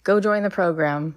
Go 0.03 0.19
join 0.19 0.43
the 0.43 0.49
program 0.49 1.15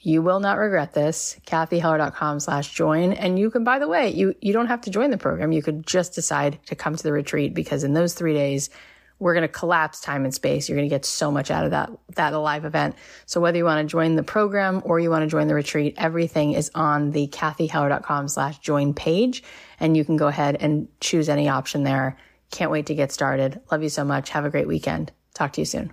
you 0.00 0.22
will 0.22 0.40
not 0.40 0.58
regret 0.58 0.92
this. 0.92 1.38
cathyheller.com 1.46 2.40
slash 2.40 2.72
join. 2.72 3.12
And 3.12 3.38
you 3.38 3.50
can, 3.50 3.64
by 3.64 3.78
the 3.78 3.88
way, 3.88 4.10
you, 4.10 4.34
you 4.40 4.52
don't 4.52 4.66
have 4.66 4.82
to 4.82 4.90
join 4.90 5.10
the 5.10 5.18
program. 5.18 5.52
You 5.52 5.62
could 5.62 5.86
just 5.86 6.14
decide 6.14 6.58
to 6.66 6.74
come 6.74 6.96
to 6.96 7.02
the 7.02 7.12
retreat 7.12 7.54
because 7.54 7.84
in 7.84 7.94
those 7.94 8.14
three 8.14 8.34
days, 8.34 8.70
we're 9.18 9.32
going 9.32 9.42
to 9.42 9.48
collapse 9.48 10.00
time 10.00 10.24
and 10.24 10.34
space. 10.34 10.68
You're 10.68 10.76
going 10.76 10.88
to 10.88 10.94
get 10.94 11.06
so 11.06 11.30
much 11.30 11.50
out 11.50 11.64
of 11.64 11.70
that, 11.70 11.90
that 12.16 12.34
live 12.34 12.64
event. 12.64 12.96
So 13.24 13.40
whether 13.40 13.56
you 13.56 13.64
want 13.64 13.86
to 13.86 13.90
join 13.90 14.14
the 14.14 14.22
program 14.22 14.82
or 14.84 15.00
you 15.00 15.10
want 15.10 15.22
to 15.22 15.26
join 15.26 15.48
the 15.48 15.54
retreat, 15.54 15.94
everything 15.96 16.52
is 16.52 16.70
on 16.74 17.12
the 17.12 17.26
cathyheller.com 17.28 18.28
slash 18.28 18.58
join 18.58 18.92
page. 18.92 19.42
And 19.80 19.96
you 19.96 20.04
can 20.04 20.16
go 20.16 20.26
ahead 20.26 20.56
and 20.60 20.88
choose 21.00 21.28
any 21.28 21.48
option 21.48 21.82
there. 21.82 22.18
Can't 22.50 22.70
wait 22.70 22.86
to 22.86 22.94
get 22.94 23.10
started. 23.10 23.60
Love 23.72 23.82
you 23.82 23.88
so 23.88 24.04
much. 24.04 24.30
Have 24.30 24.44
a 24.44 24.50
great 24.50 24.68
weekend. 24.68 25.12
Talk 25.34 25.54
to 25.54 25.62
you 25.62 25.64
soon. 25.64 25.92